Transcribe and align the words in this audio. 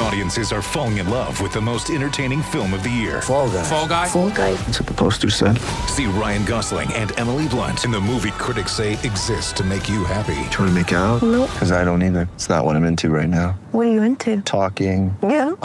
Audiences 0.00 0.52
are 0.52 0.60
falling 0.62 0.98
in 0.98 1.08
love 1.08 1.40
with 1.40 1.52
the 1.52 1.60
most 1.60 1.90
entertaining 1.90 2.42
film 2.42 2.74
of 2.74 2.82
the 2.82 2.90
year. 2.90 3.22
Fall 3.22 3.48
guy. 3.50 3.62
Fall 3.62 3.88
guy. 3.88 4.08
Fall 4.08 4.30
guy. 4.30 4.52
That's 4.54 4.80
what 4.80 4.88
the 4.88 4.94
poster 4.94 5.30
said. 5.30 5.58
See 5.88 6.06
Ryan 6.06 6.44
Gosling 6.44 6.92
and 6.94 7.16
Emily 7.18 7.48
Blunt 7.48 7.84
in 7.84 7.90
the 7.90 8.00
movie 8.00 8.32
critics 8.32 8.72
say 8.72 8.94
exists 9.04 9.52
to 9.54 9.64
make 9.64 9.88
you 9.88 10.04
happy. 10.04 10.34
Trying 10.50 10.68
to 10.68 10.72
make 10.72 10.92
it 10.92 10.96
out? 10.96 11.22
Nope. 11.22 11.50
Because 11.52 11.70
I 11.72 11.84
don't 11.84 12.02
either. 12.02 12.28
It's 12.34 12.48
not 12.48 12.64
what 12.64 12.76
I'm 12.76 12.84
into 12.84 13.08
right 13.10 13.28
now. 13.28 13.52
What 13.72 13.86
are 13.86 13.90
you 13.92 14.02
into? 14.02 14.40
Talking. 14.42 15.16
Yeah. 15.22 15.54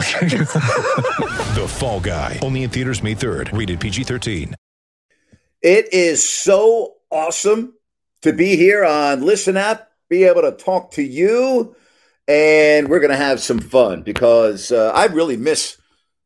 The 1.49 1.67
Fall 1.67 1.99
Guy. 1.99 2.37
Only 2.43 2.61
in 2.63 2.69
theaters 2.69 3.01
May 3.01 3.15
3rd. 3.15 3.57
Rated 3.57 3.79
PG-13. 3.79 4.53
It 5.63 5.91
is 5.91 6.27
so 6.29 6.93
awesome 7.09 7.73
to 8.21 8.31
be 8.31 8.55
here 8.55 8.85
on 8.85 9.25
Listen 9.25 9.57
App, 9.57 9.89
be 10.09 10.25
able 10.25 10.43
to 10.43 10.51
talk 10.51 10.91
to 10.91 11.01
you, 11.01 11.75
and 12.29 12.89
we're 12.89 12.99
going 12.99 13.09
to 13.09 13.17
have 13.17 13.39
some 13.39 13.57
fun 13.57 14.03
because 14.03 14.71
uh, 14.71 14.91
I 14.93 15.05
really 15.07 15.35
miss 15.35 15.77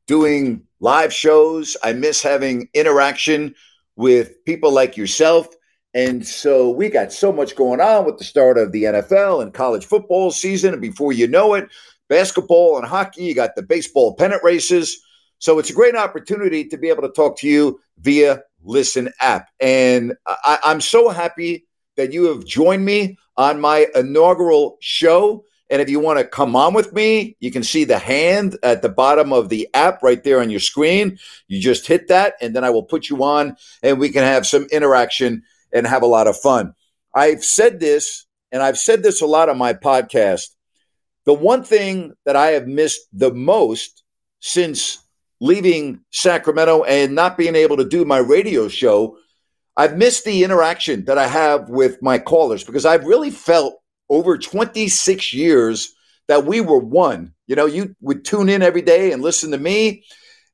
doing 0.05 0.63
live 0.81 1.13
shows. 1.13 1.77
I 1.81 1.93
miss 1.93 2.21
having 2.21 2.67
interaction 2.73 3.55
with 3.95 4.43
people 4.43 4.73
like 4.73 4.97
yourself. 4.97 5.47
And 5.93 6.27
so 6.27 6.69
we 6.69 6.89
got 6.89 7.13
so 7.13 7.31
much 7.31 7.55
going 7.55 7.79
on 7.79 8.03
with 8.05 8.17
the 8.17 8.25
start 8.25 8.57
of 8.57 8.73
the 8.73 8.83
NFL 8.83 9.41
and 9.41 9.53
college 9.53 9.85
football 9.85 10.31
season. 10.31 10.73
And 10.73 10.81
before 10.81 11.13
you 11.13 11.25
know 11.25 11.53
it, 11.53 11.69
basketball 12.09 12.77
and 12.77 12.85
hockey, 12.85 13.23
you 13.23 13.33
got 13.33 13.55
the 13.55 13.63
baseball 13.63 14.13
pennant 14.15 14.43
races. 14.43 14.99
So 15.39 15.57
it's 15.57 15.69
a 15.69 15.73
great 15.73 15.95
opportunity 15.95 16.65
to 16.65 16.77
be 16.77 16.89
able 16.89 17.03
to 17.03 17.13
talk 17.13 17.38
to 17.39 17.47
you 17.47 17.79
via 17.99 18.41
Listen 18.61 19.09
app. 19.21 19.49
And 19.61 20.15
I, 20.27 20.59
I'm 20.65 20.81
so 20.81 21.09
happy 21.09 21.65
that 21.95 22.11
you 22.11 22.25
have 22.25 22.45
joined 22.45 22.83
me 22.83 23.17
on 23.38 23.61
my 23.61 23.88
inaugural 23.95 24.77
show. 24.81 25.45
And 25.73 25.81
if 25.81 25.89
you 25.89 25.99
want 25.99 26.19
to 26.19 26.23
come 26.23 26.55
on 26.55 26.75
with 26.75 26.93
me, 26.93 27.35
you 27.39 27.49
can 27.49 27.63
see 27.63 27.83
the 27.83 27.97
hand 27.97 28.59
at 28.61 28.83
the 28.83 28.89
bottom 28.89 29.33
of 29.33 29.49
the 29.49 29.67
app 29.73 30.03
right 30.03 30.23
there 30.23 30.39
on 30.39 30.52
your 30.52 30.59
screen. 30.59 31.17
You 31.47 31.59
just 31.59 31.88
hit 31.88 32.09
that, 32.09 32.35
and 32.41 32.55
then 32.55 32.63
I 32.63 32.69
will 32.69 32.83
put 32.83 33.09
you 33.09 33.23
on, 33.23 33.57
and 33.81 33.99
we 33.99 34.09
can 34.09 34.21
have 34.21 34.45
some 34.45 34.67
interaction 34.71 35.41
and 35.73 35.88
have 35.88 36.03
a 36.03 36.05
lot 36.05 36.27
of 36.27 36.38
fun. 36.38 36.75
I've 37.16 37.44
said 37.44 37.79
this, 37.79 38.27
and 38.51 38.61
I've 38.61 38.77
said 38.77 39.01
this 39.01 39.21
a 39.21 39.25
lot 39.25 39.49
on 39.49 39.57
my 39.57 39.73
podcast. 39.73 40.49
The 41.25 41.33
one 41.33 41.63
thing 41.63 42.13
that 42.23 42.35
I 42.35 42.49
have 42.51 42.67
missed 42.67 43.01
the 43.11 43.33
most 43.33 44.03
since 44.41 44.99
leaving 45.41 46.01
Sacramento 46.11 46.83
and 46.83 47.16
not 47.16 47.35
being 47.35 47.55
able 47.55 47.77
to 47.77 47.89
do 47.89 48.05
my 48.05 48.19
radio 48.19 48.67
show, 48.67 49.17
I've 49.75 49.97
missed 49.97 50.23
the 50.23 50.44
interaction 50.44 51.05
that 51.05 51.17
I 51.17 51.25
have 51.25 51.67
with 51.67 51.99
my 51.99 52.19
callers 52.19 52.63
because 52.63 52.85
I've 52.85 53.05
really 53.05 53.31
felt 53.31 53.79
over 54.14 54.38
26 54.38 55.33
years 55.33 55.94
that 56.28 56.46
we 56.46 56.62
were 56.62 56.79
one. 56.79 57.34
You 57.47 57.56
know, 57.56 57.66
you 57.66 57.96
would 58.00 58.24
tune 58.24 58.47
in 58.47 58.62
every 58.62 58.84
day 58.84 59.12
and 59.12 59.22
listen 59.22 59.51
to 59.51 59.57
me, 59.57 60.06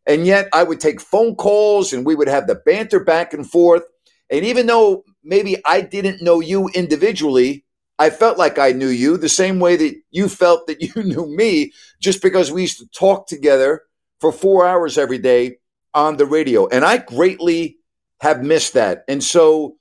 and 0.07 0.25
yet 0.25 0.47
I 0.53 0.63
would 0.63 0.79
take 0.79 1.01
phone 1.01 1.35
calls 1.35 1.91
and 1.91 2.05
we 2.05 2.15
would 2.15 2.29
have 2.29 2.47
the 2.47 2.55
banter 2.55 3.03
back 3.03 3.33
and 3.33 3.49
forth. 3.49 3.83
And 4.31 4.45
even 4.45 4.65
though 4.65 5.03
maybe 5.23 5.57
I 5.65 5.81
didn't 5.81 6.21
know 6.21 6.39
you 6.39 6.69
individually, 6.69 7.65
I 7.99 8.09
felt 8.09 8.37
like 8.37 8.57
I 8.57 8.71
knew 8.71 8.87
you 8.87 9.17
the 9.17 9.27
same 9.27 9.59
way 9.59 9.75
that 9.75 9.95
you 10.09 10.29
felt 10.29 10.67
that 10.67 10.81
you 10.95 11.03
knew 11.03 11.27
me 11.27 11.73
just 11.99 12.21
because 12.21 12.51
we 12.51 12.61
used 12.61 12.79
to 12.79 12.87
talk 12.87 13.27
together 13.27 13.81
for 14.21 14.31
four 14.31 14.65
hours 14.65 14.97
every 14.97 15.17
day 15.17 15.57
on 15.93 16.15
the 16.15 16.25
radio. 16.25 16.67
And 16.67 16.85
I 16.85 16.97
greatly 16.97 17.77
have 18.21 18.41
missed 18.41 18.73
that. 18.73 19.03
And 19.07 19.21
so 19.23 19.75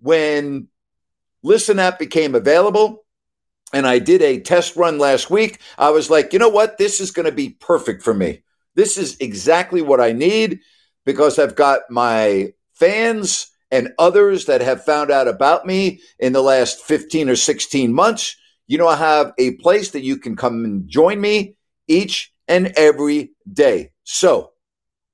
when 0.00 0.68
Listen 1.42 1.78
App 1.78 1.98
became 1.98 2.34
available 2.34 3.03
and 3.74 3.86
I 3.86 3.98
did 3.98 4.22
a 4.22 4.40
test 4.40 4.76
run 4.76 4.98
last 4.98 5.30
week, 5.30 5.60
I 5.76 5.90
was 5.90 6.08
like, 6.08 6.32
you 6.32 6.38
know 6.38 6.48
what? 6.48 6.78
This 6.78 7.00
is 7.00 7.10
going 7.10 7.26
to 7.26 7.32
be 7.32 7.50
perfect 7.50 8.02
for 8.02 8.14
me. 8.14 8.42
This 8.74 8.96
is 8.96 9.16
exactly 9.20 9.82
what 9.82 10.00
I 10.00 10.12
need 10.12 10.60
because 11.04 11.38
I've 11.38 11.56
got 11.56 11.82
my 11.90 12.52
fans 12.74 13.50
and 13.70 13.92
others 13.98 14.46
that 14.46 14.60
have 14.60 14.84
found 14.84 15.10
out 15.10 15.26
about 15.26 15.66
me 15.66 16.00
in 16.18 16.32
the 16.32 16.42
last 16.42 16.80
15 16.82 17.28
or 17.28 17.36
16 17.36 17.92
months. 17.92 18.36
You 18.66 18.78
know, 18.78 18.88
I 18.88 18.96
have 18.96 19.32
a 19.38 19.56
place 19.56 19.90
that 19.90 20.02
you 20.02 20.16
can 20.16 20.36
come 20.36 20.64
and 20.64 20.88
join 20.88 21.20
me 21.20 21.56
each 21.88 22.32
and 22.46 22.72
every 22.76 23.32
day. 23.52 23.90
So 24.04 24.52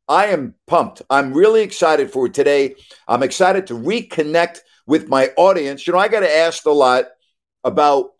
I 0.09 0.27
am 0.27 0.55
pumped. 0.67 1.03
I'm 1.09 1.33
really 1.33 1.63
excited 1.63 2.11
for 2.11 2.29
today. 2.29 2.75
I'm 3.09 3.23
excited 3.23 3.69
to 3.69 3.75
reconnect 3.75 4.59
with 4.87 5.09
my 5.09 5.31
audience. 5.37 5.87
You 5.87 5.93
know, 5.93 5.99
I 5.99 6.09
got 6.09 6.25
asked 6.25 6.67
a 6.67 6.73
lot 6.73 7.07
about 7.65 8.11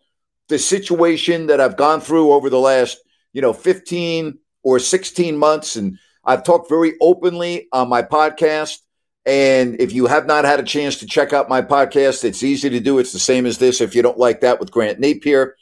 the 0.51 0.59
situation 0.59 1.47
that 1.47 1.61
I've 1.61 1.77
gone 1.77 2.01
through 2.01 2.33
over 2.33 2.49
the 2.49 2.59
last, 2.59 2.99
you 3.31 3.41
know, 3.41 3.53
15 3.53 4.37
or 4.63 4.79
16 4.79 5.37
months. 5.37 5.77
And 5.77 5.97
I've 6.25 6.43
talked 6.43 6.69
very 6.69 6.93
openly 7.01 7.69
on 7.71 7.87
my 7.87 8.03
podcast. 8.03 8.79
And 9.25 9.79
if 9.79 9.93
you 9.93 10.07
have 10.07 10.25
not 10.25 10.43
had 10.43 10.59
a 10.59 10.63
chance 10.63 10.97
to 10.97 11.05
check 11.05 11.31
out 11.31 11.47
my 11.47 11.61
podcast, 11.61 12.25
it's 12.25 12.43
easy 12.43 12.69
to 12.69 12.81
do. 12.81 12.99
It's 12.99 13.13
the 13.13 13.19
same 13.19 13.45
as 13.45 13.59
this 13.59 13.79
if 13.79 13.95
you 13.95 14.01
don't 14.01 14.17
like 14.17 14.41
that 14.41 14.59
with 14.59 14.71
Grant 14.71 14.99
Napear. 14.99 15.53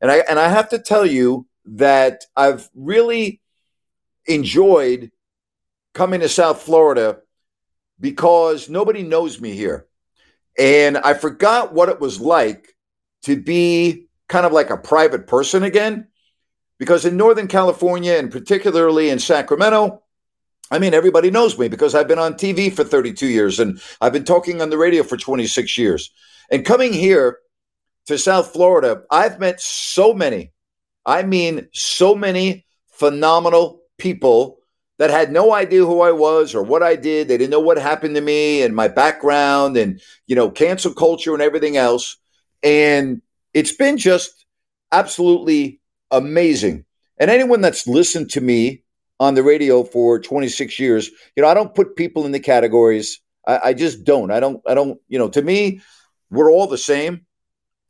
And 0.00 0.12
I 0.12 0.18
and 0.28 0.38
I 0.38 0.48
have 0.48 0.68
to 0.68 0.78
tell 0.78 1.04
you 1.04 1.46
that 1.64 2.24
I've 2.36 2.68
really 2.74 3.40
enjoyed 4.26 5.10
coming 5.92 6.20
to 6.20 6.28
South 6.28 6.62
Florida 6.62 7.18
because 7.98 8.68
nobody 8.68 9.02
knows 9.02 9.40
me 9.40 9.52
here. 9.52 9.86
And 10.56 10.98
I 10.98 11.14
forgot 11.14 11.72
what 11.72 11.88
it 11.88 11.98
was 11.98 12.20
like 12.20 12.76
to 13.22 13.34
be 13.34 14.05
kind 14.28 14.46
of 14.46 14.52
like 14.52 14.70
a 14.70 14.76
private 14.76 15.26
person 15.26 15.62
again. 15.62 16.08
Because 16.78 17.04
in 17.04 17.16
Northern 17.16 17.48
California, 17.48 18.14
and 18.14 18.30
particularly 18.30 19.08
in 19.08 19.18
Sacramento, 19.18 20.02
I 20.70 20.78
mean, 20.78 20.94
everybody 20.94 21.30
knows 21.30 21.58
me 21.58 21.68
because 21.68 21.94
I've 21.94 22.08
been 22.08 22.18
on 22.18 22.34
TV 22.34 22.72
for 22.72 22.84
32 22.84 23.26
years 23.26 23.60
and 23.60 23.80
I've 24.00 24.12
been 24.12 24.24
talking 24.24 24.60
on 24.60 24.70
the 24.70 24.78
radio 24.78 25.02
for 25.02 25.16
26 25.16 25.78
years. 25.78 26.10
And 26.50 26.64
coming 26.64 26.92
here 26.92 27.38
to 28.06 28.18
South 28.18 28.52
Florida, 28.52 29.02
I've 29.10 29.38
met 29.38 29.60
so 29.60 30.12
many, 30.12 30.52
I 31.04 31.22
mean, 31.22 31.68
so 31.72 32.14
many 32.14 32.66
phenomenal 32.88 33.80
people 33.96 34.58
that 34.98 35.10
had 35.10 35.30
no 35.30 35.52
idea 35.52 35.84
who 35.84 36.00
I 36.00 36.12
was 36.12 36.54
or 36.54 36.62
what 36.62 36.82
I 36.82 36.96
did. 36.96 37.28
They 37.28 37.36
didn't 37.36 37.50
know 37.50 37.60
what 37.60 37.78
happened 37.78 38.14
to 38.14 38.20
me 38.20 38.62
and 38.62 38.74
my 38.74 38.88
background 38.88 39.76
and, 39.76 40.00
you 40.26 40.34
know, 40.34 40.50
cancel 40.50 40.94
culture 40.94 41.34
and 41.34 41.42
everything 41.42 41.76
else. 41.76 42.16
And 42.62 43.20
it's 43.56 43.72
been 43.72 43.96
just 43.96 44.44
absolutely 44.92 45.80
amazing. 46.10 46.84
And 47.18 47.30
anyone 47.30 47.62
that's 47.62 47.86
listened 47.86 48.28
to 48.32 48.42
me 48.42 48.82
on 49.18 49.34
the 49.34 49.42
radio 49.42 49.82
for 49.82 50.20
26 50.20 50.78
years, 50.78 51.10
you 51.34 51.42
know, 51.42 51.48
I 51.48 51.54
don't 51.54 51.74
put 51.74 51.96
people 51.96 52.26
in 52.26 52.32
the 52.32 52.38
categories. 52.38 53.18
I, 53.46 53.60
I 53.64 53.72
just 53.72 54.04
don't. 54.04 54.30
I 54.30 54.40
don't, 54.40 54.60
I 54.68 54.74
don't, 54.74 55.00
you 55.08 55.18
know, 55.18 55.30
to 55.30 55.40
me, 55.40 55.80
we're 56.30 56.52
all 56.52 56.66
the 56.66 56.76
same. 56.76 57.24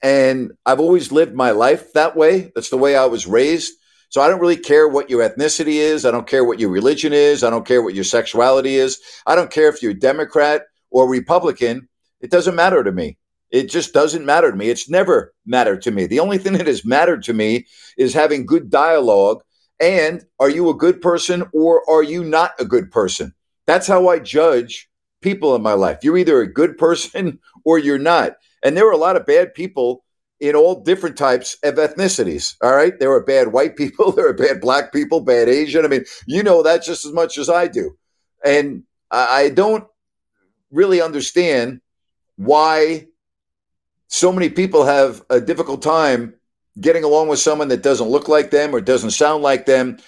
And 0.01 0.53
I've 0.65 0.79
always 0.79 1.11
lived 1.11 1.35
my 1.35 1.51
life 1.51 1.93
that 1.95 2.15
way. 2.15 2.53
That's 2.55 2.71
the 2.71 2.79
way 2.79 2.95
I 2.95 3.07
was 3.07 3.27
raised. 3.27 3.73
So 4.11 4.21
I 4.21 4.29
don't 4.29 4.41
really 4.41 4.57
care 4.57 4.87
what 4.87 5.11
your 5.11 5.29
ethnicity 5.29 5.79
is. 5.79 6.07
I 6.07 6.13
don't 6.13 6.29
care 6.29 6.45
what 6.45 6.61
your 6.61 6.71
religion 6.71 7.13
is. 7.13 7.43
I 7.43 7.51
don't 7.51 7.67
care 7.67 7.83
what 7.83 7.97
your 7.97 8.05
sexuality 8.05 8.77
is. 8.77 9.01
I 9.27 9.35
don't 9.35 9.51
care 9.51 9.69
if 9.69 9.83
you're 9.83 9.91
a 9.91 9.99
Democrat 9.99 10.63
or 10.93 11.11
Republican. 11.11 11.89
It 12.21 12.31
doesn't 12.31 12.55
matter 12.55 12.85
to 12.85 12.93
me. 12.93 13.19
It 13.57 13.71
just 13.71 13.95
doesn't 13.95 14.27
matter 14.27 14.51
to 14.51 14.57
me. 14.57 14.69
It's 14.69 14.91
never 14.91 15.33
mattered 15.47 15.81
to 15.83 15.91
me. 15.91 16.05
The 16.05 16.21
only 16.21 16.37
thing 16.37 16.53
that 16.55 16.67
has 16.67 16.85
mattered 16.85 17.23
to 17.23 17.33
me 17.33 17.67
is 17.97 18.13
having 18.13 18.45
good 18.45 18.69
dialogue 18.69 19.43
and 19.81 20.23
are 20.39 20.51
you 20.51 20.69
a 20.69 20.75
good 20.75 21.01
person 21.01 21.43
or 21.55 21.83
are 21.89 22.03
you 22.03 22.23
not 22.23 22.53
a 22.59 22.67
good 22.67 22.91
person? 22.91 23.33
That's 23.67 23.87
how 23.87 24.09
I 24.09 24.19
judge 24.19 24.91
people 25.23 25.55
in 25.55 25.63
my 25.63 25.73
life. 25.73 26.01
You're 26.03 26.19
either 26.19 26.43
a 26.43 26.53
good 26.53 26.77
person 26.77 27.39
or 27.65 27.79
you're 27.79 27.99
not. 27.99 28.37
And 28.63 28.77
there 28.77 28.87
are 28.87 28.93
a 28.93 28.99
lot 28.99 29.17
of 29.17 29.25
bad 29.25 29.55
people 29.55 30.05
in 30.39 30.55
all 30.55 30.83
different 30.83 31.17
types 31.17 31.57
of 31.63 31.77
ethnicities. 31.77 32.57
All 32.63 32.77
right. 32.77 32.99
There 32.99 33.13
are 33.13 33.25
bad 33.25 33.53
white 33.55 33.77
people, 33.77 34.13
there 34.17 34.29
are 34.29 34.35
bad 34.35 34.61
black 34.61 34.93
people, 34.93 35.21
bad 35.21 35.49
Asian. 35.49 35.87
I 35.87 35.89
mean, 35.89 36.05
you 36.27 36.43
know 36.43 36.63
that 36.63 36.85
just 36.85 37.07
as 37.07 37.13
much 37.13 37.39
as 37.39 37.49
I 37.49 37.69
do. 37.69 37.97
And 38.45 38.83
I 39.11 39.51
don't 39.55 39.87
really 40.71 41.01
understand 41.01 41.81
why 42.37 43.07
so 44.09 44.33
many 44.33 44.49
people 44.49 44.85
have 44.85 45.23
a 45.31 45.41
difficult 45.41 45.83
time 45.83 46.35
getting 46.81 47.05
along 47.05 47.29
with 47.29 47.39
someone 47.39 47.69
that 47.69 47.83
doesn't 47.83 48.09
look 48.09 48.29
like 48.29 48.51
them 48.51 48.75
or 48.75 48.81
doesn't 48.81 49.11
sound 49.11 49.43
like 49.43 49.67
them. 49.67 49.99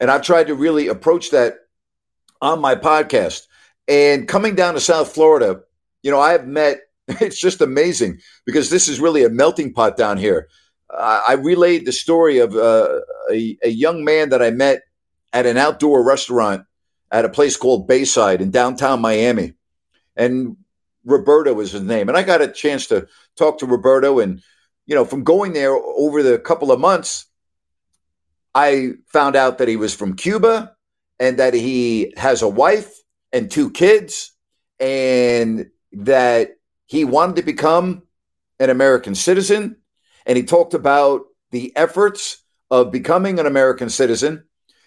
And 0.00 0.10
I've 0.10 0.22
tried 0.22 0.48
to 0.48 0.54
really 0.54 0.88
approach 0.88 1.30
that 1.30 1.54
on 2.40 2.60
my 2.60 2.74
podcast. 2.74 3.46
And 3.88 4.28
coming 4.28 4.54
down 4.54 4.74
to 4.74 4.80
South 4.80 5.12
Florida, 5.12 5.62
you 6.02 6.10
know, 6.10 6.20
I 6.20 6.32
have 6.32 6.46
met, 6.46 6.80
it's 7.08 7.40
just 7.40 7.60
amazing 7.60 8.20
because 8.44 8.70
this 8.70 8.88
is 8.88 9.00
really 9.00 9.24
a 9.24 9.30
melting 9.30 9.72
pot 9.72 9.96
down 9.96 10.18
here. 10.18 10.48
I 10.90 11.34
relayed 11.34 11.84
the 11.84 11.92
story 11.92 12.38
of 12.38 12.54
uh, 12.54 13.00
a, 13.30 13.58
a 13.62 13.68
young 13.68 14.04
man 14.04 14.30
that 14.30 14.40
I 14.40 14.50
met 14.50 14.84
at 15.34 15.44
an 15.44 15.58
outdoor 15.58 16.02
restaurant 16.02 16.64
at 17.10 17.26
a 17.26 17.28
place 17.28 17.58
called 17.58 17.86
Bayside 17.86 18.40
in 18.40 18.50
downtown 18.50 19.02
Miami. 19.02 19.52
And 20.16 20.56
Roberto 21.08 21.54
was 21.54 21.72
his 21.72 21.82
name. 21.82 22.08
And 22.08 22.16
I 22.16 22.22
got 22.22 22.42
a 22.42 22.48
chance 22.48 22.86
to 22.88 23.08
talk 23.36 23.58
to 23.58 23.66
Roberto. 23.66 24.20
And, 24.20 24.42
you 24.86 24.94
know, 24.94 25.04
from 25.04 25.24
going 25.24 25.52
there 25.52 25.74
over 25.74 26.22
the 26.22 26.38
couple 26.38 26.70
of 26.70 26.78
months, 26.78 27.26
I 28.54 28.92
found 29.12 29.36
out 29.36 29.58
that 29.58 29.68
he 29.68 29.76
was 29.76 29.94
from 29.94 30.16
Cuba 30.16 30.74
and 31.18 31.38
that 31.38 31.54
he 31.54 32.14
has 32.16 32.42
a 32.42 32.48
wife 32.48 32.92
and 33.32 33.50
two 33.50 33.70
kids 33.70 34.32
and 34.78 35.70
that 35.92 36.56
he 36.86 37.04
wanted 37.04 37.36
to 37.36 37.42
become 37.42 38.02
an 38.60 38.70
American 38.70 39.14
citizen. 39.14 39.76
And 40.26 40.36
he 40.36 40.44
talked 40.44 40.74
about 40.74 41.22
the 41.50 41.74
efforts 41.76 42.42
of 42.70 42.90
becoming 42.90 43.38
an 43.38 43.46
American 43.46 43.88
citizen. 43.88 44.44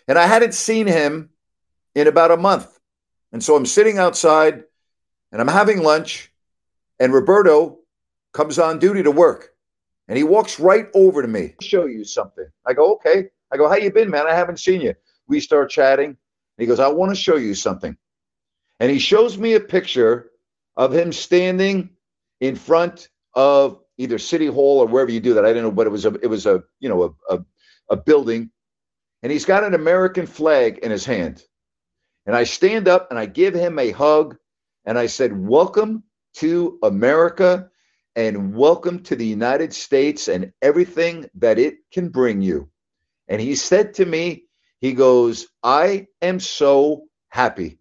And 0.08 0.18
I 0.20 0.28
hadn't 0.28 0.54
seen 0.54 0.88
him 0.88 1.30
in 1.96 2.08
about 2.08 2.32
a 2.32 2.38
month. 2.38 2.68
And 3.32 3.44
so 3.44 3.56
I'm 3.56 3.66
sitting 3.66 3.98
outside 3.98 4.64
and 5.32 5.42
I'm 5.42 5.48
having 5.48 5.82
lunch, 5.82 6.32
and 7.00 7.14
Roberto 7.14 7.80
comes 8.34 8.60
on 8.60 8.80
duty 8.80 9.04
to 9.04 9.12
work. 9.12 9.50
And 10.08 10.18
he 10.18 10.24
walks 10.24 10.60
right 10.60 10.88
over 10.94 11.22
to 11.22 11.28
me. 11.28 11.56
Show 11.62 11.86
you 11.86 12.04
something. 12.04 12.46
I 12.68 12.74
go, 12.74 12.96
okay. 12.96 13.30
I 13.52 13.58
go, 13.58 13.70
how 13.70 13.76
you 13.76 13.92
been, 13.92 14.10
man? 14.10 14.28
I 14.28 14.34
haven't 14.34 14.60
seen 14.60 14.82
you. 14.82 14.94
We 15.28 15.40
start 15.40 15.70
chatting. 15.70 16.18
He 16.58 16.66
goes, 16.66 16.80
I 16.80 16.88
want 16.90 17.12
to 17.12 17.16
show 17.16 17.38
you 17.38 17.56
something. 17.56 17.96
And 18.80 18.92
he 18.92 19.00
shows 19.00 19.38
me 19.38 19.54
a 19.54 19.60
picture 19.60 20.32
of 20.76 20.94
him 20.94 21.12
standing 21.12 21.92
in 22.40 22.56
front 22.56 23.10
of 23.36 23.80
either 23.98 24.18
City 24.18 24.48
Hall 24.48 24.80
or 24.80 24.88
wherever 24.88 25.12
you 25.12 25.20
do 25.20 25.34
that. 25.36 25.46
I 25.46 25.54
don't 25.54 25.64
know, 25.64 25.72
but 25.72 25.88
it 25.88 25.92
was 25.92 26.06
a 26.06 26.14
it 26.22 26.28
was 26.28 26.46
a 26.46 26.64
you 26.80 26.90
know 26.90 27.16
a, 27.30 27.36
a, 27.36 27.46
a 27.92 27.98
building. 27.98 28.50
And 29.24 29.32
he's 29.32 29.46
got 29.46 29.64
an 29.64 29.76
American 29.76 30.26
flag 30.26 30.80
in 30.80 30.92
his 30.92 31.06
hand. 31.06 31.44
And 32.26 32.36
I 32.36 32.44
stand 32.44 32.88
up 32.88 33.12
and 33.12 33.20
I 33.20 33.28
give 33.28 33.54
him 33.54 33.78
a 33.78 33.92
hug 33.92 34.38
and 34.86 34.98
I 34.98 35.08
said, 35.08 35.38
Welcome 35.38 36.04
to 36.36 36.80
America 36.84 37.70
and 38.16 38.54
welcome 38.56 39.02
to 39.04 39.16
the 39.16 39.26
United 39.26 39.74
States 39.74 40.28
and 40.28 40.52
everything 40.62 41.30
that 41.36 41.60
it 41.60 41.78
can 41.92 42.10
bring 42.10 42.42
you. 42.42 42.70
And 43.28 43.42
he 43.42 43.56
said 43.56 43.94
to 43.96 44.06
me, 44.06 44.46
He 44.80 44.94
goes, 44.94 45.48
I 45.64 46.08
am 46.22 46.40
so 46.40 47.04
happy. 47.30 47.80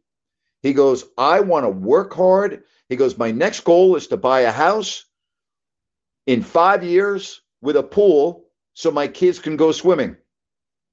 He 0.62 0.72
goes, 0.72 1.04
I 1.16 1.40
want 1.40 1.64
to 1.64 1.70
work 1.70 2.14
hard. 2.14 2.62
He 2.88 2.96
goes, 2.96 3.16
My 3.16 3.30
next 3.30 3.60
goal 3.60 3.96
is 3.96 4.06
to 4.08 4.16
buy 4.16 4.40
a 4.40 4.52
house 4.52 5.06
in 6.26 6.42
five 6.42 6.84
years 6.84 7.40
with 7.62 7.76
a 7.76 7.82
pool 7.82 8.44
so 8.74 8.90
my 8.90 9.08
kids 9.08 9.38
can 9.38 9.56
go 9.56 9.72
swimming. 9.72 10.16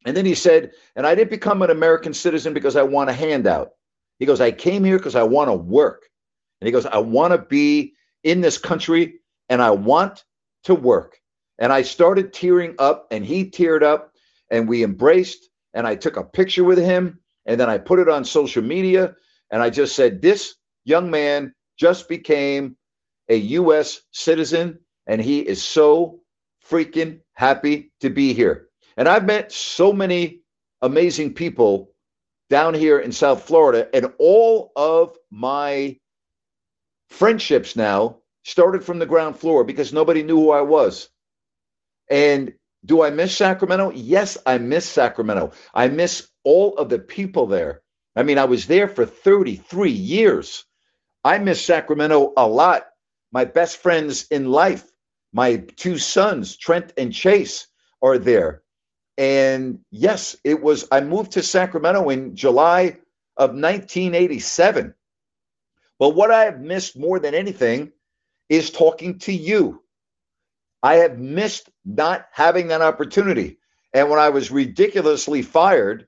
And 0.05 0.15
then 0.15 0.25
he 0.25 0.35
said, 0.35 0.71
And 0.95 1.05
I 1.05 1.15
didn't 1.15 1.31
become 1.31 1.61
an 1.61 1.69
American 1.69 2.13
citizen 2.13 2.53
because 2.53 2.75
I 2.75 2.83
want 2.83 3.09
a 3.09 3.13
handout. 3.13 3.71
He 4.19 4.25
goes, 4.25 4.41
I 4.41 4.51
came 4.51 4.83
here 4.83 4.97
because 4.97 5.15
I 5.15 5.23
want 5.23 5.49
to 5.49 5.55
work. 5.55 6.03
And 6.59 6.67
he 6.67 6.71
goes, 6.71 6.85
I 6.85 6.97
want 6.97 7.33
to 7.33 7.37
be 7.37 7.93
in 8.23 8.41
this 8.41 8.57
country 8.57 9.15
and 9.49 9.61
I 9.61 9.71
want 9.71 10.23
to 10.63 10.75
work. 10.75 11.19
And 11.59 11.71
I 11.71 11.81
started 11.81 12.33
tearing 12.33 12.75
up 12.79 13.07
and 13.11 13.25
he 13.25 13.49
teared 13.49 13.83
up 13.83 14.11
and 14.51 14.67
we 14.67 14.83
embraced 14.83 15.49
and 15.73 15.87
I 15.87 15.95
took 15.95 16.17
a 16.17 16.23
picture 16.23 16.63
with 16.63 16.77
him 16.77 17.19
and 17.45 17.59
then 17.59 17.69
I 17.69 17.77
put 17.77 17.99
it 17.99 18.09
on 18.09 18.25
social 18.25 18.63
media 18.63 19.15
and 19.51 19.61
I 19.61 19.69
just 19.69 19.95
said, 19.95 20.21
This 20.21 20.55
young 20.85 21.09
man 21.09 21.53
just 21.77 22.09
became 22.09 22.75
a 23.29 23.35
US 23.35 24.01
citizen 24.11 24.79
and 25.07 25.21
he 25.21 25.39
is 25.39 25.63
so 25.63 26.19
freaking 26.67 27.19
happy 27.33 27.91
to 28.01 28.09
be 28.09 28.33
here. 28.33 28.67
And 28.97 29.07
I've 29.07 29.25
met 29.25 29.51
so 29.51 29.93
many 29.93 30.41
amazing 30.81 31.33
people 31.33 31.91
down 32.49 32.73
here 32.73 32.99
in 32.99 33.11
South 33.11 33.43
Florida, 33.43 33.89
and 33.93 34.13
all 34.19 34.71
of 34.75 35.17
my 35.31 35.97
friendships 37.09 37.75
now 37.75 38.17
started 38.43 38.83
from 38.83 38.99
the 38.99 39.05
ground 39.05 39.37
floor 39.37 39.63
because 39.63 39.93
nobody 39.93 40.23
knew 40.23 40.37
who 40.37 40.51
I 40.51 40.61
was. 40.61 41.09
And 42.09 42.53
do 42.85 43.03
I 43.03 43.09
miss 43.09 43.35
Sacramento? 43.35 43.91
Yes, 43.91 44.37
I 44.45 44.57
miss 44.59 44.85
Sacramento. 44.87 45.51
I 45.73 45.87
miss 45.89 46.29
all 46.43 46.77
of 46.77 46.89
the 46.89 46.99
people 46.99 47.47
there. 47.47 47.81
I 48.15 48.23
mean, 48.23 48.37
I 48.37 48.45
was 48.45 48.67
there 48.67 48.87
for 48.87 49.05
33 49.05 49.91
years. 49.91 50.65
I 51.23 51.39
miss 51.39 51.63
Sacramento 51.63 52.33
a 52.37 52.47
lot. 52.47 52.87
My 53.31 53.45
best 53.45 53.77
friends 53.77 54.27
in 54.31 54.51
life, 54.51 54.83
my 55.33 55.57
two 55.57 55.97
sons, 55.97 56.57
Trent 56.57 56.93
and 56.97 57.13
Chase, 57.13 57.67
are 58.01 58.17
there. 58.17 58.63
And 59.17 59.79
yes, 59.91 60.35
it 60.43 60.61
was, 60.61 60.87
I 60.91 61.01
moved 61.01 61.33
to 61.33 61.43
Sacramento 61.43 62.09
in 62.09 62.35
July 62.35 62.97
of 63.37 63.51
1987. 63.51 64.93
But 65.99 66.09
what 66.09 66.31
I 66.31 66.45
have 66.45 66.59
missed 66.61 66.97
more 66.97 67.19
than 67.19 67.33
anything 67.33 67.91
is 68.49 68.69
talking 68.69 69.19
to 69.19 69.33
you. 69.33 69.81
I 70.83 70.95
have 70.97 71.17
missed 71.17 71.69
not 71.85 72.27
having 72.31 72.67
that 72.67 72.81
opportunity. 72.81 73.57
And 73.93 74.09
when 74.09 74.19
I 74.19 74.29
was 74.29 74.51
ridiculously 74.51 75.41
fired 75.41 76.07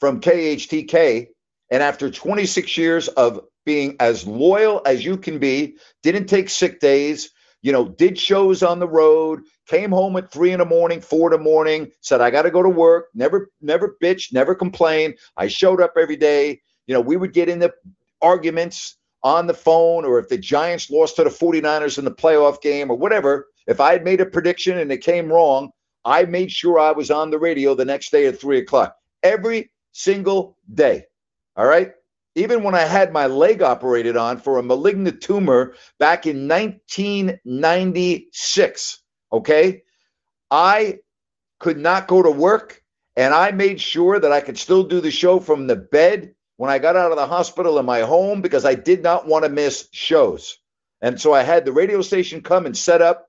from 0.00 0.20
KHTK, 0.20 1.28
and 1.70 1.82
after 1.82 2.10
26 2.10 2.76
years 2.76 3.08
of 3.08 3.40
being 3.64 3.96
as 4.00 4.26
loyal 4.26 4.82
as 4.84 5.04
you 5.04 5.16
can 5.16 5.38
be, 5.38 5.76
didn't 6.02 6.26
take 6.26 6.48
sick 6.48 6.80
days, 6.80 7.30
you 7.62 7.70
know, 7.70 7.88
did 7.88 8.18
shows 8.18 8.62
on 8.62 8.80
the 8.80 8.88
road, 8.88 9.42
came 9.66 9.90
home 9.90 10.16
at 10.16 10.32
three 10.32 10.52
in 10.52 10.58
the 10.58 10.64
morning, 10.64 11.00
four 11.00 11.32
in 11.32 11.38
the 11.38 11.42
morning, 11.42 11.90
said, 12.00 12.20
I 12.20 12.30
got 12.30 12.42
to 12.42 12.50
go 12.50 12.62
to 12.62 12.68
work, 12.68 13.06
never, 13.14 13.50
never 13.60 13.96
bitch, 14.02 14.32
never 14.32 14.54
complain. 14.54 15.14
I 15.36 15.46
showed 15.46 15.80
up 15.80 15.94
every 15.96 16.16
day. 16.16 16.60
You 16.86 16.94
know, 16.94 17.00
we 17.00 17.16
would 17.16 17.32
get 17.32 17.48
into 17.48 17.72
arguments 18.20 18.96
on 19.22 19.46
the 19.46 19.54
phone, 19.54 20.04
or 20.04 20.18
if 20.18 20.28
the 20.28 20.38
Giants 20.38 20.90
lost 20.90 21.16
to 21.16 21.24
the 21.24 21.30
49ers 21.30 21.98
in 21.98 22.04
the 22.04 22.10
playoff 22.10 22.60
game 22.60 22.90
or 22.90 22.96
whatever, 22.96 23.46
if 23.68 23.80
I 23.80 23.92
had 23.92 24.02
made 24.02 24.20
a 24.20 24.26
prediction 24.26 24.78
and 24.78 24.90
it 24.90 24.98
came 24.98 25.32
wrong, 25.32 25.70
I 26.04 26.24
made 26.24 26.50
sure 26.50 26.80
I 26.80 26.90
was 26.90 27.12
on 27.12 27.30
the 27.30 27.38
radio 27.38 27.76
the 27.76 27.84
next 27.84 28.10
day 28.10 28.26
at 28.26 28.40
three 28.40 28.58
o'clock 28.58 28.96
every 29.22 29.70
single 29.92 30.58
day. 30.74 31.04
All 31.56 31.66
right 31.66 31.92
even 32.34 32.62
when 32.62 32.74
I 32.74 32.82
had 32.82 33.12
my 33.12 33.26
leg 33.26 33.62
operated 33.62 34.16
on 34.16 34.38
for 34.38 34.58
a 34.58 34.62
malignant 34.62 35.20
tumor 35.20 35.74
back 35.98 36.26
in 36.26 36.48
1996, 36.48 39.02
okay, 39.32 39.82
I 40.50 40.98
could 41.60 41.78
not 41.78 42.08
go 42.08 42.22
to 42.22 42.30
work 42.30 42.82
and 43.16 43.34
I 43.34 43.50
made 43.50 43.80
sure 43.80 44.18
that 44.18 44.32
I 44.32 44.40
could 44.40 44.58
still 44.58 44.84
do 44.84 45.00
the 45.00 45.10
show 45.10 45.40
from 45.40 45.66
the 45.66 45.76
bed 45.76 46.34
when 46.56 46.70
I 46.70 46.78
got 46.78 46.96
out 46.96 47.12
of 47.12 47.18
the 47.18 47.26
hospital 47.26 47.78
in 47.78 47.84
my 47.84 48.00
home 48.00 48.40
because 48.40 48.64
I 48.64 48.74
did 48.74 49.02
not 49.02 49.26
want 49.26 49.44
to 49.44 49.50
miss 49.50 49.88
shows. 49.92 50.56
And 51.02 51.20
so 51.20 51.34
I 51.34 51.42
had 51.42 51.64
the 51.64 51.72
radio 51.72 52.00
station 52.00 52.40
come 52.40 52.64
and 52.64 52.76
set 52.76 53.02
up 53.02 53.28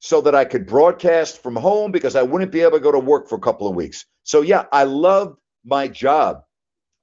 so 0.00 0.20
that 0.22 0.34
I 0.34 0.44
could 0.44 0.66
broadcast 0.66 1.42
from 1.42 1.56
home 1.56 1.92
because 1.92 2.16
I 2.16 2.22
wouldn't 2.22 2.52
be 2.52 2.60
able 2.60 2.72
to 2.72 2.80
go 2.80 2.92
to 2.92 2.98
work 2.98 3.28
for 3.28 3.36
a 3.36 3.40
couple 3.40 3.68
of 3.68 3.74
weeks. 3.74 4.04
So, 4.22 4.42
yeah, 4.42 4.64
I 4.72 4.84
loved 4.84 5.38
my 5.64 5.88
job. 5.88 6.42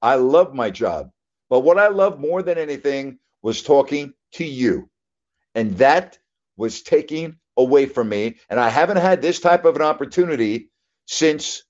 I 0.02 0.16
love 0.16 0.54
my 0.54 0.70
job. 0.70 1.12
But 1.50 1.62
what 1.62 1.78
I 1.78 1.88
loved 1.88 2.20
more 2.20 2.42
than 2.44 2.58
anything 2.58 3.20
was 3.42 3.62
talking 3.62 4.14
to 4.34 4.46
you. 4.46 4.90
And 5.56 5.78
that 5.78 6.18
was 6.58 6.82
taking 6.82 7.38
away 7.56 7.86
from 7.86 8.10
me. 8.10 8.36
And 8.50 8.60
I 8.60 8.70
haven't 8.70 8.98
had 8.98 9.22
this 9.22 9.40
type 9.40 9.66
of 9.66 9.76
an 9.76 9.82
opportunity 9.82 10.70
since 11.06 11.64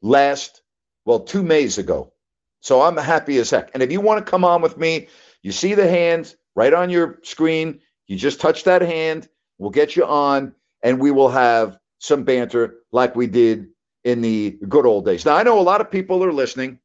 last, 0.00 0.62
well, 1.04 1.20
two 1.20 1.42
Mays 1.42 1.78
ago. 1.78 2.12
So 2.60 2.82
I'm 2.82 2.96
happy 2.96 3.38
as 3.38 3.50
heck. 3.50 3.70
And 3.74 3.82
if 3.82 3.92
you 3.92 4.00
want 4.00 4.24
to 4.24 4.30
come 4.30 4.44
on 4.44 4.62
with 4.62 4.78
me, 4.78 5.08
you 5.42 5.52
see 5.52 5.74
the 5.74 5.88
hands 5.88 6.36
right 6.54 6.72
on 6.72 6.90
your 6.90 7.18
screen. 7.22 7.80
You 8.06 8.16
just 8.16 8.40
touch 8.40 8.64
that 8.64 8.82
hand. 8.82 9.28
We'll 9.58 9.70
get 9.70 9.96
you 9.96 10.04
on, 10.04 10.54
and 10.82 11.00
we 11.00 11.10
will 11.10 11.28
have 11.28 11.78
some 11.98 12.24
banter 12.24 12.76
like 12.90 13.14
we 13.14 13.26
did 13.26 13.68
in 14.04 14.20
the 14.22 14.58
good 14.68 14.86
old 14.86 15.04
days. 15.04 15.24
Now, 15.24 15.36
I 15.36 15.44
know 15.44 15.58
a 15.58 15.62
lot 15.62 15.80
of 15.80 15.90
people 15.90 16.24
are 16.24 16.32
listening 16.32 16.78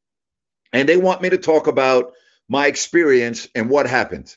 and 0.74 0.88
they 0.88 0.98
want 0.98 1.22
me 1.22 1.30
to 1.30 1.38
talk 1.38 1.68
about 1.68 2.14
my 2.50 2.68
experience 2.68 3.48
and 3.56 3.70
what 3.70 3.88
happened. 3.88 4.36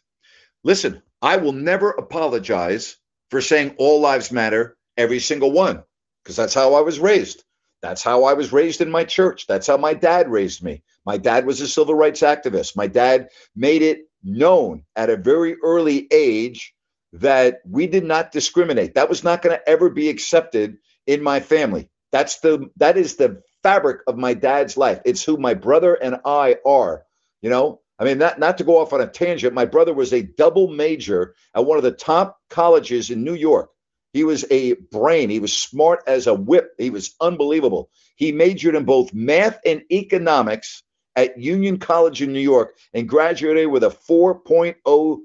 Listen, 0.64 1.02
I 1.22 1.38
will 1.38 1.52
never 1.52 1.90
apologize 1.90 2.96
for 3.30 3.40
saying 3.40 3.74
all 3.78 4.00
lives 4.00 4.32
matter, 4.32 4.76
every 4.96 5.20
single 5.20 5.52
one, 5.52 5.82
because 6.22 6.36
that's 6.36 6.54
how 6.54 6.74
I 6.74 6.80
was 6.80 6.98
raised. 6.98 7.44
That's 7.82 8.02
how 8.02 8.24
I 8.24 8.34
was 8.34 8.52
raised 8.52 8.80
in 8.82 8.90
my 8.90 9.04
church. 9.04 9.46
That's 9.46 9.66
how 9.66 9.78
my 9.78 9.94
dad 9.94 10.30
raised 10.30 10.62
me. 10.62 10.82
My 11.06 11.16
dad 11.16 11.46
was 11.46 11.60
a 11.60 11.68
civil 11.68 11.94
rights 11.94 12.20
activist. 12.20 12.76
My 12.76 12.86
dad 12.88 13.28
made 13.56 13.82
it 13.82 14.02
known 14.22 14.84
at 14.96 15.08
a 15.08 15.16
very 15.16 15.56
early 15.62 16.06
age 16.12 16.74
that 17.14 17.60
we 17.66 17.86
did 17.86 18.04
not 18.04 18.32
discriminate. 18.32 18.94
That 18.94 19.08
was 19.08 19.24
not 19.24 19.40
going 19.42 19.56
to 19.56 19.68
ever 19.68 19.88
be 19.88 20.10
accepted 20.10 20.76
in 21.06 21.22
my 21.22 21.40
family. 21.40 21.88
That's 22.12 22.40
the 22.40 22.68
that 22.76 22.98
is 22.98 23.16
the 23.16 23.42
fabric 23.62 24.00
of 24.06 24.16
my 24.16 24.34
dad's 24.34 24.76
life. 24.76 25.00
It's 25.04 25.22
who 25.24 25.36
my 25.36 25.54
brother 25.54 25.94
and 25.94 26.16
I 26.24 26.56
are. 26.66 27.04
You 27.42 27.50
know, 27.50 27.80
I 27.98 28.04
mean, 28.04 28.18
not 28.18 28.38
not 28.38 28.58
to 28.58 28.64
go 28.64 28.80
off 28.80 28.92
on 28.92 29.00
a 29.00 29.06
tangent. 29.06 29.54
My 29.54 29.66
brother 29.66 29.94
was 29.94 30.12
a 30.12 30.22
double 30.22 30.68
major 30.68 31.34
at 31.54 31.64
one 31.64 31.76
of 31.76 31.84
the 31.84 31.92
top 31.92 32.38
colleges 32.48 33.10
in 33.10 33.24
New 33.24 33.34
York. 33.34 33.70
He 34.12 34.24
was 34.24 34.44
a 34.50 34.74
brain. 34.90 35.30
He 35.30 35.38
was 35.38 35.56
smart 35.56 36.02
as 36.06 36.26
a 36.26 36.34
whip. 36.34 36.72
He 36.78 36.90
was 36.90 37.14
unbelievable. 37.20 37.90
He 38.16 38.32
majored 38.32 38.74
in 38.74 38.84
both 38.84 39.14
math 39.14 39.60
and 39.64 39.82
economics 39.92 40.82
at 41.14 41.38
Union 41.38 41.78
College 41.78 42.22
in 42.22 42.32
New 42.32 42.40
York 42.40 42.76
and 42.92 43.08
graduated 43.08 43.68
with 43.68 43.84
a 43.84 43.90
4.0 43.90 45.18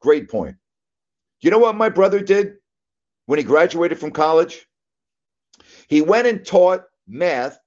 grade 0.00 0.28
point. 0.28 0.56
You 1.40 1.50
know 1.50 1.58
what 1.58 1.76
my 1.76 1.88
brother 1.88 2.20
did 2.20 2.54
when 3.26 3.38
he 3.38 3.44
graduated 3.44 3.98
from 3.98 4.10
college? 4.10 4.66
He 5.88 6.02
went 6.02 6.26
and 6.26 6.44
taught 6.44 6.84
math 7.06 7.58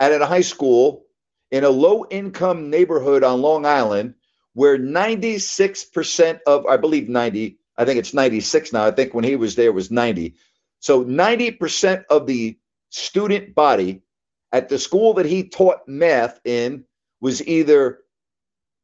at 0.00 0.20
a 0.20 0.26
high 0.26 0.42
school 0.42 1.04
in 1.50 1.64
a 1.64 1.70
low 1.70 2.06
income 2.10 2.70
neighborhood 2.70 3.24
on 3.24 3.40
Long 3.40 3.64
Island 3.66 4.14
where 4.54 4.78
96% 4.78 6.40
of, 6.46 6.66
I 6.66 6.76
believe 6.76 7.08
90, 7.08 7.58
I 7.76 7.84
think 7.84 7.98
it's 7.98 8.14
96 8.14 8.72
now. 8.72 8.86
I 8.86 8.90
think 8.90 9.12
when 9.12 9.24
he 9.24 9.36
was 9.36 9.54
there 9.54 9.72
was 9.72 9.90
90. 9.90 10.34
So 10.80 11.04
90% 11.04 12.04
of 12.10 12.26
the 12.26 12.58
student 12.90 13.54
body 13.54 14.02
at 14.52 14.68
the 14.68 14.78
school 14.78 15.14
that 15.14 15.26
he 15.26 15.48
taught 15.48 15.86
math 15.86 16.40
in 16.44 16.84
was 17.20 17.46
either 17.46 17.98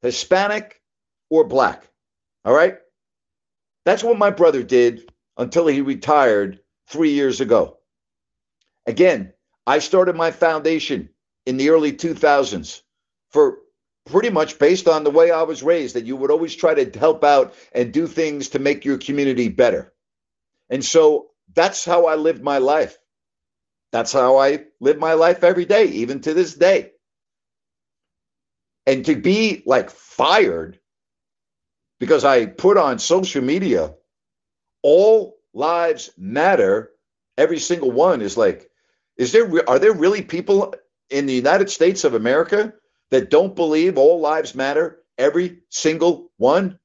Hispanic 0.02 0.83
or 1.31 1.45
black. 1.45 1.88
All 2.45 2.52
right. 2.52 2.78
That's 3.85 4.04
what 4.04 4.19
my 4.19 4.31
brother 4.31 4.62
did 4.62 5.11
until 5.37 5.66
he 5.66 5.81
retired 5.81 6.61
three 6.88 7.12
years 7.12 7.40
ago. 7.40 7.78
Again, 8.87 9.33
I 9.66 9.78
started 9.78 10.16
my 10.16 10.31
foundation 10.31 11.09
in 11.47 11.57
the 11.57 11.71
early 11.71 11.92
2000s 11.92 12.83
for 13.31 13.59
pretty 14.07 14.31
much 14.31 14.59
based 14.59 14.88
on 14.88 15.04
the 15.04 15.11
way 15.11 15.31
I 15.31 15.42
was 15.42 15.62
raised 15.62 15.95
that 15.95 16.04
you 16.04 16.16
would 16.16 16.31
always 16.31 16.54
try 16.54 16.75
to 16.75 16.99
help 16.99 17.23
out 17.23 17.54
and 17.73 17.92
do 17.92 18.07
things 18.07 18.49
to 18.50 18.59
make 18.59 18.85
your 18.85 18.99
community 18.99 19.49
better. 19.49 19.92
And 20.69 20.85
so 20.85 21.31
that's 21.54 21.85
how 21.85 22.07
I 22.07 22.16
lived 22.16 22.42
my 22.42 22.59
life. 22.59 22.99
That's 23.92 24.12
how 24.12 24.38
I 24.38 24.64
live 24.81 24.99
my 24.99 25.12
life 25.12 25.45
every 25.45 25.66
day, 25.66 25.85
even 25.85 26.21
to 26.23 26.35
this 26.35 26.54
day. 26.54 26.92
And 28.87 29.04
to 29.07 29.14
be 29.14 29.62
like 29.66 29.90
fired 29.90 30.81
because 32.00 32.25
I 32.25 32.47
put 32.47 32.78
on 32.78 32.99
social 32.99 33.45
media, 33.45 33.95
all 34.83 35.37
lives 35.54 36.11
matter, 36.16 36.90
every 37.38 37.61
single 37.61 37.92
one 37.92 38.23
is 38.23 38.37
like, 38.37 38.72
is 39.16 39.33
there, 39.33 39.69
are 39.69 39.78
there 39.78 39.92
really 39.92 40.23
people 40.23 40.75
in 41.11 41.26
the 41.26 41.35
United 41.35 41.71
States 41.71 42.04
of 42.04 42.14
America 42.14 42.73
that 43.11 43.31
don't 43.31 43.54
believe 43.54 43.99
all 43.99 44.21
lives 44.21 44.54
matter, 44.54 45.00
every 45.19 45.61
single 45.69 46.31
one. 46.38 46.78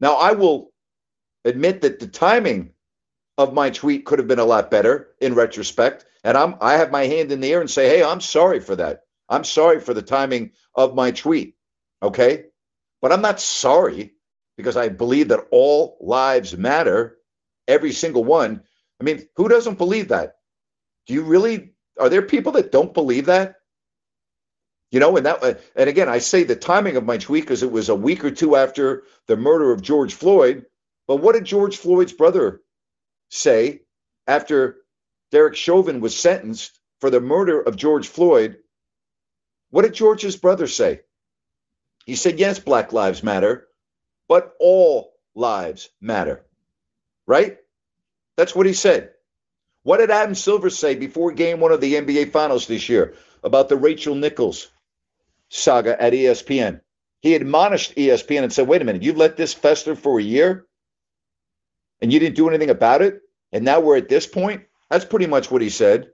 Now, 0.00 0.14
I 0.14 0.32
will 0.32 0.72
admit 1.44 1.82
that 1.82 2.00
the 2.00 2.06
timing 2.06 2.70
of 3.36 3.52
my 3.52 3.70
tweet 3.70 4.06
could 4.06 4.18
have 4.18 4.28
been 4.28 4.38
a 4.38 4.44
lot 4.44 4.70
better 4.70 5.08
in 5.20 5.34
retrospect. 5.34 6.06
And 6.22 6.36
I'm 6.36 6.56
I 6.60 6.74
have 6.74 6.90
my 6.90 7.04
hand 7.04 7.32
in 7.32 7.40
the 7.40 7.52
air 7.52 7.60
and 7.60 7.70
say, 7.70 7.88
hey, 7.88 8.02
I'm 8.02 8.20
sorry 8.20 8.60
for 8.60 8.76
that. 8.76 9.02
I'm 9.28 9.44
sorry 9.44 9.80
for 9.80 9.92
the 9.92 10.02
timing 10.02 10.52
of 10.74 10.94
my 10.94 11.10
tweet. 11.10 11.54
Okay. 12.02 12.46
But 13.02 13.12
I'm 13.12 13.22
not 13.22 13.40
sorry 13.40 14.14
because 14.56 14.76
I 14.76 14.88
believe 14.88 15.28
that 15.28 15.46
all 15.50 15.98
lives 16.00 16.56
matter, 16.56 17.18
every 17.68 17.92
single 17.92 18.24
one. 18.24 18.62
I 19.00 19.04
mean, 19.04 19.26
who 19.36 19.48
doesn't 19.48 19.78
believe 19.78 20.08
that? 20.08 20.36
Do 21.06 21.14
you 21.14 21.22
really 21.22 21.73
are 21.98 22.08
there 22.08 22.22
people 22.22 22.52
that 22.52 22.72
don't 22.72 22.94
believe 22.94 23.26
that? 23.26 23.56
You 24.90 25.00
know, 25.00 25.16
and 25.16 25.26
that, 25.26 25.42
uh, 25.42 25.54
and 25.74 25.88
again, 25.88 26.08
I 26.08 26.18
say 26.18 26.44
the 26.44 26.56
timing 26.56 26.96
of 26.96 27.04
my 27.04 27.18
tweet 27.18 27.44
because 27.44 27.62
it 27.62 27.72
was 27.72 27.88
a 27.88 27.94
week 27.94 28.24
or 28.24 28.30
two 28.30 28.54
after 28.56 29.02
the 29.26 29.36
murder 29.36 29.72
of 29.72 29.82
George 29.82 30.14
Floyd. 30.14 30.66
But 31.06 31.16
what 31.16 31.32
did 31.32 31.44
George 31.44 31.76
Floyd's 31.76 32.12
brother 32.12 32.62
say 33.28 33.80
after 34.26 34.76
Derek 35.32 35.56
Chauvin 35.56 36.00
was 36.00 36.16
sentenced 36.16 36.78
for 37.00 37.10
the 37.10 37.20
murder 37.20 37.60
of 37.60 37.76
George 37.76 38.06
Floyd? 38.06 38.58
What 39.70 39.82
did 39.82 39.94
George's 39.94 40.36
brother 40.36 40.68
say? 40.68 41.00
He 42.06 42.14
said, 42.14 42.38
yes, 42.38 42.58
Black 42.58 42.92
Lives 42.92 43.22
Matter, 43.22 43.66
but 44.28 44.54
all 44.60 45.14
lives 45.34 45.90
matter. 46.00 46.44
Right? 47.26 47.58
That's 48.36 48.54
what 48.54 48.66
he 48.66 48.74
said. 48.74 49.13
What 49.84 49.98
did 49.98 50.10
Adam 50.10 50.34
Silver 50.34 50.70
say 50.70 50.94
before 50.96 51.30
game 51.32 51.60
one 51.60 51.70
of 51.70 51.80
the 51.80 51.94
NBA 51.94 52.32
Finals 52.32 52.66
this 52.66 52.88
year 52.88 53.14
about 53.42 53.68
the 53.68 53.76
Rachel 53.76 54.14
Nichols 54.14 54.68
saga 55.50 56.00
at 56.02 56.14
ESPN. 56.14 56.80
He 57.20 57.34
admonished 57.34 57.94
ESPN 57.94 58.42
and 58.42 58.52
said, 58.52 58.66
wait 58.66 58.82
a 58.82 58.84
minute, 58.84 59.02
you've 59.02 59.18
let 59.18 59.36
this 59.36 59.54
fester 59.54 59.94
for 59.94 60.18
a 60.18 60.22
year 60.22 60.66
and 62.00 62.12
you 62.12 62.18
didn't 62.18 62.36
do 62.36 62.48
anything 62.48 62.70
about 62.70 63.02
it. 63.02 63.20
And 63.52 63.64
now 63.64 63.80
we're 63.80 63.98
at 63.98 64.08
this 64.08 64.26
point. 64.26 64.64
That's 64.90 65.04
pretty 65.04 65.26
much 65.26 65.50
what 65.50 65.62
he 65.62 65.70
said. 65.70 66.08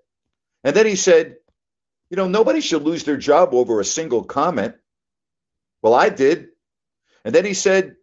And 0.64 0.74
then 0.74 0.86
he 0.86 0.96
said, 0.96 1.36
you 2.10 2.16
know, 2.16 2.28
nobody 2.28 2.60
should 2.60 2.82
lose 2.82 3.04
their 3.04 3.16
job 3.16 3.54
over 3.54 3.78
a 3.78 3.84
single 3.84 4.24
comment. 4.24 4.74
Well, 5.80 5.94
I 5.94 6.08
did. 6.08 6.48
And 7.24 7.34
then 7.34 7.44
he 7.44 7.54
said, 7.54 7.96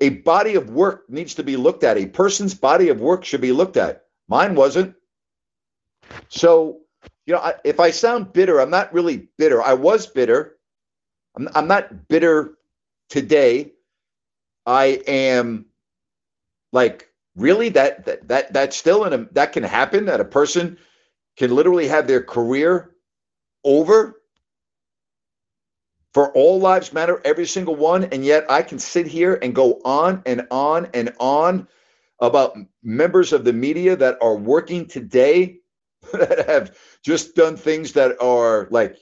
a 0.00 0.08
body 0.08 0.56
of 0.56 0.70
work 0.70 1.08
needs 1.08 1.36
to 1.36 1.44
be 1.44 1.56
looked 1.56 1.84
at. 1.84 1.98
A 1.98 2.06
person's 2.06 2.54
body 2.54 2.88
of 2.88 3.00
work 3.00 3.24
should 3.24 3.40
be 3.40 3.52
looked 3.52 3.76
at. 3.76 4.06
Mine 4.30 4.54
wasn't. 4.54 4.94
So 6.28 6.78
you 7.26 7.34
know, 7.34 7.40
I, 7.40 7.54
if 7.64 7.80
I 7.80 7.90
sound 7.90 8.32
bitter, 8.32 8.60
I'm 8.60 8.70
not 8.70 8.92
really 8.94 9.28
bitter. 9.36 9.62
I 9.62 9.74
was 9.74 10.06
bitter. 10.06 10.56
I'm, 11.36 11.48
I'm 11.54 11.68
not 11.68 12.08
bitter 12.08 12.54
today. 13.10 13.72
I 14.66 15.02
am 15.06 15.66
like 16.72 17.08
really 17.36 17.70
that 17.70 18.04
that 18.06 18.28
that 18.28 18.52
that's 18.52 18.76
still 18.76 19.04
in 19.04 19.12
a 19.12 19.18
that 19.32 19.52
can 19.52 19.64
happen 19.64 20.06
that 20.06 20.20
a 20.20 20.24
person 20.24 20.78
can 21.36 21.54
literally 21.54 21.88
have 21.88 22.06
their 22.06 22.22
career 22.22 22.92
over 23.64 24.22
for 26.14 26.32
all 26.32 26.58
lives 26.60 26.92
matter 26.92 27.20
every 27.24 27.46
single 27.46 27.76
one 27.76 28.04
and 28.04 28.24
yet 28.24 28.44
i 28.50 28.62
can 28.62 28.78
sit 28.78 29.06
here 29.06 29.38
and 29.42 29.54
go 29.54 29.80
on 29.84 30.22
and 30.26 30.46
on 30.50 30.88
and 30.92 31.14
on 31.20 31.66
about 32.20 32.56
members 32.82 33.32
of 33.32 33.44
the 33.44 33.52
media 33.52 33.96
that 33.96 34.18
are 34.20 34.36
working 34.36 34.86
today 34.86 35.58
that 36.12 36.48
have 36.48 36.76
just 37.04 37.34
done 37.34 37.56
things 37.56 37.92
that 37.92 38.20
are 38.22 38.68
like, 38.70 38.96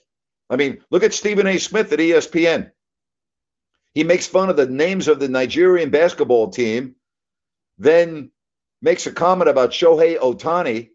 I 0.51 0.57
mean, 0.57 0.79
look 0.91 1.03
at 1.03 1.15
Stephen 1.15 1.47
A. 1.47 1.59
Smith 1.59 1.93
at 1.93 1.99
ESPN. 1.99 2.71
He 3.95 4.05
makes 4.05 4.27
fun 4.27 4.51
of 4.51 4.57
the 4.57 4.67
names 4.67 5.09
of 5.09 5.19
the 5.19 5.29
Nigerian 5.29 5.91
basketball 5.91 6.51
team, 6.51 6.95
then 7.79 8.31
makes 8.81 9.07
a 9.07 9.13
comment 9.13 9.51
about 9.51 9.71
Shohei 9.71 10.19
Ohtani 10.19 10.91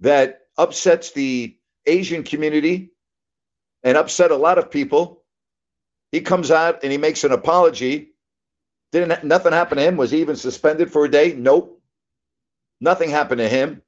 that 0.00 0.40
upsets 0.56 1.12
the 1.12 1.56
Asian 1.86 2.22
community 2.22 2.92
and 3.82 3.96
upset 3.96 4.30
a 4.30 4.36
lot 4.36 4.58
of 4.58 4.70
people. 4.70 5.24
He 6.10 6.20
comes 6.20 6.50
out 6.50 6.80
and 6.82 6.92
he 6.92 6.98
makes 6.98 7.24
an 7.24 7.32
apology. 7.32 8.11
Didn't 8.92 9.24
nothing 9.24 9.52
happen 9.52 9.78
to 9.78 9.84
him? 9.84 9.96
Was 9.96 10.10
he 10.10 10.20
even 10.20 10.36
suspended 10.36 10.92
for 10.92 11.04
a 11.04 11.10
day? 11.10 11.34
Nope. 11.36 11.80
Nothing 12.80 13.10
happened 13.10 13.38
to 13.38 13.48
him. 13.48 13.82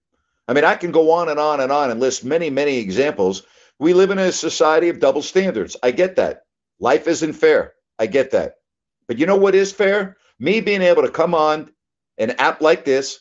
I 0.49 0.53
mean, 0.53 0.65
I 0.65 0.75
can 0.75 0.93
go 0.93 1.11
on 1.13 1.29
and 1.29 1.39
on 1.39 1.61
and 1.61 1.71
on 1.71 1.91
and 1.91 2.01
list 2.01 2.25
many, 2.25 2.51
many 2.51 2.79
examples. 2.79 3.43
We 3.79 3.93
live 3.93 4.11
in 4.11 4.19
a 4.19 4.33
society 4.33 4.89
of 4.89 5.01
double 5.01 5.23
standards. 5.23 5.77
I 5.83 5.91
get 5.91 6.17
that. 6.17 6.45
Life 6.81 7.07
isn't 7.07 7.35
fair. 7.35 7.75
I 7.99 8.07
get 8.07 8.31
that. 8.33 8.57
But 9.07 9.19
you 9.19 9.27
know 9.27 9.37
what 9.37 9.55
is 9.55 9.73
fair? 9.73 10.17
Me 10.39 10.61
being 10.61 10.83
able 10.83 11.03
to 11.03 11.11
come 11.11 11.35
on 11.35 11.71
an 12.19 12.31
app 12.33 12.61
like 12.61 12.85
this, 12.85 13.21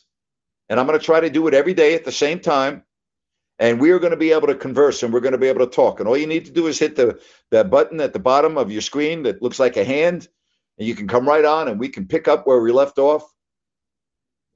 and 0.68 0.78
I'm 0.78 0.86
going 0.86 0.98
to 0.98 1.04
try 1.04 1.20
to 1.20 1.30
do 1.30 1.46
it 1.48 1.54
every 1.54 1.74
day 1.74 1.94
at 1.94 2.04
the 2.04 2.12
same 2.12 2.40
time. 2.40 2.84
And 3.58 3.80
we 3.80 3.90
are 3.90 4.00
going 4.00 4.10
to 4.10 4.16
be 4.16 4.32
able 4.32 4.48
to 4.48 4.54
converse 4.54 5.02
and 5.02 5.12
we're 5.12 5.20
going 5.20 5.32
to 5.32 5.38
be 5.38 5.46
able 5.46 5.64
to 5.64 5.72
talk. 5.72 6.00
And 6.00 6.08
all 6.08 6.16
you 6.16 6.26
need 6.26 6.46
to 6.46 6.50
do 6.50 6.66
is 6.66 6.78
hit 6.78 6.96
the, 6.96 7.20
the 7.50 7.62
button 7.62 8.00
at 8.00 8.12
the 8.12 8.18
bottom 8.18 8.58
of 8.58 8.72
your 8.72 8.80
screen 8.80 9.22
that 9.24 9.42
looks 9.42 9.60
like 9.60 9.76
a 9.76 9.84
hand, 9.84 10.26
and 10.78 10.86
you 10.88 10.94
can 10.94 11.08
come 11.08 11.28
right 11.28 11.44
on 11.44 11.68
and 11.68 11.78
we 11.78 11.88
can 11.88 12.06
pick 12.06 12.28
up 12.28 12.46
where 12.46 12.60
we 12.60 12.72
left 12.72 12.98
off 12.98 13.24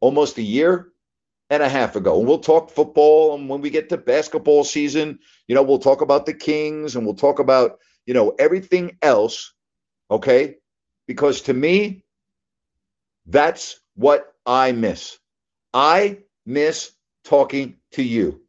almost 0.00 0.38
a 0.38 0.42
year 0.42 0.92
and 1.50 1.62
a 1.62 1.68
half 1.68 1.96
ago. 1.96 2.18
And 2.18 2.28
we'll 2.28 2.38
talk 2.38 2.70
football. 2.70 3.34
And 3.34 3.48
when 3.48 3.60
we 3.60 3.70
get 3.70 3.88
to 3.88 3.96
basketball 3.96 4.64
season, 4.64 5.18
you 5.46 5.54
know, 5.54 5.62
we'll 5.62 5.78
talk 5.78 6.00
about 6.00 6.26
the 6.26 6.34
Kings 6.34 6.96
and 6.96 7.04
we'll 7.04 7.14
talk 7.14 7.38
about, 7.38 7.78
you 8.06 8.14
know, 8.14 8.34
everything 8.38 8.96
else. 9.02 9.54
Okay. 10.10 10.56
Because 11.06 11.42
to 11.42 11.54
me, 11.54 12.04
that's 13.26 13.80
what 13.94 14.34
I 14.44 14.72
miss. 14.72 15.18
I 15.72 16.18
miss 16.44 16.92
talking 17.24 17.76
to 17.92 18.02
you. 18.02 18.42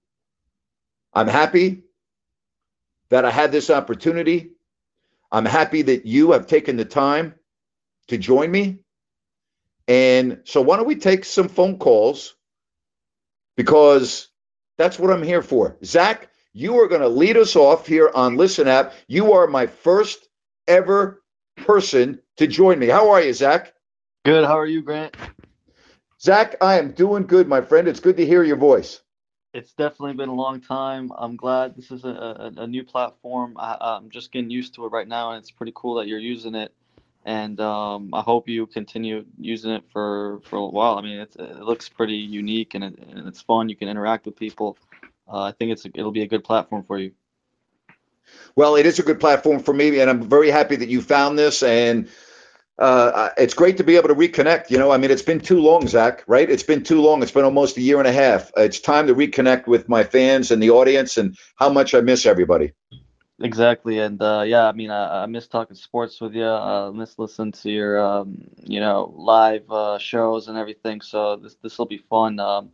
I'm 1.14 1.28
happy 1.28 1.84
that 3.10 3.26
I 3.26 3.32
had 3.32 3.52
this 3.52 3.70
opportunity. 3.70 4.52
I'm 5.32 5.46
happy 5.46 5.82
that 5.84 6.06
you 6.06 6.32
have 6.32 6.48
taken 6.48 6.78
the 6.78 6.86
time 6.86 7.36
to 8.10 8.18
join 8.18 8.52
me. 8.52 8.80
And 9.88 10.42
so, 10.44 10.62
why 10.62 10.78
don't 10.78 10.88
we 10.88 10.96
take 10.96 11.26
some 11.26 11.48
phone 11.48 11.80
calls? 11.80 12.36
Because 13.58 14.30
that's 14.78 15.00
what 15.00 15.12
I'm 15.12 15.24
here 15.24 15.42
for. 15.42 15.78
Zach, 15.84 16.30
you 16.54 16.80
are 16.80 16.88
going 16.88 17.02
to 17.02 17.10
lead 17.10 17.38
us 17.38 17.56
off 17.56 17.88
here 17.88 18.12
on 18.14 18.38
Listen 18.38 18.68
App. 18.68 18.94
You 19.08 19.34
are 19.34 19.48
my 19.48 19.68
first 19.68 20.28
ever 20.68 21.24
person 21.58 22.20
to 22.38 22.48
join 22.48 22.80
me. 22.80 22.88
How 22.88 23.10
are 23.10 23.22
you, 23.22 23.34
Zach? 23.34 23.74
Good. 24.26 24.46
How 24.46 24.58
are 24.58 24.66
you, 24.66 24.82
Grant? 24.82 25.16
Zach, 26.22 26.56
I 26.62 26.78
am 26.78 26.92
doing 26.92 27.26
good, 27.26 27.48
my 27.48 27.62
friend. 27.62 27.88
It's 27.88 28.00
good 28.00 28.18
to 28.18 28.26
hear 28.26 28.44
your 28.44 28.58
voice. 28.58 29.02
It's 29.54 29.74
definitely 29.74 30.14
been 30.14 30.30
a 30.30 30.36
long 30.36 30.62
time. 30.62 31.12
I'm 31.18 31.36
glad 31.36 31.76
this 31.76 31.92
is 31.92 32.04
a, 32.04 32.10
a, 32.10 32.62
a 32.64 32.68
new 32.68 32.84
platform. 32.84 33.56
I, 33.58 33.98
am 33.98 34.10
just 34.10 34.32
getting 34.32 34.52
used 34.52 34.76
to 34.76 34.86
it 34.86 34.92
right 34.92 35.08
now, 35.08 35.32
and 35.32 35.42
it's 35.42 35.50
pretty 35.50 35.72
cool 35.76 35.96
that 35.96 36.08
you're 36.08 36.20
using 36.20 36.56
it. 36.56 36.74
And 37.30 37.60
um, 37.62 38.10
I 38.12 38.22
hope 38.22 38.50
you 38.50 38.66
continue 38.66 39.24
using 39.40 39.70
it 39.70 39.84
for, 39.94 40.42
for 40.46 40.56
a 40.56 40.66
while. 40.66 40.98
I 40.98 41.02
mean, 41.02 41.20
it 41.20 41.38
looks 41.62 41.88
pretty 41.88 42.16
unique 42.16 42.74
and, 42.74 42.84
it, 42.84 42.98
and 42.98 43.28
it's 43.28 43.40
fun. 43.40 43.70
You 43.70 43.76
can 43.76 43.88
interact 43.88 44.26
with 44.26 44.36
people. 44.36 44.80
Uh, 45.32 45.44
I 45.44 45.52
think 45.52 45.72
it's 45.72 45.86
it'll 45.86 46.12
be 46.12 46.24
a 46.24 46.28
good 46.28 46.44
platform 46.44 46.84
for 46.86 46.98
you. 46.98 47.12
Well, 48.56 48.78
it 48.78 48.88
is 48.88 48.98
a 48.98 49.04
good 49.04 49.20
platform 49.20 49.60
for 49.60 49.76
me, 49.76 50.00
and 50.00 50.10
I'm 50.10 50.28
very 50.28 50.50
happy 50.50 50.76
that 50.78 50.90
you 50.90 51.04
found 51.04 51.38
this. 51.38 51.62
And 51.62 52.10
uh, 52.80 53.30
it's 53.38 53.54
great 53.54 53.78
to 53.78 53.84
be 53.84 53.96
able 53.96 54.08
to 54.08 54.16
reconnect. 54.16 54.72
You 54.72 54.80
know, 54.80 54.90
I 54.90 54.98
mean, 54.98 55.12
it's 55.12 55.22
been 55.22 55.40
too 55.40 55.60
long, 55.60 55.88
Zach. 55.88 56.24
Right? 56.26 56.50
It's 56.50 56.64
been 56.64 56.82
too 56.84 57.00
long. 57.00 57.22
It's 57.22 57.32
been 57.32 57.46
almost 57.46 57.78
a 57.78 57.82
year 57.82 58.00
and 58.00 58.08
a 58.08 58.12
half. 58.12 58.52
It's 58.58 58.80
time 58.80 59.06
to 59.06 59.14
reconnect 59.14 59.68
with 59.68 59.88
my 59.88 60.04
fans 60.04 60.50
and 60.50 60.64
the 60.64 60.72
audience, 60.72 61.16
and 61.18 61.38
how 61.58 61.70
much 61.70 61.94
I 61.94 62.02
miss 62.02 62.26
everybody. 62.26 62.72
Exactly, 63.42 64.00
and 64.00 64.22
uh, 64.22 64.44
yeah, 64.46 64.68
I 64.68 64.74
mean, 64.74 64.92
I, 64.92 65.24
I, 65.24 65.26
miss 65.26 65.48
talking 65.48 65.76
sports 65.76 66.20
with 66.20 66.34
you. 66.36 66.46
I 66.46 66.90
miss 66.92 67.18
listening 67.18 67.54
to 67.54 67.70
your, 67.70 68.00
um, 68.00 68.50
you 68.64 68.82
know, 68.82 69.14
live 69.16 69.70
uh, 69.72 69.98
shows 69.98 70.50
and 70.50 70.58
everything. 70.58 71.00
So 71.00 71.38
this 71.38 71.56
this 71.62 71.78
will 71.78 71.86
be 71.86 72.00
fun. 72.00 72.40
Um, 72.40 72.72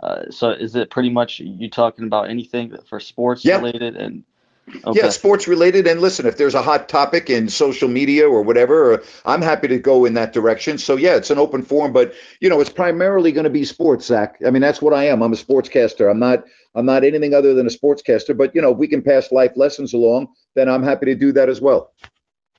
uh, 0.00 0.30
so 0.30 0.50
is 0.50 0.74
it 0.74 0.90
pretty 0.90 1.10
much 1.10 1.40
you 1.40 1.68
talking 1.68 2.06
about 2.06 2.30
anything 2.30 2.74
for 2.88 2.98
sports 2.98 3.44
yeah. 3.44 3.56
related 3.56 3.96
and 3.96 4.24
Okay. 4.68 5.00
Yeah, 5.00 5.10
sports 5.10 5.46
related. 5.46 5.86
And 5.86 6.00
listen, 6.00 6.26
if 6.26 6.36
there's 6.36 6.54
a 6.54 6.62
hot 6.62 6.88
topic 6.88 7.30
in 7.30 7.48
social 7.48 7.88
media 7.88 8.28
or 8.28 8.42
whatever, 8.42 8.94
uh, 8.94 9.04
I'm 9.24 9.40
happy 9.40 9.68
to 9.68 9.78
go 9.78 10.04
in 10.04 10.14
that 10.14 10.32
direction. 10.32 10.76
So 10.78 10.96
yeah, 10.96 11.14
it's 11.14 11.30
an 11.30 11.38
open 11.38 11.62
forum, 11.62 11.92
but 11.92 12.14
you 12.40 12.48
know, 12.48 12.60
it's 12.60 12.70
primarily 12.70 13.30
going 13.30 13.44
to 13.44 13.50
be 13.50 13.64
sports, 13.64 14.06
Zach. 14.06 14.38
I 14.44 14.50
mean, 14.50 14.62
that's 14.62 14.82
what 14.82 14.92
I 14.92 15.04
am. 15.04 15.22
I'm 15.22 15.32
a 15.32 15.36
sportscaster. 15.36 16.10
I'm 16.10 16.18
not. 16.18 16.44
I'm 16.74 16.84
not 16.84 17.04
anything 17.04 17.32
other 17.32 17.54
than 17.54 17.66
a 17.66 17.70
sportscaster. 17.70 18.36
But 18.36 18.54
you 18.54 18.60
know, 18.60 18.72
if 18.72 18.78
we 18.78 18.88
can 18.88 19.02
pass 19.02 19.30
life 19.30 19.52
lessons 19.56 19.94
along, 19.94 20.28
then 20.56 20.68
I'm 20.68 20.82
happy 20.82 21.06
to 21.06 21.14
do 21.14 21.32
that 21.32 21.48
as 21.48 21.60
well. 21.60 21.92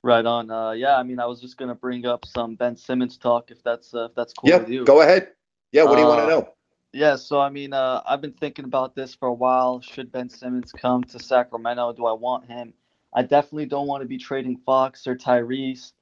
Right 0.02 0.24
on. 0.24 0.50
Uh, 0.50 0.70
yeah, 0.70 0.96
I 0.96 1.02
mean, 1.02 1.20
I 1.20 1.26
was 1.26 1.40
just 1.40 1.58
going 1.58 1.68
to 1.68 1.74
bring 1.74 2.06
up 2.06 2.24
some 2.24 2.54
Ben 2.54 2.76
Simmons 2.76 3.18
talk, 3.18 3.50
if 3.50 3.62
that's 3.62 3.94
uh, 3.94 4.06
if 4.06 4.14
that's 4.14 4.32
cool 4.32 4.48
yeah, 4.48 4.58
with 4.58 4.70
you. 4.70 4.84
Go 4.84 5.02
ahead. 5.02 5.28
Yeah. 5.72 5.84
What 5.84 5.96
do 5.96 6.00
you 6.00 6.06
want 6.06 6.20
to 6.20 6.24
uh, 6.24 6.40
know? 6.40 6.48
Yeah, 6.92 7.16
so 7.16 7.40
I 7.40 7.50
mean, 7.50 7.74
uh, 7.74 8.02
I've 8.06 8.22
been 8.22 8.32
thinking 8.32 8.64
about 8.64 8.94
this 8.94 9.14
for 9.14 9.28
a 9.28 9.34
while. 9.34 9.80
Should 9.80 10.10
Ben 10.10 10.30
Simmons 10.30 10.72
come 10.72 11.04
to 11.04 11.18
Sacramento? 11.18 11.92
Do 11.92 12.06
I 12.06 12.12
want 12.12 12.46
him? 12.46 12.72
I 13.12 13.22
definitely 13.22 13.66
don't 13.66 13.86
want 13.86 14.02
to 14.02 14.08
be 14.08 14.18
trading 14.18 14.56
Fox 14.64 15.06
or 15.06 15.14
Tyrese. 15.16 15.92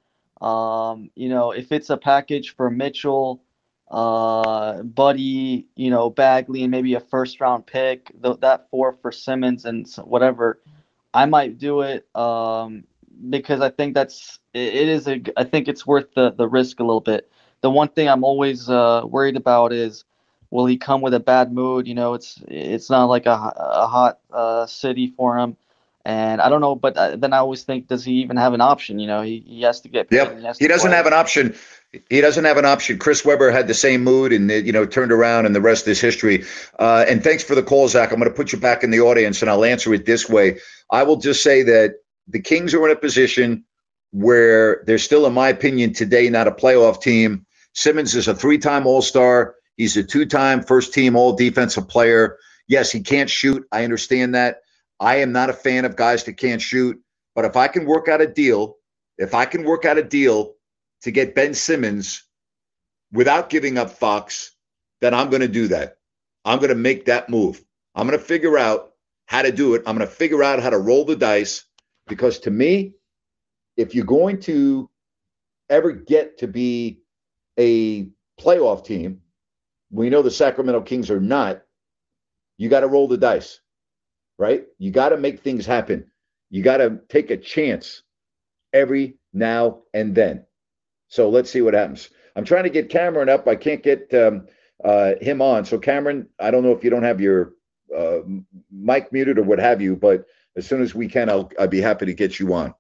Um, 0.41 1.11
you 1.17 1.29
know, 1.29 1.51
if 1.51 1.73
it's 1.73 1.91
a 1.91 1.97
package 1.97 2.55
for 2.55 2.71
Mitchell, 2.71 3.43
uh, 3.91 4.83
Buddy, 4.83 5.67
you 5.75 5.91
know, 5.91 6.11
Bagley, 6.11 6.63
and 6.63 6.71
maybe 6.71 6.95
a 6.95 7.01
first 7.01 7.41
round 7.41 7.67
pick, 7.67 8.13
th- 8.23 8.41
that 8.41 8.71
four 8.71 8.93
for 8.93 9.11
Simmons 9.11 9.65
and 9.65 9.89
whatever, 10.05 10.61
I 11.15 11.27
might 11.27 11.59
do 11.59 11.81
it 11.81 12.07
um, 12.15 12.85
because 13.31 13.61
I 13.61 13.71
think 13.71 13.95
that's 13.95 14.39
it, 14.55 14.75
it 14.75 14.89
is 14.89 15.09
a 15.09 15.21
I 15.37 15.45
think 15.45 15.67
it's 15.69 15.87
worth 15.87 16.15
the 16.15 16.31
the 16.33 16.49
risk 16.49 16.79
a 16.79 16.85
little 16.85 17.01
bit. 17.01 17.31
The 17.63 17.71
one 17.71 17.89
thing 17.89 18.09
I'm 18.09 18.25
always 18.25 18.69
uh, 18.71 19.03
worried 19.05 19.37
about 19.37 19.73
is 19.73 20.05
will 20.51 20.67
he 20.67 20.77
come 20.77 21.01
with 21.01 21.15
a 21.15 21.21
bad 21.21 21.53
mood? 21.53 21.87
You 21.87 21.95
know, 21.95 22.15
it's 22.15 22.43
it's 22.49 22.91
not 22.91 23.07
like 23.07 23.27
a, 23.27 23.53
a 23.57 23.87
hot 23.87 24.19
uh, 24.33 24.67
city 24.67 25.13
for 25.17 25.39
him. 25.39 25.57
And 26.05 26.41
I 26.41 26.49
don't 26.49 26.61
know, 26.61 26.77
but 26.77 26.97
uh, 26.97 27.17
then 27.17 27.33
I 27.33 27.39
always 27.39 27.65
think, 27.65 27.89
does 27.89 28.05
he 28.05 28.23
even 28.23 28.37
have 28.37 28.55
an 28.55 28.61
option? 28.61 29.01
You 29.01 29.09
know, 29.09 29.23
he, 29.23 29.43
he 29.45 29.63
has 29.63 29.81
to 29.81 29.89
get. 29.89 30.07
Yep. 30.13 30.39
He, 30.39 30.65
he 30.65 30.69
doesn't 30.69 30.91
play. 30.91 30.97
have 30.97 31.07
an 31.07 31.13
option. 31.13 31.57
He 32.09 32.21
doesn't 32.21 32.45
have 32.45 32.59
an 32.59 32.65
option. 32.65 32.99
Chris 32.99 33.25
Webber 33.25 33.51
had 33.51 33.67
the 33.67 33.75
same 33.75 34.05
mood, 34.05 34.33
and 34.33 34.49
you 34.49 34.71
know, 34.71 34.87
turned 34.87 35.11
around, 35.11 35.47
and 35.47 35.55
the 35.55 35.61
rest 35.61 35.89
is 35.89 36.01
history. 36.01 36.45
Uh, 36.79 37.05
and 37.09 37.25
thanks 37.25 37.43
for 37.43 37.57
the 37.57 37.63
call, 37.63 37.89
Zach. 37.89 38.13
I'm 38.13 38.21
going 38.21 38.31
to 38.31 38.37
put 38.37 38.53
you 38.53 38.61
back 38.61 38.85
in 38.85 38.93
the 38.93 39.01
audience, 39.01 39.43
and 39.43 39.51
I'll 39.51 39.65
answer 39.65 39.93
it 39.95 40.07
this 40.07 40.29
way. 40.29 40.61
I 40.89 41.03
will 41.03 41.17
just 41.17 41.43
say 41.43 41.65
that 41.65 41.97
the 42.29 42.41
Kings 42.41 42.73
are 42.73 42.87
in 42.87 42.97
a 42.97 43.01
position 43.01 43.65
where 44.13 44.85
they're 44.87 44.99
still, 44.99 45.27
in 45.27 45.33
my 45.33 45.49
opinion, 45.49 45.93
today 45.93 46.31
not 46.31 46.47
a 46.47 46.53
playoff 46.53 47.03
team. 47.03 47.47
Simmons 47.73 48.15
is 48.15 48.29
a 48.29 48.35
three-time 48.35 48.87
All-Star. 48.87 49.56
He's 49.77 49.97
a 49.97 50.03
two 50.03 50.27
time 50.27 50.63
first 50.63 50.95
team 50.95 51.17
all 51.17 51.35
defensive 51.35 51.89
player. 51.89 52.39
Yes, 52.69 52.91
he 52.91 53.01
can't 53.01 53.31
shoot. 53.31 53.67
I 53.71 53.85
understand 53.85 54.35
that. 54.35 54.59
I 54.99 55.17
am 55.17 55.33
not 55.33 55.51
a 55.51 55.55
fan 55.55 55.85
of 55.85 55.97
guys 55.97 56.25
that 56.25 56.35
can't 56.35 56.63
shoot. 56.63 57.01
But 57.35 57.45
if 57.45 57.57
I 57.57 57.69
can 57.69 57.85
work 57.85 58.09
out 58.09 58.21
a 58.21 58.27
deal, 58.27 58.77
if 59.19 59.35
I 59.35 59.45
can 59.45 59.65
work 59.65 59.85
out 59.85 59.99
a 59.99 60.03
deal 60.03 60.55
to 61.03 61.11
get 61.11 61.35
Ben 61.35 61.55
Simmons 61.55 62.25
without 63.13 63.51
giving 63.51 63.79
up 63.79 63.91
Fox, 63.91 64.57
then 65.01 65.15
I'm 65.15 65.29
going 65.31 65.43
to 65.43 65.49
do 65.49 65.69
that. 65.69 65.99
I'm 66.45 66.59
going 66.59 66.71
to 66.71 66.75
make 66.75 67.07
that 67.07 67.29
move. 67.29 67.63
I'm 67.95 68.07
going 68.07 68.19
to 68.19 68.25
figure 68.25 68.57
out 68.59 68.93
how 69.27 69.43
to 69.43 69.53
do 69.53 69.75
it. 69.75 69.83
I'm 69.87 69.97
going 69.97 70.09
to 70.09 70.15
figure 70.15 70.43
out 70.43 70.63
how 70.63 70.71
to 70.71 70.79
roll 70.79 71.05
the 71.05 71.17
dice 71.17 71.65
because 72.07 72.39
to 72.41 72.51
me, 72.51 72.95
if 73.77 73.95
you're 73.95 74.05
going 74.05 74.41
to 74.41 74.89
ever 75.69 75.93
get 75.93 76.39
to 76.39 76.47
be 76.47 77.01
a 77.59 78.09
playoff 78.41 78.85
team, 78.85 79.21
we 79.97 80.11
know 80.11 80.23
the 80.23 80.31
Sacramento 80.31 80.83
Kings 80.83 81.11
are 81.11 81.21
not, 81.21 81.63
you 82.59 82.69
got 82.69 82.81
to 82.81 82.89
roll 82.89 83.09
the 83.09 83.17
dice, 83.17 83.61
right? 84.39 84.65
You 84.79 84.91
got 84.91 85.11
to 85.11 85.17
make 85.17 85.41
things 85.41 85.67
happen. 85.67 86.11
You 86.51 86.63
got 86.63 86.79
to 86.79 87.01
take 87.09 87.31
a 87.31 87.37
chance 87.37 88.03
every 88.73 89.17
now 89.33 89.83
and 89.95 90.15
then. 90.15 90.45
So 91.09 91.29
let's 91.31 91.51
see 91.51 91.63
what 91.63 91.75
happens. 91.75 92.11
I'm 92.35 92.45
trying 92.45 92.65
to 92.65 92.71
get 92.71 92.91
Cameron 92.91 93.29
up. 93.29 93.49
I 93.49 93.57
can't 93.57 93.83
get 93.83 94.13
um, 94.13 94.47
uh, 94.85 95.15
him 95.21 95.41
on. 95.41 95.65
So, 95.65 95.79
Cameron, 95.79 96.29
I 96.39 96.51
don't 96.51 96.63
know 96.63 96.73
if 96.73 96.85
you 96.85 96.91
don't 96.91 97.03
have 97.03 97.21
your 97.21 97.53
uh, 97.97 98.19
mic 98.71 99.13
muted 99.13 99.39
or 99.39 99.45
what 99.45 99.59
have 99.59 99.81
you, 99.81 99.97
but 99.97 100.27
as 100.57 100.67
soon 100.67 100.83
as 100.83 100.95
we 100.95 101.09
can, 101.09 101.31
I'll, 101.31 101.51
I'll 101.59 101.69
be 101.69 101.81
happy 101.81 102.07
to 102.07 102.15
get 102.15 102.39
you 102.39 102.53
on. 102.53 102.75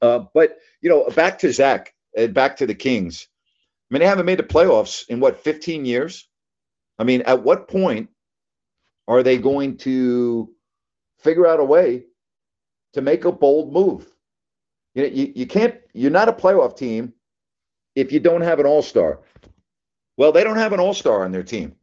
Uh, 0.00 0.20
but, 0.32 0.58
you 0.80 0.88
know, 0.88 1.08
back 1.10 1.38
to 1.40 1.52
Zach 1.52 1.94
and 2.16 2.32
back 2.32 2.56
to 2.58 2.66
the 2.66 2.74
Kings. 2.74 3.28
I 3.90 3.94
mean, 3.94 4.00
they 4.00 4.06
haven't 4.06 4.26
made 4.26 4.38
the 4.38 4.44
playoffs 4.44 5.06
in 5.08 5.20
what, 5.20 5.40
15 5.40 5.84
years? 5.84 6.28
I 7.00 7.02
mean, 7.02 7.22
at 7.22 7.42
what 7.42 7.66
point 7.66 8.10
are 9.08 9.22
they 9.22 9.38
going 9.38 9.78
to 9.78 10.54
figure 11.18 11.46
out 11.46 11.58
a 11.58 11.64
way 11.64 12.04
to 12.92 13.00
make 13.00 13.24
a 13.24 13.32
bold 13.32 13.72
move? 13.72 14.06
You 14.94 15.02
know, 15.04 15.08
you, 15.08 15.32
you 15.34 15.46
can't, 15.46 15.76
you're 15.94 16.10
not 16.10 16.28
a 16.28 16.32
playoff 16.32 16.76
team 16.76 17.14
if 17.96 18.12
you 18.12 18.20
don't 18.20 18.42
have 18.42 18.60
an 18.60 18.66
all 18.66 18.82
star. 18.82 19.20
Well, 20.18 20.30
they 20.30 20.44
don't 20.44 20.58
have 20.58 20.74
an 20.74 20.80
all 20.80 20.92
star 20.92 21.24
on 21.24 21.32
their 21.32 21.42
team. 21.42 21.74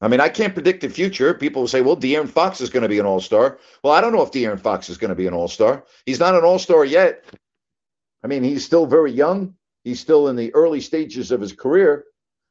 I 0.00 0.08
mean, 0.08 0.20
I 0.20 0.30
can't 0.30 0.54
predict 0.54 0.80
the 0.80 0.88
future. 0.88 1.34
People 1.34 1.62
will 1.62 1.68
say, 1.68 1.82
well, 1.82 1.96
De'Aaron 1.96 2.28
Fox 2.28 2.62
is 2.62 2.70
going 2.70 2.82
to 2.82 2.88
be 2.88 2.98
an 2.98 3.06
all 3.06 3.20
star. 3.20 3.58
Well, 3.82 3.92
I 3.92 4.00
don't 4.00 4.12
know 4.12 4.22
if 4.22 4.32
De'Aaron 4.32 4.58
Fox 4.60 4.88
is 4.88 4.96
going 4.96 5.10
to 5.10 5.14
be 5.14 5.26
an 5.26 5.34
all 5.34 5.48
star. 5.48 5.84
He's 6.06 6.18
not 6.20 6.34
an 6.34 6.44
all 6.44 6.58
star 6.58 6.86
yet. 6.86 7.26
I 8.22 8.26
mean, 8.26 8.42
he's 8.42 8.64
still 8.64 8.86
very 8.86 9.12
young. 9.12 9.54
He's 9.82 10.00
still 10.00 10.28
in 10.28 10.36
the 10.36 10.54
early 10.54 10.80
stages 10.80 11.30
of 11.30 11.42
his 11.42 11.52
career. 11.52 12.06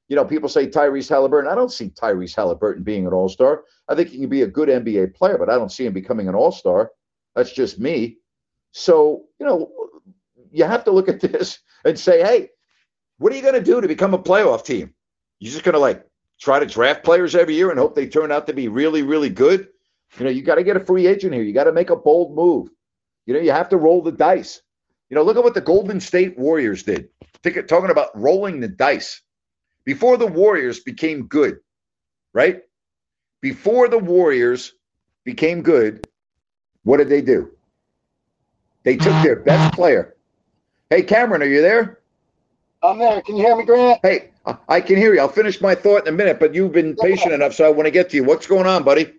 You 0.10 0.16
know, 0.16 0.26
people 0.26 0.50
say 0.50 0.68
Tyrese 0.68 1.10
Halliburton. 1.10 1.50
I 1.50 1.56
don't 1.56 1.72
see 1.72 1.90
Tyrese 1.90 2.36
Halliburton 2.36 2.84
being 2.84 3.08
an 3.08 3.14
all 3.14 3.30
star. 3.30 3.64
I 3.88 3.96
think 3.96 4.10
he 4.10 4.20
can 4.20 4.30
be 4.30 4.42
a 4.42 4.48
good 4.48 4.70
NBA 4.70 5.16
player, 5.16 5.38
but 5.38 5.50
I 5.50 5.56
don't 5.56 5.72
see 5.72 5.86
him 5.86 5.94
becoming 5.94 6.28
an 6.28 6.36
all 6.36 6.52
star. 6.52 6.92
That's 7.36 7.52
just 7.52 7.80
me. 7.80 8.18
So, 8.72 9.26
you 9.40 9.46
know, 9.46 9.72
you 10.52 10.66
have 10.66 10.84
to 10.86 10.92
look 10.92 11.10
at 11.10 11.20
this 11.22 11.60
and 11.86 11.98
say, 11.98 12.22
hey, 12.22 12.50
what 13.18 13.32
are 13.32 13.36
you 13.36 13.42
going 13.42 13.54
to 13.54 13.62
do 13.62 13.82
to 13.82 13.88
become 13.88 14.14
a 14.14 14.20
playoff 14.20 14.66
team? 14.66 14.94
You're 15.40 15.52
just 15.52 15.64
going 15.64 15.74
to 15.74 15.80
like 15.80 16.06
try 16.40 16.60
to 16.60 16.66
draft 16.66 17.04
players 17.04 17.36
every 17.36 17.56
year 17.56 17.70
and 17.70 17.80
hope 17.80 17.96
they 17.96 18.08
turn 18.08 18.32
out 18.32 18.48
to 18.48 18.54
be 18.54 18.68
really, 18.68 19.02
really 19.02 19.30
good. 19.30 19.70
You 20.20 20.26
know, 20.26 20.32
you 20.32 20.44
got 20.44 20.56
to 20.56 20.64
get 20.64 20.78
a 20.78 20.86
free 20.86 21.08
agent 21.08 21.34
here. 21.34 21.44
You 21.44 21.54
got 21.54 21.64
to 21.64 21.72
make 21.72 21.90
a 21.90 21.96
bold 21.96 22.36
move. 22.36 22.70
You 23.26 23.34
know, 23.34 23.40
you 23.40 23.52
have 23.52 23.70
to 23.70 23.78
roll 23.78 24.02
the 24.02 24.12
dice. 24.12 24.62
You 25.10 25.16
know, 25.16 25.24
look 25.24 25.38
at 25.38 25.44
what 25.44 25.54
the 25.54 25.62
Golden 25.62 26.00
State 26.00 26.38
Warriors 26.38 26.84
did. 26.84 27.10
Think, 27.42 27.68
talking 27.68 27.90
about 27.90 28.10
rolling 28.14 28.60
the 28.60 28.68
dice. 28.68 29.22
Before 29.86 30.18
the 30.18 30.28
Warriors 30.28 30.80
became 30.80 31.28
good, 31.28 31.60
right? 32.34 32.62
Before 33.42 33.88
the 33.88 33.98
Warriors 33.98 34.74
became 35.24 35.62
good, 35.62 36.08
what 36.84 36.98
did 36.98 37.10
they 37.10 37.22
do? 37.22 37.52
They 38.84 38.98
took 38.98 39.22
their 39.24 39.38
best 39.38 39.76
player. 39.76 40.16
Hey, 40.90 41.04
Cameron, 41.04 41.42
are 41.42 41.46
you 41.46 41.62
there? 41.62 42.00
I'm 42.82 43.00
there. 43.00 43.22
Can 43.22 43.38
you 43.38 43.44
hear 43.44 43.56
me, 43.56 43.66
Grant? 43.66 44.00
Hey, 44.04 44.32
I 44.68 44.82
can 44.82 44.98
hear 44.98 45.14
you. 45.14 45.22
I'll 45.22 45.30
finish 45.30 45.62
my 45.62 45.76
thought 45.76 46.08
in 46.08 46.14
a 46.14 46.18
minute, 46.18 46.40
but 46.40 46.54
you've 46.54 46.74
been 46.74 46.96
patient 46.96 47.34
enough, 47.34 47.54
so 47.54 47.66
I 47.66 47.70
want 47.70 47.88
to 47.88 47.92
get 47.92 48.10
to 48.10 48.18
you. 48.18 48.24
What's 48.24 48.48
going 48.48 48.68
on, 48.68 48.84
buddy? 48.84 49.14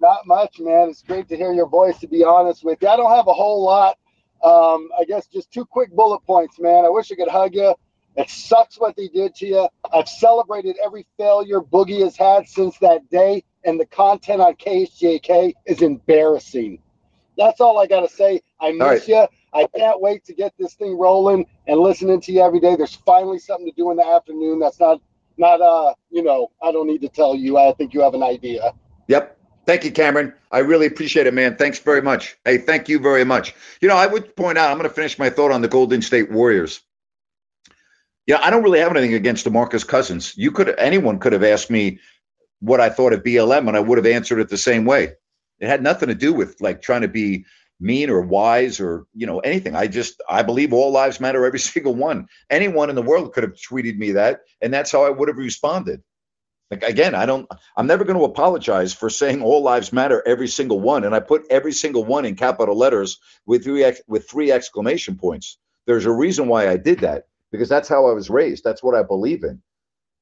Not 0.00 0.26
much, 0.26 0.58
man. 0.58 0.88
It's 0.88 1.02
great 1.02 1.28
to 1.28 1.36
hear 1.36 1.52
your 1.52 1.68
voice, 1.68 1.98
to 2.00 2.08
be 2.08 2.24
honest 2.24 2.64
with 2.64 2.82
you. 2.82 2.88
I 2.88 2.96
don't 2.96 3.10
have 3.10 3.28
a 3.28 3.32
whole 3.32 3.62
lot 3.64 3.96
Um, 4.42 4.88
I 4.98 5.04
guess 5.04 5.26
just 5.26 5.52
two 5.52 5.64
quick 5.66 5.90
bullet 5.92 6.20
points, 6.20 6.58
man. 6.58 6.84
I 6.84 6.88
wish 6.88 7.12
I 7.12 7.14
could 7.14 7.28
hug 7.28 7.54
you. 7.54 7.74
It 8.16 8.28
sucks 8.28 8.78
what 8.78 8.96
they 8.96 9.08
did 9.08 9.34
to 9.36 9.46
you. 9.46 9.68
I've 9.92 10.08
celebrated 10.08 10.76
every 10.84 11.06
failure 11.16 11.60
Boogie 11.60 12.02
has 12.02 12.16
had 12.16 12.48
since 12.48 12.76
that 12.78 13.08
day, 13.10 13.44
and 13.64 13.78
the 13.78 13.86
content 13.86 14.40
on 14.40 14.54
KHTK 14.54 15.54
is 15.66 15.82
embarrassing. 15.82 16.80
That's 17.36 17.60
all 17.60 17.78
I 17.78 17.86
got 17.86 18.00
to 18.00 18.08
say. 18.08 18.42
I 18.60 18.72
miss 18.72 18.80
right. 18.80 19.08
you. 19.08 19.26
I 19.52 19.66
can't 19.76 20.00
wait 20.00 20.24
to 20.26 20.34
get 20.34 20.52
this 20.58 20.74
thing 20.74 20.98
rolling 20.98 21.46
and 21.66 21.80
listening 21.80 22.20
to 22.22 22.32
you 22.32 22.42
every 22.42 22.60
day. 22.60 22.76
There's 22.76 22.96
finally 22.96 23.38
something 23.38 23.66
to 23.66 23.72
do 23.76 23.90
in 23.90 23.96
the 23.96 24.06
afternoon. 24.06 24.58
That's 24.58 24.78
not, 24.78 25.00
not 25.38 25.60
uh, 25.60 25.94
you 26.10 26.22
know, 26.22 26.50
I 26.62 26.70
don't 26.72 26.86
need 26.86 27.00
to 27.00 27.08
tell 27.08 27.34
you. 27.34 27.56
I 27.56 27.72
think 27.72 27.94
you 27.94 28.00
have 28.02 28.14
an 28.14 28.22
idea. 28.22 28.74
Yep. 29.08 29.38
Thank 29.66 29.84
you, 29.84 29.92
Cameron. 29.92 30.34
I 30.50 30.58
really 30.58 30.86
appreciate 30.86 31.26
it, 31.26 31.34
man. 31.34 31.56
Thanks 31.56 31.78
very 31.78 32.02
much. 32.02 32.36
Hey, 32.44 32.58
thank 32.58 32.88
you 32.88 32.98
very 32.98 33.24
much. 33.24 33.54
You 33.80 33.88
know, 33.88 33.96
I 33.96 34.06
would 34.06 34.34
point 34.36 34.58
out, 34.58 34.70
I'm 34.70 34.78
going 34.78 34.88
to 34.88 34.94
finish 34.94 35.18
my 35.18 35.30
thought 35.30 35.52
on 35.52 35.62
the 35.62 35.68
Golden 35.68 36.02
State 36.02 36.30
Warriors. 36.30 36.80
Yeah, 38.30 38.38
I 38.40 38.50
don't 38.50 38.62
really 38.62 38.78
have 38.78 38.92
anything 38.94 39.14
against 39.14 39.44
DeMarcus 39.44 39.84
Cousins. 39.84 40.34
You 40.36 40.52
could, 40.52 40.72
anyone 40.78 41.18
could 41.18 41.32
have 41.32 41.42
asked 41.42 41.68
me 41.68 41.98
what 42.60 42.80
I 42.80 42.88
thought 42.88 43.12
of 43.12 43.24
BLM, 43.24 43.66
and 43.66 43.76
I 43.76 43.80
would 43.80 43.98
have 43.98 44.06
answered 44.06 44.38
it 44.38 44.48
the 44.48 44.56
same 44.56 44.84
way. 44.84 45.14
It 45.58 45.66
had 45.66 45.82
nothing 45.82 46.10
to 46.10 46.14
do 46.14 46.32
with 46.32 46.60
like 46.60 46.80
trying 46.80 47.00
to 47.00 47.08
be 47.08 47.44
mean 47.80 48.08
or 48.08 48.20
wise 48.20 48.78
or 48.78 49.06
you 49.16 49.26
know 49.26 49.40
anything. 49.40 49.74
I 49.74 49.88
just 49.88 50.22
I 50.30 50.44
believe 50.44 50.72
all 50.72 50.92
lives 50.92 51.18
matter, 51.18 51.44
every 51.44 51.58
single 51.74 51.96
one. 51.96 52.28
Anyone 52.50 52.88
in 52.88 52.94
the 52.94 53.02
world 53.02 53.32
could 53.32 53.42
have 53.42 53.54
tweeted 53.54 53.98
me 53.98 54.12
that, 54.12 54.42
and 54.60 54.72
that's 54.72 54.92
how 54.92 55.04
I 55.04 55.10
would 55.10 55.26
have 55.26 55.36
responded. 55.36 56.00
Like 56.70 56.84
again, 56.84 57.16
I 57.16 57.26
don't. 57.26 57.48
I'm 57.76 57.88
never 57.88 58.04
going 58.04 58.16
to 58.16 58.24
apologize 58.24 58.94
for 58.94 59.10
saying 59.10 59.42
all 59.42 59.64
lives 59.64 59.92
matter, 59.92 60.22
every 60.24 60.46
single 60.46 60.78
one, 60.78 61.02
and 61.02 61.16
I 61.16 61.18
put 61.18 61.46
every 61.50 61.72
single 61.72 62.04
one 62.04 62.24
in 62.24 62.36
capital 62.36 62.78
letters 62.78 63.18
with 63.44 63.64
three 63.64 63.82
ex, 63.82 64.00
with 64.06 64.30
three 64.30 64.52
exclamation 64.52 65.16
points. 65.16 65.58
There's 65.88 66.06
a 66.06 66.12
reason 66.12 66.46
why 66.46 66.68
I 66.68 66.76
did 66.76 67.00
that 67.00 67.24
because 67.52 67.68
that's 67.68 67.88
how 67.88 68.06
I 68.06 68.12
was 68.12 68.30
raised. 68.30 68.64
That's 68.64 68.82
what 68.82 68.94
I 68.94 69.02
believe 69.02 69.44
in. 69.44 69.60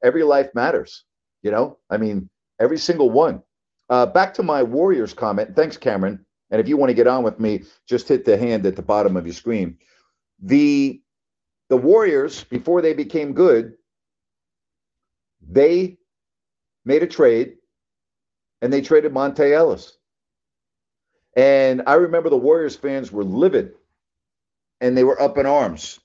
Every 0.02 0.22
life 0.22 0.48
matters. 0.54 1.04
You 1.42 1.50
know, 1.50 1.78
I 1.90 1.96
mean, 1.96 2.28
every 2.60 2.78
single 2.78 3.10
one. 3.10 3.42
Uh, 3.90 4.06
back 4.06 4.34
to 4.34 4.42
my 4.42 4.62
Warriors 4.62 5.14
comment. 5.14 5.56
Thanks, 5.56 5.76
Cameron. 5.76 6.24
And 6.50 6.60
if 6.60 6.68
you 6.68 6.76
want 6.76 6.90
to 6.90 6.94
get 6.94 7.06
on 7.06 7.22
with 7.22 7.38
me, 7.38 7.64
just 7.86 8.08
hit 8.08 8.24
the 8.24 8.36
hand 8.36 8.66
at 8.66 8.76
the 8.76 8.82
bottom 8.82 9.16
of 9.16 9.26
your 9.26 9.34
screen. 9.34 9.76
The 10.40 11.00
the 11.68 11.76
Warriors, 11.76 12.44
before 12.44 12.80
they 12.80 12.94
became 12.94 13.34
good, 13.34 13.74
they 15.46 15.98
made 16.84 17.02
a 17.02 17.06
trade 17.06 17.56
and 18.62 18.72
they 18.72 18.80
traded 18.80 19.12
Monta 19.12 19.52
Ellis. 19.52 19.98
And 21.36 21.82
I 21.86 21.94
remember 21.94 22.30
the 22.30 22.36
Warriors 22.36 22.74
fans 22.74 23.12
were 23.12 23.24
livid 23.24 23.74
and 24.80 24.96
they 24.96 25.04
were 25.04 25.20
up 25.20 25.38
in 25.38 25.46
arms. 25.46 26.00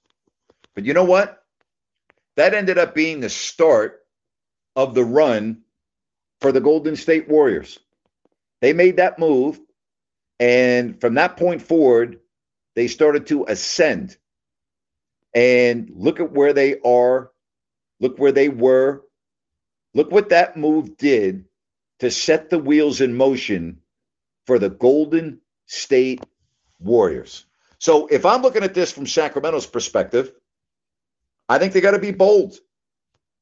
But 0.76 0.86
you 0.86 0.94
know 0.94 1.04
what? 1.04 1.44
That 2.36 2.54
ended 2.54 2.78
up 2.78 2.96
being 2.96 3.20
the 3.20 3.30
start 3.30 4.02
of 4.76 4.96
the 4.96 5.04
run 5.04 5.62
for 6.42 6.52
the 6.52 6.62
Golden 6.62 6.96
State 6.96 7.30
Warriors. 7.30 7.80
They 8.62 8.74
made 8.74 8.98
that 8.98 9.20
move. 9.20 9.60
And 10.40 11.00
from 11.00 11.16
that 11.16 11.38
point 11.38 11.62
forward, 11.62 12.20
they 12.76 12.88
started 12.88 13.28
to 13.28 13.46
ascend. 13.46 14.18
And 15.34 15.92
look 15.96 16.20
at 16.20 16.32
where 16.32 16.54
they 16.54 16.80
are. 16.80 17.32
Look 18.00 18.18
where 18.20 18.32
they 18.32 18.50
were. 18.50 19.04
Look 19.94 20.12
what 20.12 20.30
that 20.30 20.58
move 20.58 20.98
did 20.98 21.46
to 22.00 22.10
set 22.10 22.50
the 22.50 22.60
wheels 22.60 23.00
in 23.00 23.16
motion 23.16 23.80
for 24.48 24.60
the 24.60 24.70
Golden 24.70 25.40
State 25.68 26.24
Warriors. 26.80 27.46
So 27.78 28.08
if 28.08 28.26
I'm 28.26 28.42
looking 28.42 28.64
at 28.64 28.74
this 28.74 28.92
from 28.92 29.06
Sacramento's 29.06 29.68
perspective, 29.68 30.34
I 31.50 31.60
think 31.60 31.74
they 31.74 31.82
got 31.82 31.92
to 31.92 32.00
be 32.00 32.12
bold. 32.12 32.56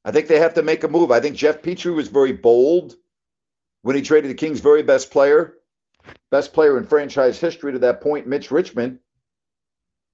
I 0.04 0.10
think 0.10 0.26
they 0.26 0.40
have 0.40 0.54
to 0.54 0.62
make 0.62 0.84
a 0.84 0.88
move. 0.88 1.10
I 1.10 1.20
think 1.20 1.36
Geoff 1.36 1.62
Petrie 1.62 1.92
was 1.92 2.08
very 2.08 2.32
bold 2.32 2.94
when 3.82 3.96
he 3.96 4.02
traded 4.02 4.30
the 4.30 4.34
Kings' 4.34 4.60
very 4.60 4.82
best 4.82 5.10
player, 5.10 5.54
best 6.30 6.52
player 6.52 6.76
in 6.78 6.84
franchise 6.84 7.38
history 7.38 7.72
to 7.72 7.78
that 7.80 8.00
point, 8.00 8.26
Mitch 8.26 8.50
Richmond, 8.50 8.98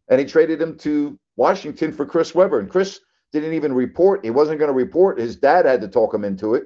and 0.08 0.20
he 0.20 0.26
traded 0.26 0.60
him 0.60 0.76
to 0.78 1.18
Washington 1.36 1.92
for 1.92 2.06
Chris 2.06 2.34
Webber. 2.34 2.60
And 2.60 2.70
Chris 2.70 3.00
didn't 3.32 3.54
even 3.54 3.72
report. 3.72 4.24
He 4.24 4.30
wasn't 4.30 4.58
going 4.58 4.70
to 4.70 4.74
report. 4.74 5.18
His 5.18 5.36
dad 5.36 5.66
had 5.66 5.82
to 5.82 5.88
talk 5.88 6.14
him 6.14 6.24
into 6.24 6.54
it. 6.54 6.64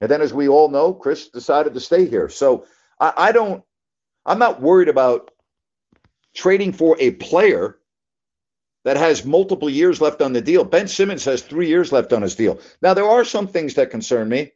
And 0.00 0.10
then, 0.10 0.22
as 0.22 0.32
we 0.32 0.48
all 0.48 0.68
know, 0.68 0.92
Chris 0.92 1.28
decided 1.28 1.74
to 1.74 1.80
stay 1.80 2.06
here. 2.06 2.28
So 2.28 2.66
I, 3.00 3.12
I 3.16 3.32
don't, 3.32 3.64
I'm 4.24 4.38
not 4.38 4.60
worried 4.60 4.88
about 4.88 5.32
trading 6.34 6.72
for 6.72 6.96
a 7.00 7.12
player 7.12 7.77
that 8.88 8.96
has 8.96 9.22
multiple 9.22 9.68
years 9.68 10.00
left 10.00 10.22
on 10.22 10.32
the 10.32 10.40
deal. 10.40 10.64
Ben 10.64 10.88
Simmons 10.88 11.26
has 11.26 11.42
three 11.42 11.68
years 11.68 11.92
left 11.92 12.14
on 12.14 12.22
his 12.22 12.36
deal. 12.36 12.58
Now, 12.80 12.94
there 12.94 13.04
are 13.04 13.22
some 13.22 13.46
things 13.46 13.74
that 13.74 13.90
concern 13.90 14.30
me. 14.30 14.52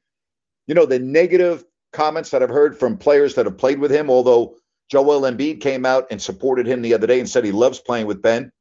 You 0.67 0.75
know, 0.75 0.87
the 0.87 0.99
negative 0.99 1.63
comments 1.93 2.31
that 2.31 2.43
I've 2.43 2.49
heard 2.49 2.79
from 2.79 2.97
players 2.97 3.35
that 3.35 3.45
have 3.45 3.59
played 3.59 3.79
with 3.79 3.93
him, 3.93 4.09
although 4.09 4.57
Joel 4.91 5.31
Embiid 5.31 5.61
came 5.61 5.85
out 5.85 6.07
and 6.11 6.23
supported 6.23 6.67
him 6.67 6.81
the 6.81 6.95
other 6.95 7.07
day 7.07 7.21
and 7.21 7.29
said 7.29 7.45
he 7.45 7.53
loves 7.53 7.79
playing 7.79 8.07
with 8.07 8.23
Ben 8.23 8.53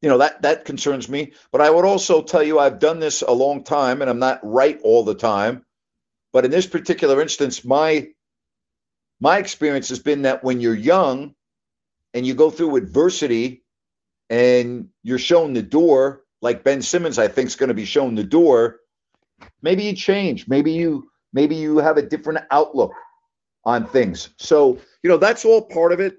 you 0.00 0.08
know 0.08 0.18
that 0.18 0.42
that 0.42 0.64
concerns 0.64 1.08
me 1.08 1.32
but 1.52 1.60
i 1.60 1.70
would 1.70 1.84
also 1.84 2.22
tell 2.22 2.42
you 2.42 2.58
i've 2.58 2.80
done 2.80 2.98
this 2.98 3.22
a 3.22 3.30
long 3.30 3.62
time 3.62 4.00
and 4.00 4.10
i'm 4.10 4.18
not 4.18 4.40
right 4.42 4.80
all 4.82 5.04
the 5.04 5.14
time 5.14 5.64
but 6.32 6.44
in 6.44 6.50
this 6.50 6.66
particular 6.66 7.22
instance 7.22 7.64
my 7.64 8.08
my 9.20 9.38
experience 9.38 9.90
has 9.90 10.00
been 10.00 10.22
that 10.22 10.42
when 10.42 10.60
you're 10.60 10.74
young 10.74 11.36
and 12.14 12.26
you 12.26 12.34
go 12.34 12.50
through 12.50 12.74
adversity 12.74 13.61
and 14.32 14.88
you're 15.04 15.18
shown 15.18 15.52
the 15.52 15.62
door 15.62 16.22
like 16.40 16.64
ben 16.64 16.82
simmons 16.82 17.18
i 17.18 17.28
think 17.28 17.46
is 17.46 17.56
going 17.56 17.68
to 17.68 17.74
be 17.74 17.84
shown 17.84 18.16
the 18.16 18.24
door 18.24 18.80
maybe 19.62 19.84
you 19.84 19.94
change 19.94 20.48
maybe 20.48 20.72
you 20.72 21.08
maybe 21.32 21.54
you 21.54 21.78
have 21.78 21.96
a 21.96 22.02
different 22.02 22.40
outlook 22.50 22.92
on 23.64 23.86
things 23.86 24.30
so 24.38 24.76
you 25.04 25.10
know 25.10 25.16
that's 25.16 25.44
all 25.44 25.62
part 25.62 25.92
of 25.92 26.00
it 26.00 26.16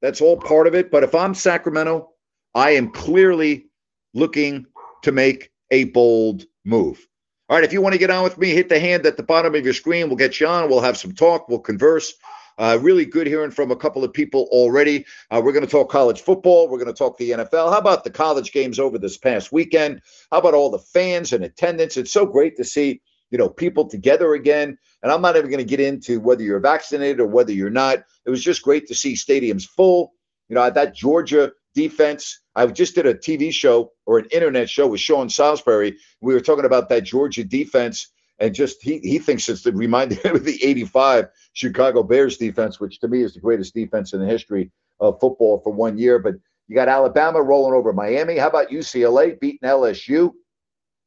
that's 0.00 0.20
all 0.20 0.36
part 0.36 0.66
of 0.68 0.74
it 0.74 0.90
but 0.92 1.02
if 1.02 1.14
i'm 1.14 1.34
sacramento 1.34 2.08
I 2.54 2.70
am 2.70 2.90
clearly 2.90 3.66
looking 4.14 4.66
to 5.02 5.12
make 5.12 5.50
a 5.70 5.84
bold 5.84 6.44
move. 6.64 7.06
All 7.48 7.56
right, 7.56 7.64
if 7.64 7.72
you 7.72 7.82
want 7.82 7.94
to 7.94 7.98
get 7.98 8.10
on 8.10 8.22
with 8.22 8.38
me, 8.38 8.50
hit 8.50 8.68
the 8.68 8.78
hand 8.78 9.04
at 9.06 9.16
the 9.16 9.22
bottom 9.22 9.54
of 9.54 9.64
your 9.64 9.74
screen. 9.74 10.08
We'll 10.08 10.16
get 10.16 10.40
you 10.40 10.46
on. 10.46 10.70
We'll 10.70 10.80
have 10.80 10.96
some 10.96 11.12
talk. 11.12 11.48
We'll 11.48 11.58
converse. 11.58 12.14
Uh, 12.58 12.78
really 12.80 13.04
good 13.04 13.26
hearing 13.26 13.50
from 13.50 13.70
a 13.70 13.76
couple 13.76 14.04
of 14.04 14.12
people 14.12 14.48
already. 14.50 15.04
Uh, 15.30 15.40
we're 15.44 15.52
going 15.52 15.64
to 15.64 15.70
talk 15.70 15.90
college 15.90 16.20
football. 16.22 16.68
We're 16.68 16.78
going 16.78 16.92
to 16.92 16.98
talk 16.98 17.18
the 17.18 17.30
NFL. 17.30 17.72
How 17.72 17.78
about 17.78 18.04
the 18.04 18.10
college 18.10 18.52
games 18.52 18.78
over 18.78 18.98
this 18.98 19.16
past 19.16 19.52
weekend? 19.52 20.02
How 20.30 20.38
about 20.38 20.54
all 20.54 20.70
the 20.70 20.78
fans 20.78 21.32
and 21.32 21.44
attendance? 21.44 21.96
It's 21.96 22.12
so 22.12 22.26
great 22.26 22.56
to 22.56 22.64
see 22.64 23.00
you 23.30 23.38
know 23.38 23.48
people 23.48 23.88
together 23.88 24.34
again. 24.34 24.78
And 25.02 25.10
I'm 25.10 25.20
not 25.20 25.36
even 25.36 25.50
going 25.50 25.58
to 25.58 25.64
get 25.64 25.80
into 25.80 26.20
whether 26.20 26.42
you're 26.42 26.60
vaccinated 26.60 27.20
or 27.20 27.26
whether 27.26 27.52
you're 27.52 27.70
not. 27.70 28.04
It 28.24 28.30
was 28.30 28.42
just 28.42 28.62
great 28.62 28.86
to 28.86 28.94
see 28.94 29.14
stadiums 29.14 29.66
full. 29.66 30.12
You 30.48 30.54
know 30.54 30.70
that 30.70 30.94
Georgia 30.94 31.52
defense. 31.74 32.40
I 32.54 32.66
just 32.66 32.94
did 32.94 33.06
a 33.06 33.14
TV 33.14 33.52
show 33.52 33.90
or 34.06 34.18
an 34.18 34.26
internet 34.30 34.70
show 34.70 34.86
with 34.86 35.00
Sean 35.00 35.28
Salisbury. 35.28 35.96
We 36.20 36.34
were 36.34 36.40
talking 36.40 36.64
about 36.64 36.88
that 36.90 37.02
Georgia 37.02 37.42
defense, 37.42 38.12
and 38.38 38.54
just 38.54 38.82
he 38.82 38.98
he 38.98 39.18
thinks 39.18 39.48
it's 39.48 39.62
the 39.62 39.72
reminded 39.72 40.18
him 40.18 40.36
of 40.36 40.44
the 40.44 40.62
'85 40.62 41.28
Chicago 41.52 42.02
Bears 42.02 42.36
defense, 42.36 42.80
which 42.80 43.00
to 43.00 43.08
me 43.08 43.22
is 43.22 43.34
the 43.34 43.40
greatest 43.40 43.74
defense 43.74 44.12
in 44.12 44.20
the 44.20 44.26
history 44.26 44.70
of 45.00 45.20
football 45.20 45.60
for 45.62 45.72
one 45.72 45.98
year. 45.98 46.18
But 46.18 46.34
you 46.68 46.74
got 46.74 46.88
Alabama 46.88 47.42
rolling 47.42 47.74
over 47.74 47.92
Miami. 47.92 48.38
How 48.38 48.48
about 48.48 48.70
UCLA 48.70 49.38
beating 49.38 49.68
LSU? 49.68 50.32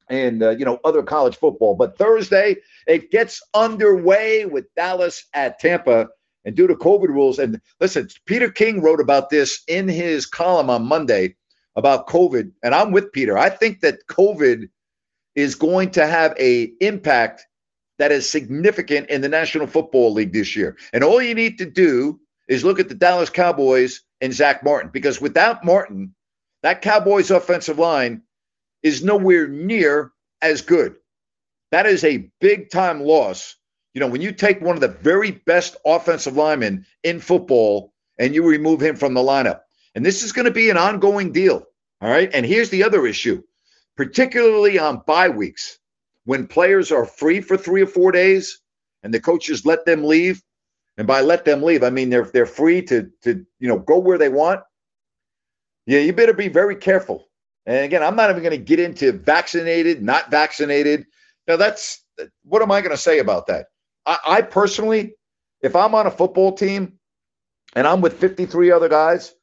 And 0.09 0.41
uh, 0.41 0.51
you 0.51 0.63
know 0.63 0.79
other 0.85 1.03
college 1.03 1.35
football, 1.35 1.75
but 1.75 1.97
Thursday 1.97 2.57
it 2.87 3.11
gets 3.11 3.41
underway 3.53 4.45
with 4.45 4.73
Dallas 4.75 5.25
at 5.33 5.59
Tampa 5.59 6.07
and 6.45 6.55
due 6.55 6.67
to 6.67 6.75
COVID 6.75 7.09
rules, 7.09 7.39
and 7.39 7.59
listen, 7.81 8.07
Peter 8.25 8.49
King 8.49 8.81
wrote 8.81 9.01
about 9.01 9.29
this 9.29 9.61
in 9.67 9.89
his 9.89 10.25
column 10.25 10.69
on 10.69 10.85
Monday 10.85 11.35
about 11.75 12.07
COVID, 12.07 12.51
and 12.63 12.73
I'm 12.73 12.93
with 12.93 13.11
Peter. 13.11 13.37
I 13.37 13.49
think 13.49 13.81
that 13.81 13.99
COVID 14.09 14.69
is 15.37 15.55
going 15.55 15.91
to 15.91 16.05
have 16.05 16.35
a 16.37 16.73
impact 16.81 17.47
that 17.97 18.11
is 18.11 18.29
significant 18.29 19.09
in 19.09 19.21
the 19.21 19.29
National 19.29 19.67
Football 19.67 20.11
League 20.11 20.33
this 20.33 20.53
year. 20.53 20.75
And 20.91 21.01
all 21.01 21.21
you 21.21 21.33
need 21.33 21.57
to 21.59 21.65
do 21.65 22.19
is 22.49 22.65
look 22.65 22.81
at 22.81 22.89
the 22.89 22.95
Dallas 22.95 23.29
Cowboys 23.29 24.01
and 24.19 24.33
Zack 24.33 24.65
Martin, 24.65 24.89
because 24.91 25.21
without 25.21 25.63
Martin, 25.63 26.13
that 26.63 26.81
Cowboys 26.81 27.31
offensive 27.31 27.79
line 27.79 28.23
is 28.83 29.01
nowhere 29.01 29.47
near 29.47 30.11
as 30.41 30.61
good. 30.61 30.97
That 31.71 31.85
is 31.85 32.03
a 32.03 32.29
big 32.41 32.69
time 32.69 32.99
loss 32.99 33.55
you 33.97 34.01
know, 34.01 34.07
when 34.09 34.21
you 34.21 34.31
take 34.31 34.61
one 34.61 34.75
of 34.75 34.81
the 34.81 34.89
very 34.89 35.31
best 35.31 35.75
offensive 35.83 36.35
linemen 36.37 36.85
in 37.01 37.19
football 37.19 37.95
and 38.19 38.35
you 38.35 38.47
remove 38.47 38.79
him 38.79 38.95
from 38.95 39.15
the 39.15 39.21
lineup, 39.21 39.61
and 39.95 40.05
this 40.05 40.21
is 40.21 40.31
going 40.31 40.45
to 40.45 40.51
be 40.51 40.69
an 40.69 40.77
ongoing 40.77 41.31
deal. 41.31 41.65
All 41.99 42.09
right. 42.11 42.29
And 42.31 42.45
here's 42.45 42.69
the 42.69 42.83
other 42.83 43.07
issue, 43.07 43.41
particularly 43.97 44.79
on 44.79 45.01
bye 45.05 45.29
weeks, 45.29 45.79
when 46.25 46.45
players 46.45 46.91
are 46.91 47.05
free 47.05 47.41
for 47.41 47.57
three 47.57 47.81
or 47.81 47.87
four 47.87 48.11
days 48.11 48.61
and 49.03 49.13
the 49.13 49.19
coaches 49.19 49.65
let 49.65 49.85
them 49.85 50.03
leave. 50.03 50.43
And 50.97 51.07
by 51.07 51.21
let 51.21 51.45
them 51.45 51.61
leave, 51.61 51.83
I 51.83 51.89
mean 51.91 52.09
they're 52.09 52.25
they're 52.25 52.45
free 52.47 52.81
to 52.83 53.09
to 53.23 53.45
you 53.59 53.67
know 53.67 53.77
go 53.79 53.99
where 53.99 54.17
they 54.17 54.29
want. 54.29 54.61
Yeah, 55.85 55.99
you 55.99 56.11
better 56.11 56.33
be 56.33 56.47
very 56.47 56.75
careful. 56.75 57.27
And 57.65 57.85
again, 57.85 58.01
I'm 58.01 58.15
not 58.15 58.29
even 58.29 58.41
going 58.41 58.57
to 58.57 58.63
get 58.63 58.79
into 58.79 59.11
vaccinated, 59.11 60.01
not 60.01 60.31
vaccinated. 60.31 61.05
Now 61.47 61.55
that's 61.55 62.03
what 62.43 62.61
am 62.63 62.71
I 62.71 62.81
going 62.81 62.91
to 62.91 63.01
say 63.01 63.19
about 63.19 63.47
that? 63.47 63.67
I, 64.07 64.17
I 64.27 64.41
personally, 64.41 65.13
if 65.61 65.75
I'm 65.75 65.93
on 65.93 66.07
a 66.07 66.11
football 66.11 66.51
team 66.53 66.99
and 67.75 67.85
I'm 67.87 68.01
with 68.01 68.19
53 68.19 68.71
other 68.71 68.89
guys, 68.89 69.35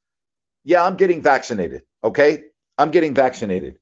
yeah, 0.65 0.85
I'm 0.85 0.97
getting 0.97 1.23
vaccinated. 1.23 1.83
Okay, 2.03 2.45
I'm 2.79 2.91
getting 2.91 3.15
vaccinated. 3.15 3.79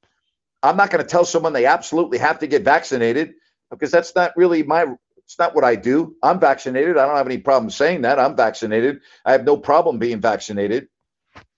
I'm 0.62 0.76
not 0.76 0.90
going 0.90 1.02
to 1.02 1.08
tell 1.08 1.24
someone 1.24 1.52
they 1.52 1.66
absolutely 1.66 2.18
have 2.18 2.38
to 2.40 2.46
get 2.46 2.62
vaccinated 2.62 3.34
because 3.70 3.90
that's 3.90 4.14
not 4.14 4.32
really 4.36 4.62
my 4.62 4.86
it's 5.24 5.38
not 5.38 5.54
what 5.54 5.64
I 5.64 5.76
do. 5.76 6.16
I'm 6.22 6.40
vaccinated. 6.40 6.98
I 6.98 7.06
don't 7.06 7.16
have 7.16 7.26
any 7.26 7.38
problem 7.38 7.70
saying 7.70 8.02
that. 8.02 8.18
I'm 8.18 8.36
vaccinated. 8.36 9.00
I 9.24 9.32
have 9.32 9.44
no 9.44 9.56
problem 9.56 9.98
being 9.98 10.20
vaccinated. 10.20 10.88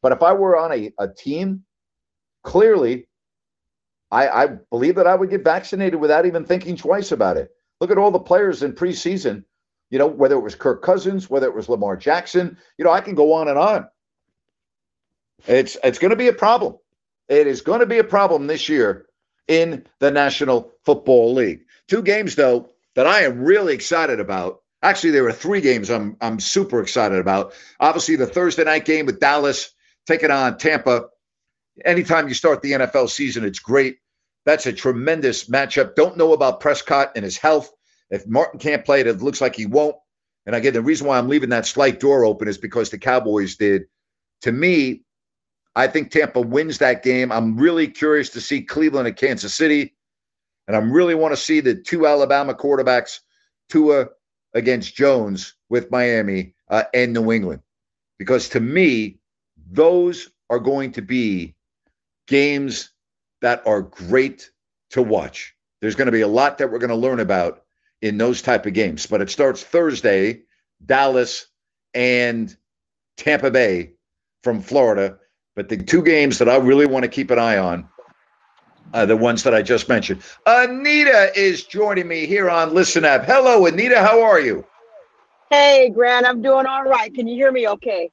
But 0.02 0.12
if 0.12 0.22
I 0.22 0.32
were 0.34 0.56
on 0.56 0.72
a, 0.72 0.92
a 0.98 1.08
team, 1.08 1.64
clearly 2.42 3.08
I, 4.10 4.28
I 4.28 4.46
believe 4.70 4.94
that 4.96 5.08
I 5.08 5.14
would 5.14 5.30
get 5.30 5.42
vaccinated 5.42 5.98
without 5.98 6.26
even 6.26 6.44
thinking 6.44 6.76
twice 6.76 7.10
about 7.10 7.36
it. 7.36 7.50
Look 7.80 7.90
at 7.90 7.98
all 7.98 8.12
the 8.12 8.20
players 8.20 8.62
in 8.62 8.72
preseason, 8.72 9.44
you 9.90 9.98
know, 9.98 10.06
whether 10.06 10.36
it 10.36 10.40
was 10.40 10.54
Kirk 10.54 10.82
Cousins, 10.82 11.28
whether 11.28 11.48
it 11.48 11.54
was 11.54 11.68
Lamar 11.68 11.96
Jackson, 11.96 12.56
you 12.78 12.84
know, 12.84 12.92
I 12.92 13.00
can 13.00 13.16
go 13.16 13.32
on 13.32 13.48
and 13.48 13.58
on. 13.58 13.88
It's 15.46 15.76
it's 15.82 15.98
going 15.98 16.10
to 16.10 16.16
be 16.16 16.28
a 16.28 16.32
problem. 16.32 16.76
It 17.28 17.46
is 17.46 17.62
going 17.62 17.80
to 17.80 17.86
be 17.86 17.98
a 17.98 18.04
problem 18.04 18.46
this 18.46 18.68
year 18.68 19.06
in 19.48 19.86
the 20.00 20.10
National 20.10 20.72
Football 20.84 21.34
League. 21.34 21.64
Two 21.88 22.02
games 22.02 22.34
though 22.34 22.70
that 22.94 23.06
I 23.06 23.22
am 23.22 23.42
really 23.42 23.74
excited 23.74 24.20
about. 24.20 24.60
Actually, 24.82 25.12
there 25.12 25.26
are 25.26 25.32
three 25.32 25.60
games 25.60 25.90
I'm 25.90 26.16
I'm 26.20 26.38
super 26.38 26.80
excited 26.80 27.18
about. 27.18 27.54
Obviously, 27.80 28.16
the 28.16 28.26
Thursday 28.26 28.64
night 28.64 28.84
game 28.84 29.06
with 29.06 29.20
Dallas 29.20 29.70
taking 30.06 30.30
on 30.30 30.58
Tampa. 30.58 31.06
Anytime 31.84 32.28
you 32.28 32.34
start 32.34 32.62
the 32.62 32.72
NFL 32.72 33.08
season, 33.10 33.44
it's 33.44 33.58
great. 33.58 33.96
That's 34.46 34.66
a 34.66 34.72
tremendous 34.72 35.48
matchup. 35.48 35.94
Don't 35.94 36.16
know 36.16 36.34
about 36.34 36.60
Prescott 36.60 37.12
and 37.16 37.24
his 37.24 37.38
health. 37.38 37.72
If 38.10 38.26
Martin 38.28 38.60
can't 38.60 38.84
play 38.84 39.00
it, 39.00 39.06
it 39.06 39.22
looks 39.22 39.40
like 39.40 39.56
he 39.56 39.66
won't. 39.66 39.96
And 40.46 40.54
again, 40.54 40.74
the 40.74 40.82
reason 40.82 41.06
why 41.06 41.18
I'm 41.18 41.28
leaving 41.28 41.48
that 41.48 41.66
slight 41.66 41.98
door 41.98 42.24
open 42.24 42.48
is 42.48 42.58
because 42.58 42.90
the 42.90 42.98
Cowboys 42.98 43.56
did. 43.56 43.84
To 44.42 44.52
me, 44.52 45.04
I 45.76 45.88
think 45.88 46.10
Tampa 46.10 46.40
wins 46.40 46.78
that 46.78 47.02
game. 47.02 47.32
I'm 47.32 47.56
really 47.56 47.88
curious 47.88 48.30
to 48.30 48.40
see 48.40 48.62
Cleveland 48.62 49.08
and 49.08 49.16
Kansas 49.16 49.54
City. 49.54 49.94
And 50.66 50.76
I 50.76 50.80
really 50.80 51.14
want 51.14 51.32
to 51.32 51.40
see 51.40 51.60
the 51.60 51.74
two 51.74 52.06
Alabama 52.06 52.54
quarterbacks, 52.54 53.20
Tua 53.68 54.08
against 54.54 54.94
Jones 54.94 55.54
with 55.68 55.90
Miami 55.90 56.54
uh, 56.68 56.84
and 56.94 57.12
New 57.12 57.32
England. 57.32 57.60
Because 58.18 58.48
to 58.50 58.60
me, 58.60 59.18
those 59.70 60.30
are 60.48 60.60
going 60.60 60.92
to 60.92 61.02
be 61.02 61.54
games 62.28 62.90
that 63.42 63.66
are 63.66 63.82
great 63.82 64.50
to 64.90 65.02
watch. 65.02 65.54
There's 65.80 65.96
going 65.96 66.06
to 66.06 66.12
be 66.12 66.22
a 66.22 66.28
lot 66.28 66.58
that 66.58 66.70
we're 66.70 66.78
going 66.78 66.88
to 66.90 66.96
learn 66.96 67.20
about 67.20 67.64
in 68.00 68.16
those 68.16 68.40
type 68.40 68.64
of 68.64 68.72
games. 68.72 69.06
But 69.06 69.20
it 69.20 69.30
starts 69.30 69.62
Thursday, 69.62 70.42
Dallas 70.84 71.46
and 71.92 72.56
Tampa 73.16 73.50
Bay 73.50 73.94
from 74.42 74.62
Florida. 74.62 75.18
But 75.56 75.68
the 75.68 75.76
two 75.76 76.02
games 76.02 76.38
that 76.38 76.48
I 76.48 76.56
really 76.56 76.86
want 76.86 77.04
to 77.04 77.08
keep 77.08 77.30
an 77.30 77.38
eye 77.38 77.58
on 77.58 77.88
are 78.92 79.06
the 79.06 79.16
ones 79.16 79.44
that 79.44 79.54
I 79.54 79.62
just 79.62 79.88
mentioned. 79.88 80.22
Anita 80.46 81.30
is 81.36 81.64
joining 81.64 82.08
me 82.08 82.26
here 82.26 82.50
on 82.50 82.74
Listen 82.74 83.04
App. 83.04 83.24
Hello, 83.24 83.66
Anita. 83.66 84.00
How 84.00 84.22
are 84.22 84.40
you? 84.40 84.64
Hey, 85.50 85.90
Grant. 85.90 86.26
I'm 86.26 86.42
doing 86.42 86.66
all 86.66 86.84
right. 86.84 87.12
Can 87.14 87.28
you 87.28 87.36
hear 87.36 87.52
me 87.52 87.68
okay? 87.68 88.10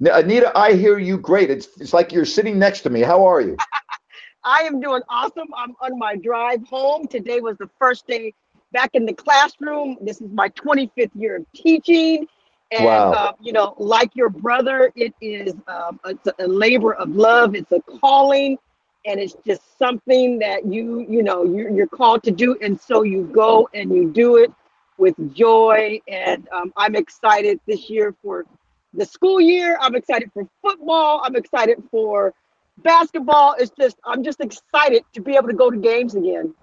Anita, 0.00 0.56
I 0.56 0.74
hear 0.74 0.98
you 0.98 1.18
great. 1.18 1.50
It's, 1.50 1.68
it's 1.80 1.92
like 1.92 2.12
you're 2.12 2.24
sitting 2.24 2.58
next 2.58 2.82
to 2.82 2.90
me. 2.90 3.00
How 3.00 3.24
are 3.26 3.40
you? 3.40 3.56
I 4.44 4.62
am 4.62 4.80
doing 4.80 5.02
awesome. 5.08 5.48
I'm 5.56 5.74
on 5.80 5.98
my 5.98 6.16
drive 6.16 6.64
home. 6.66 7.06
Today 7.08 7.40
was 7.40 7.58
the 7.58 7.68
first 7.78 8.06
day 8.06 8.32
back 8.72 8.90
in 8.94 9.04
the 9.04 9.12
classroom. 9.12 9.96
This 10.00 10.20
is 10.20 10.30
my 10.30 10.48
25th 10.50 11.10
year 11.14 11.36
of 11.36 11.46
teaching. 11.54 12.26
And, 12.70 13.12
Wow. 13.12 13.12
uh, 13.12 13.32
you 13.40 13.52
know, 13.52 13.74
like 13.78 14.14
your 14.14 14.28
brother, 14.30 14.92
it 14.96 15.14
is 15.20 15.54
um, 15.68 16.00
it's 16.04 16.28
a 16.38 16.46
labor 16.46 16.94
of 16.94 17.10
love. 17.10 17.54
It's 17.54 17.72
a 17.72 17.80
calling. 18.00 18.58
And 19.06 19.20
it's 19.20 19.36
just 19.46 19.78
something 19.78 20.38
that 20.40 20.66
you, 20.66 21.06
you 21.08 21.22
know, 21.22 21.44
you're, 21.44 21.70
you're 21.70 21.86
called 21.86 22.22
to 22.24 22.30
do. 22.30 22.56
And 22.62 22.78
so 22.80 23.02
you 23.02 23.24
go 23.32 23.68
and 23.74 23.90
you 23.94 24.10
do 24.10 24.36
it 24.36 24.52
with 24.98 25.14
joy. 25.34 26.00
And 26.08 26.48
um, 26.50 26.72
I'm 26.76 26.94
excited 26.96 27.60
this 27.66 27.88
year 27.88 28.14
for 28.22 28.44
the 28.92 29.04
school 29.04 29.40
year. 29.40 29.78
I'm 29.80 29.94
excited 29.94 30.30
for 30.34 30.46
football. 30.62 31.22
I'm 31.24 31.36
excited 31.36 31.82
for 31.90 32.34
basketball. 32.78 33.54
It's 33.58 33.72
just, 33.78 33.96
I'm 34.04 34.22
just 34.22 34.40
excited 34.40 35.04
to 35.14 35.20
be 35.22 35.36
able 35.36 35.48
to 35.48 35.54
go 35.54 35.70
to 35.70 35.78
games 35.78 36.14
again. 36.14 36.54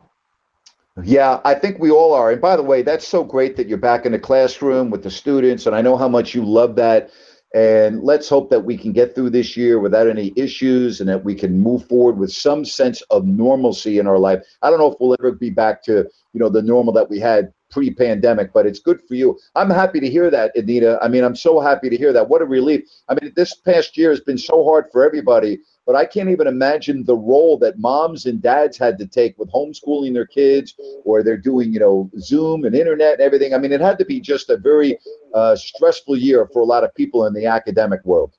Yeah, 1.04 1.42
I 1.46 1.54
think 1.54 1.80
we 1.80 1.92
all 1.92 2.14
are. 2.14 2.32
And 2.32 2.42
by 2.42 2.56
the 2.56 2.64
way, 2.64 2.82
that's 2.82 3.08
so 3.08 3.24
great 3.24 3.56
that 3.58 3.68
you're 3.68 3.78
back 3.78 4.06
in 4.06 4.14
the 4.14 4.20
classroom 4.20 4.90
with 4.90 5.04
the 5.04 5.12
students. 5.12 5.68
And 5.68 5.76
I 5.76 5.82
know 5.82 5.96
how 5.96 6.08
much 6.08 6.34
you 6.34 6.44
love 6.44 6.76
that. 6.78 7.12
And 7.54 8.04
let's 8.04 8.28
hope 8.28 8.50
that 8.50 8.66
we 8.66 8.78
can 8.78 8.92
get 8.92 9.16
through 9.16 9.30
this 9.30 9.56
year 9.56 9.80
without 9.80 10.08
any 10.08 10.34
issues 10.36 11.00
and 11.00 11.08
that 11.10 11.24
we 11.24 11.34
can 11.34 11.60
move 11.60 11.88
forward 11.88 12.18
with 12.18 12.32
some 12.32 12.66
sense 12.66 13.02
of 13.04 13.26
normalcy 13.26 14.00
in 14.00 14.08
our 14.08 14.18
life. 14.18 14.44
I 14.62 14.70
don't 14.70 14.80
know 14.80 14.92
if 14.92 14.98
we'll 15.00 15.16
ever 15.20 15.32
be 15.32 15.50
back 15.50 15.84
to, 15.84 16.10
you 16.34 16.40
know, 16.40 16.50
the 16.50 16.62
normal 16.62 16.94
that 16.94 17.10
we 17.10 17.20
had 17.20 17.54
pre-pandemic, 17.70 18.54
but 18.54 18.66
it's 18.66 18.80
good 18.80 19.02
for 19.08 19.16
you. 19.16 19.38
I'm 19.56 19.70
happy 19.70 20.00
to 20.00 20.10
hear 20.10 20.30
that, 20.30 20.56
Anita. 20.56 21.00
I 21.02 21.08
mean, 21.08 21.24
I'm 21.24 21.36
so 21.36 21.60
happy 21.60 21.90
to 21.90 21.98
hear 21.98 22.14
that. 22.14 22.28
What 22.28 22.42
a 22.42 22.46
relief. 22.46 22.90
I 23.10 23.16
mean, 23.16 23.34
this 23.36 23.56
past 23.56 23.98
year 23.98 24.10
has 24.10 24.22
been 24.22 24.38
so 24.38 24.64
hard 24.64 24.86
for 24.92 25.06
everybody, 25.06 25.60
but 25.86 25.96
I 25.96 26.06
can't 26.06 26.30
even 26.30 26.48
imagine 26.48 27.04
the 27.04 27.16
role 27.16 27.58
that 27.60 27.80
moms 27.80 28.26
and 28.26 28.42
dads 28.42 28.78
had 28.78 28.98
to 29.00 29.08
take 29.08 29.38
with 29.38 29.52
homeschooling 29.52 30.14
their 30.14 30.26
kids 30.26 30.76
or 31.06 31.24
they're 31.24 31.38
doing, 31.38 31.74
you 31.74 31.80
know, 31.80 32.10
Zoom 32.20 32.66
and 32.66 32.76
internet 32.76 33.14
and 33.14 33.22
everything. 33.22 33.54
I 33.54 33.58
mean, 33.58 33.72
it 33.72 33.82
had 33.82 33.98
to 34.00 34.06
be 34.06 34.20
just 34.20 34.50
a 34.50 34.58
very 34.58 34.98
uh, 35.34 35.56
stressful 35.56 36.18
year 36.18 36.48
for 36.52 36.62
a 36.62 36.66
lot 36.66 36.84
of 36.84 36.94
people 36.96 37.26
in 37.26 37.34
the 37.34 37.46
academic 37.46 38.04
world. 38.04 38.34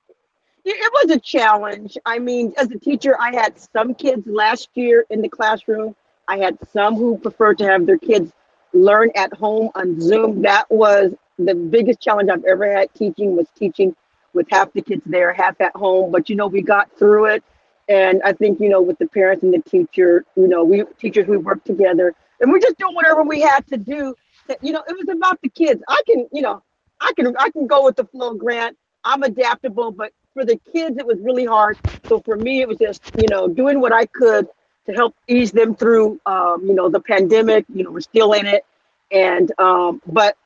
It 0.65 0.77
it 0.77 0.93
was 0.93 1.17
a 1.17 1.21
challenge. 1.21 1.97
I 2.05 2.19
mean, 2.19 2.53
as 2.59 2.71
a 2.71 2.79
teacher, 2.79 3.19
I 3.19 3.35
had 3.35 3.59
some 3.59 3.95
kids 3.95 4.27
last 4.27 4.69
year 4.75 5.07
in 5.09 5.23
the 5.23 5.29
classroom. 5.29 5.97
I 6.29 6.37
had 6.37 6.59
some 6.75 6.97
who 6.97 7.17
preferred 7.17 7.57
to 7.59 7.65
have 7.65 7.87
their 7.87 7.97
kids 7.97 8.33
learn 8.79 9.11
at 9.15 9.33
home 9.33 9.71
on 9.75 10.01
Zoom. 10.01 10.43
That 10.43 10.71
was 10.71 11.13
the 11.39 11.55
biggest 11.55 12.01
challenge 12.01 12.31
I've 12.31 12.45
ever 12.45 12.71
had 12.71 12.93
teaching 12.95 13.37
was 13.37 13.47
teaching 13.57 13.95
with 14.35 14.47
half 14.51 14.73
the 14.73 14.83
kids 14.83 15.03
there, 15.07 15.33
half 15.33 15.61
at 15.61 15.75
home. 15.75 16.11
But 16.13 16.29
you 16.29 16.37
know, 16.37 16.47
we 16.47 16.63
got 16.63 16.91
through 16.99 17.27
it. 17.27 17.45
And 17.89 18.21
I 18.23 18.33
think, 18.33 18.61
you 18.61 18.69
know, 18.69 18.83
with 18.83 18.99
the 18.99 19.07
parents 19.07 19.43
and 19.43 19.53
the 19.55 19.63
teacher, 19.63 20.25
you 20.37 20.47
know, 20.47 20.65
we 20.65 20.85
teachers 20.99 21.27
we 21.27 21.39
worked 21.39 21.67
together 21.67 22.15
and 22.41 22.53
we're 22.53 22.61
just 22.61 22.77
doing 22.79 22.95
whatever 22.95 23.23
we 23.23 23.41
had 23.41 23.67
to 23.69 23.77
do. 23.77 24.15
To, 24.49 24.59
you 24.63 24.73
know, 24.73 24.83
it 24.87 24.97
was 24.97 25.09
about 25.09 25.41
the 25.43 25.49
kids. 25.49 25.83
I 25.89 26.03
can, 26.07 26.29
you 26.33 26.43
know, 26.43 26.63
I 27.01 27.13
can 27.17 27.35
I 27.39 27.51
can 27.51 27.67
go 27.67 27.85
with 27.85 27.97
the 27.97 28.05
flow, 28.05 28.35
Grant. 28.35 28.77
I'm 29.05 29.23
adaptable, 29.23 29.91
but 29.91 30.13
for 30.35 30.45
the 30.45 30.59
kids 30.73 30.99
it 30.99 31.07
was 31.07 31.19
really 31.21 31.47
hard. 31.47 31.79
So 32.07 32.21
for 32.21 32.37
me 32.37 32.61
it 32.61 32.69
was 32.69 32.79
just, 32.79 33.03
you 33.17 33.27
know, 33.31 33.49
doing 33.49 33.81
what 33.81 33.93
I 33.93 34.07
could 34.07 34.49
to 34.89 34.95
help 34.95 35.15
ease 35.29 35.53
them 35.53 35.75
through 35.75 36.21
um, 36.27 36.65
you 36.67 36.75
know, 36.75 36.89
the 36.89 37.01
pandemic. 37.01 37.67
You 37.73 37.85
know, 37.85 37.91
we're 37.91 38.01
still 38.01 38.33
in 38.33 38.47
it. 38.47 38.65
And 39.11 39.53
um, 39.59 40.03
but 40.07 40.37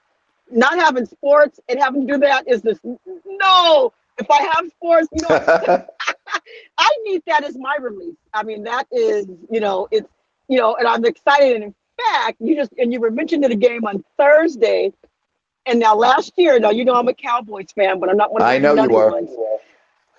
not 0.51 0.75
having 0.79 1.07
sports 1.07 1.59
and 1.69 1.81
having 1.81 2.07
to 2.07 2.15
do 2.15 2.19
that 2.21 2.49
is 2.49 2.63
this 2.63 2.79
no. 3.27 3.93
If 4.19 4.31
I 4.31 4.43
have 4.53 4.69
sports, 4.69 5.09
you 5.13 5.23
know, 5.23 5.29
I 6.79 6.91
need 7.05 7.23
that 7.27 7.45
as 7.45 7.57
my 7.57 7.77
release. 7.81 8.17
I 8.35 8.43
mean, 8.43 8.65
that 8.65 8.87
is, 8.93 9.27
you 9.51 9.61
know, 9.61 9.89
it's, 9.91 10.09
you 10.49 10.59
know, 10.59 10.77
and 10.77 10.87
I'm 10.87 11.05
excited. 11.05 11.57
And 11.57 11.65
in 11.65 11.75
fact, 11.99 12.37
you 12.41 12.55
just, 12.55 12.73
and 12.79 12.93
you 12.93 13.01
were 13.01 13.11
mentioned 13.11 13.45
in 13.45 13.51
the 13.51 13.57
game 13.57 13.87
on 13.87 14.05
Thursday. 14.19 14.93
And 15.65 15.79
now 15.81 15.95
last 15.95 16.33
year, 16.37 16.59
now 16.59 16.71
you 16.71 16.85
know 16.85 16.95
I'm 16.95 17.09
a 17.09 17.15
Cowboys 17.15 17.73
fan, 17.75 18.01
but 18.01 18.11
I'm 18.11 18.17
not 18.17 18.33
one 18.33 18.43
of 18.43 18.49
the 18.49 18.53
I 18.53 18.59
know 18.59 18.75
you 18.75 18.97
are. 18.97 19.11
ones. 19.13 19.31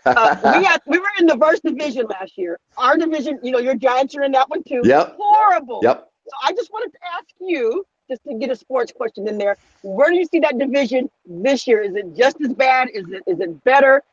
Uh, 0.06 0.58
we 0.58 0.66
had 0.66 0.82
we 0.86 1.00
were 1.00 1.06
in 1.20 1.26
the 1.26 1.38
first 1.38 1.64
division 1.64 2.06
last 2.10 2.38
year. 2.38 2.60
Our 2.78 2.98
division, 2.98 3.40
you 3.44 3.52
know, 3.52 3.60
your 3.60 3.76
Giants 3.76 4.16
are 4.16 4.24
in 4.24 4.32
that 4.34 4.50
one 4.50 4.64
too. 4.64 4.82
Yep. 4.84 5.16
Horrible. 5.18 5.80
Yep. 5.84 6.10
So 6.26 6.32
I 6.44 6.52
just 6.54 6.72
wanted 6.72 6.92
to 6.94 7.00
ask 7.16 7.28
you, 7.40 7.86
just 8.10 8.24
to 8.24 8.36
get 8.36 8.50
a 8.50 8.56
sports 8.56 8.92
question 8.92 9.28
in 9.28 9.38
there, 9.38 9.58
where 9.82 10.10
do 10.10 10.18
you 10.18 10.26
see 10.26 10.40
that 10.40 10.58
division 10.58 11.10
this 11.26 11.68
year? 11.68 11.82
Is 11.82 11.96
it 11.96 12.16
just 12.16 12.38
as 12.42 12.54
bad? 12.54 12.90
Is 12.94 13.06
it 13.10 13.24
is 13.28 13.40
it 13.40 13.64
better? 13.64 14.04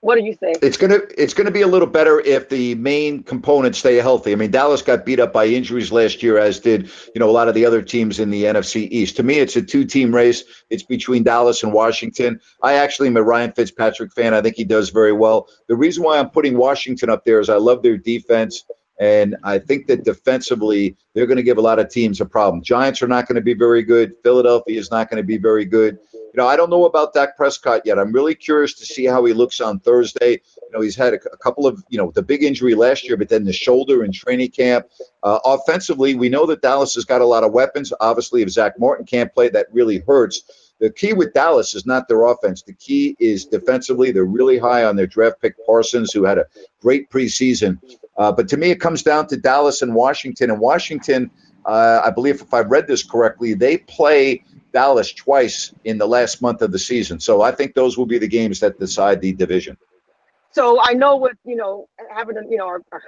What 0.00 0.16
do 0.16 0.24
you 0.24 0.34
think? 0.34 0.58
It's 0.62 0.76
gonna 0.76 1.00
it's 1.16 1.34
gonna 1.34 1.50
be 1.50 1.62
a 1.62 1.66
little 1.66 1.88
better 1.88 2.20
if 2.20 2.48
the 2.48 2.76
main 2.76 3.24
components 3.24 3.78
stay 3.78 3.96
healthy. 3.96 4.30
I 4.30 4.36
mean, 4.36 4.52
Dallas 4.52 4.80
got 4.80 5.04
beat 5.04 5.18
up 5.18 5.32
by 5.32 5.46
injuries 5.46 5.90
last 5.90 6.22
year, 6.22 6.38
as 6.38 6.60
did 6.60 6.88
you 7.14 7.18
know 7.18 7.28
a 7.28 7.32
lot 7.32 7.48
of 7.48 7.54
the 7.54 7.66
other 7.66 7.82
teams 7.82 8.20
in 8.20 8.30
the 8.30 8.44
NFC 8.44 8.88
East. 8.92 9.16
To 9.16 9.24
me, 9.24 9.40
it's 9.40 9.56
a 9.56 9.62
two 9.62 9.84
team 9.84 10.14
race. 10.14 10.44
It's 10.70 10.84
between 10.84 11.24
Dallas 11.24 11.64
and 11.64 11.72
Washington. 11.72 12.40
I 12.62 12.74
actually 12.74 13.08
am 13.08 13.16
a 13.16 13.22
Ryan 13.24 13.50
Fitzpatrick 13.52 14.12
fan. 14.12 14.34
I 14.34 14.40
think 14.40 14.54
he 14.54 14.64
does 14.64 14.90
very 14.90 15.12
well. 15.12 15.48
The 15.66 15.76
reason 15.76 16.04
why 16.04 16.18
I'm 16.18 16.30
putting 16.30 16.56
Washington 16.56 17.10
up 17.10 17.24
there 17.24 17.40
is 17.40 17.48
I 17.48 17.56
love 17.56 17.82
their 17.82 17.96
defense. 17.96 18.64
And 19.00 19.36
I 19.44 19.60
think 19.60 19.86
that 19.86 20.04
defensively, 20.04 20.96
they're 21.14 21.26
going 21.26 21.36
to 21.36 21.42
give 21.44 21.58
a 21.58 21.62
lot 21.62 21.78
of 21.78 21.88
teams 21.88 22.20
a 22.20 22.26
problem. 22.26 22.64
Giants 22.64 23.00
are 23.00 23.06
not 23.06 23.28
going 23.28 23.36
to 23.36 23.40
be 23.40 23.54
very 23.54 23.82
good. 23.82 24.12
Philadelphia 24.24 24.76
is 24.76 24.90
not 24.90 25.08
going 25.08 25.22
to 25.22 25.26
be 25.26 25.38
very 25.38 25.64
good. 25.64 25.98
You 26.34 26.42
know, 26.42 26.46
I 26.46 26.56
don't 26.56 26.68
know 26.68 26.84
about 26.84 27.14
Dak 27.14 27.36
Prescott 27.36 27.82
yet. 27.84 27.98
I'm 27.98 28.12
really 28.12 28.34
curious 28.34 28.74
to 28.74 28.86
see 28.86 29.06
how 29.06 29.24
he 29.24 29.32
looks 29.32 29.60
on 29.60 29.80
Thursday. 29.80 30.32
You 30.32 30.70
know, 30.72 30.80
he's 30.80 30.94
had 30.94 31.14
a, 31.14 31.18
a 31.32 31.36
couple 31.38 31.66
of, 31.66 31.82
you 31.88 31.96
know, 31.96 32.10
the 32.10 32.22
big 32.22 32.42
injury 32.42 32.74
last 32.74 33.04
year, 33.04 33.16
but 33.16 33.30
then 33.30 33.44
the 33.44 33.52
shoulder 33.52 34.04
in 34.04 34.12
training 34.12 34.50
camp. 34.50 34.86
Uh, 35.22 35.38
offensively, 35.44 36.14
we 36.14 36.28
know 36.28 36.44
that 36.46 36.60
Dallas 36.60 36.94
has 36.94 37.04
got 37.04 37.22
a 37.22 37.26
lot 37.26 37.44
of 37.44 37.52
weapons. 37.52 37.92
Obviously, 38.00 38.42
if 38.42 38.50
Zack 38.50 38.78
Martin 38.78 39.06
can't 39.06 39.32
play, 39.32 39.48
that 39.48 39.66
really 39.72 40.00
hurts. 40.06 40.42
The 40.80 40.90
key 40.90 41.12
with 41.12 41.32
Dallas 41.32 41.74
is 41.74 41.86
not 41.86 42.06
their 42.06 42.22
offense. 42.24 42.62
The 42.62 42.74
key 42.74 43.16
is 43.18 43.46
defensively. 43.46 44.12
They're 44.12 44.24
really 44.24 44.58
high 44.58 44.84
on 44.84 44.94
their 44.94 45.08
draft 45.08 45.40
pick 45.40 45.54
Parsons, 45.66 46.12
who 46.12 46.24
had 46.24 46.38
a 46.38 46.46
great 46.80 47.10
preseason. 47.10 47.78
Uh, 48.16 48.30
but 48.30 48.48
to 48.50 48.56
me, 48.56 48.70
it 48.70 48.80
comes 48.80 49.02
down 49.02 49.26
to 49.28 49.36
Dallas 49.36 49.82
and 49.82 49.94
Washington. 49.94 50.50
And 50.50 50.60
Washington, 50.60 51.30
uh, 51.64 52.02
I 52.04 52.10
believe, 52.10 52.42
if 52.42 52.54
I've 52.54 52.70
read 52.70 52.86
this 52.86 53.02
correctly, 53.02 53.54
they 53.54 53.78
play 53.78 54.44
Dallas 54.78 55.12
twice 55.12 55.74
in 55.82 55.98
the 55.98 56.06
last 56.06 56.40
month 56.40 56.62
of 56.62 56.70
the 56.70 56.78
season. 56.78 57.18
So 57.18 57.42
I 57.42 57.50
think 57.50 57.74
those 57.74 57.98
will 57.98 58.06
be 58.06 58.18
the 58.18 58.28
games 58.28 58.60
that 58.60 58.78
decide 58.78 59.20
the 59.20 59.32
division. 59.32 59.76
So 60.52 60.78
I 60.80 60.92
know 60.92 61.16
with 61.16 61.36
you 61.44 61.56
know 61.56 61.88
having 62.14 62.36
you 62.48 62.58
know 62.58 62.68
our, 62.68 62.80
our, 62.92 63.02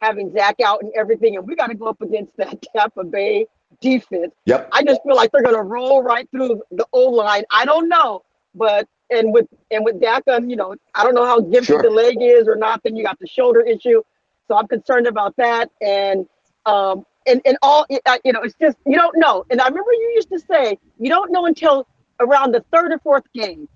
having 0.00 0.32
Zack 0.32 0.60
out 0.64 0.82
and 0.82 0.92
everything, 0.96 1.36
and 1.36 1.44
we 1.48 1.56
got 1.56 1.66
to 1.66 1.74
go 1.74 1.86
up 1.86 2.00
against 2.00 2.36
that 2.36 2.64
Tampa 2.76 3.02
Bay 3.02 3.46
defense. 3.80 4.32
Yep. 4.44 4.68
I 4.70 4.84
just 4.84 5.00
feel 5.02 5.16
like 5.16 5.32
they're 5.32 5.42
going 5.42 5.56
to 5.56 5.62
roll 5.62 6.00
right 6.00 6.30
through 6.30 6.62
the 6.70 6.86
O 6.92 7.06
line. 7.10 7.42
I 7.50 7.64
don't 7.64 7.88
know, 7.88 8.22
but 8.54 8.86
and 9.10 9.32
with 9.32 9.48
and 9.72 9.84
with 9.84 10.00
Dak, 10.00 10.22
um, 10.28 10.48
you 10.48 10.54
know, 10.54 10.76
I 10.94 11.02
don't 11.02 11.16
know 11.16 11.26
how 11.26 11.40
gimpy 11.40 11.66
Sure. 11.66 11.82
the 11.82 11.90
leg 11.90 12.18
is 12.20 12.46
or 12.46 12.54
not. 12.54 12.82
Then 12.84 12.94
you 12.94 13.02
got 13.02 13.18
the 13.18 13.26
shoulder 13.26 13.62
issue, 13.62 14.00
so 14.46 14.56
I'm 14.56 14.68
concerned 14.68 15.08
about 15.08 15.34
that. 15.38 15.72
And 15.80 16.28
um 16.66 17.04
and 17.26 17.40
and 17.44 17.56
all 17.62 17.86
uh, 18.06 18.18
you 18.24 18.32
know, 18.32 18.42
it's 18.42 18.54
just 18.60 18.76
you 18.86 18.96
don't 18.96 19.16
know. 19.18 19.44
And 19.50 19.60
I 19.60 19.68
remember 19.68 19.92
you 19.92 20.12
used 20.14 20.30
to 20.30 20.38
say 20.38 20.78
you 20.98 21.08
don't 21.08 21.32
know 21.32 21.46
until 21.46 21.86
around 22.20 22.52
the 22.52 22.64
third 22.72 22.92
or 22.92 22.98
fourth 22.98 23.24
game. 23.34 23.68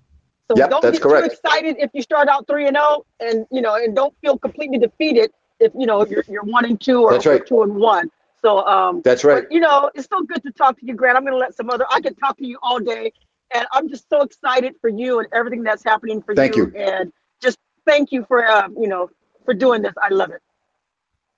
So 0.49 0.57
Yep, 0.57 0.69
don't 0.69 0.81
get 0.81 1.01
correct. 1.01 1.25
too 1.25 1.31
excited 1.31 1.75
if 1.79 1.91
you 1.93 2.01
start 2.01 2.27
out 2.27 2.47
three 2.47 2.67
and 2.67 2.75
zero, 2.75 3.05
and 3.19 3.45
you 3.51 3.61
know, 3.61 3.75
and 3.75 3.95
don't 3.95 4.15
feel 4.21 4.37
completely 4.37 4.79
defeated 4.79 5.31
if 5.59 5.71
you 5.77 5.85
know 5.85 6.05
you're 6.05 6.23
you're 6.27 6.43
one 6.43 6.65
and 6.65 6.79
two 6.79 7.03
or, 7.03 7.13
That's 7.13 7.25
or 7.27 7.39
two 7.39 7.61
and 7.61 7.75
one. 7.75 8.09
So 8.41 8.65
um, 8.65 9.01
That's 9.03 9.23
right. 9.23 9.43
but, 9.43 9.51
you 9.51 9.59
know, 9.59 9.91
it's 9.93 10.07
so 10.09 10.21
good 10.23 10.41
to 10.43 10.51
talk 10.51 10.79
to 10.79 10.85
you, 10.85 10.93
Grant. 10.93 11.17
I'm 11.17 11.23
going 11.23 11.33
to 11.33 11.37
let 11.37 11.55
some 11.55 11.69
other. 11.69 11.85
I 11.91 11.99
could 11.99 12.17
talk 12.17 12.37
to 12.37 12.47
you 12.47 12.57
all 12.63 12.79
day, 12.79 13.11
and 13.53 13.67
I'm 13.73 13.89
just 13.89 14.09
so 14.09 14.21
excited 14.21 14.75
for 14.81 14.89
you 14.89 15.19
and 15.19 15.27
everything 15.33 15.61
that's 15.61 15.83
happening 15.83 16.21
for 16.21 16.33
Thank 16.33 16.55
you. 16.55 16.71
And 16.75 17.11
just 17.41 17.57
thank 17.85 18.11
you 18.11 18.25
for 18.27 18.49
um, 18.49 18.75
you 18.79 18.87
know 18.87 19.09
for 19.45 19.53
doing 19.53 19.81
this. 19.81 19.93
I 20.01 20.09
love 20.09 20.31
it. 20.31 20.41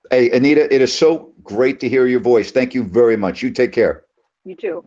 Hey, 0.10 0.32
Anita, 0.32 0.74
it 0.74 0.82
is 0.82 0.98
so 0.98 1.34
great 1.44 1.80
to 1.82 1.90
hear 1.90 2.08
your 2.08 2.20
voice. 2.20 2.52
Thank 2.52 2.74
you 2.74 2.84
very 2.84 3.16
much. 3.18 3.42
You 3.42 3.52
take 3.52 3.72
care. 3.72 4.06
You 4.44 4.56
too. 4.56 4.86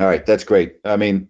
All 0.00 0.06
right, 0.06 0.24
that's 0.24 0.44
great. 0.44 0.76
I 0.84 0.96
mean, 0.96 1.28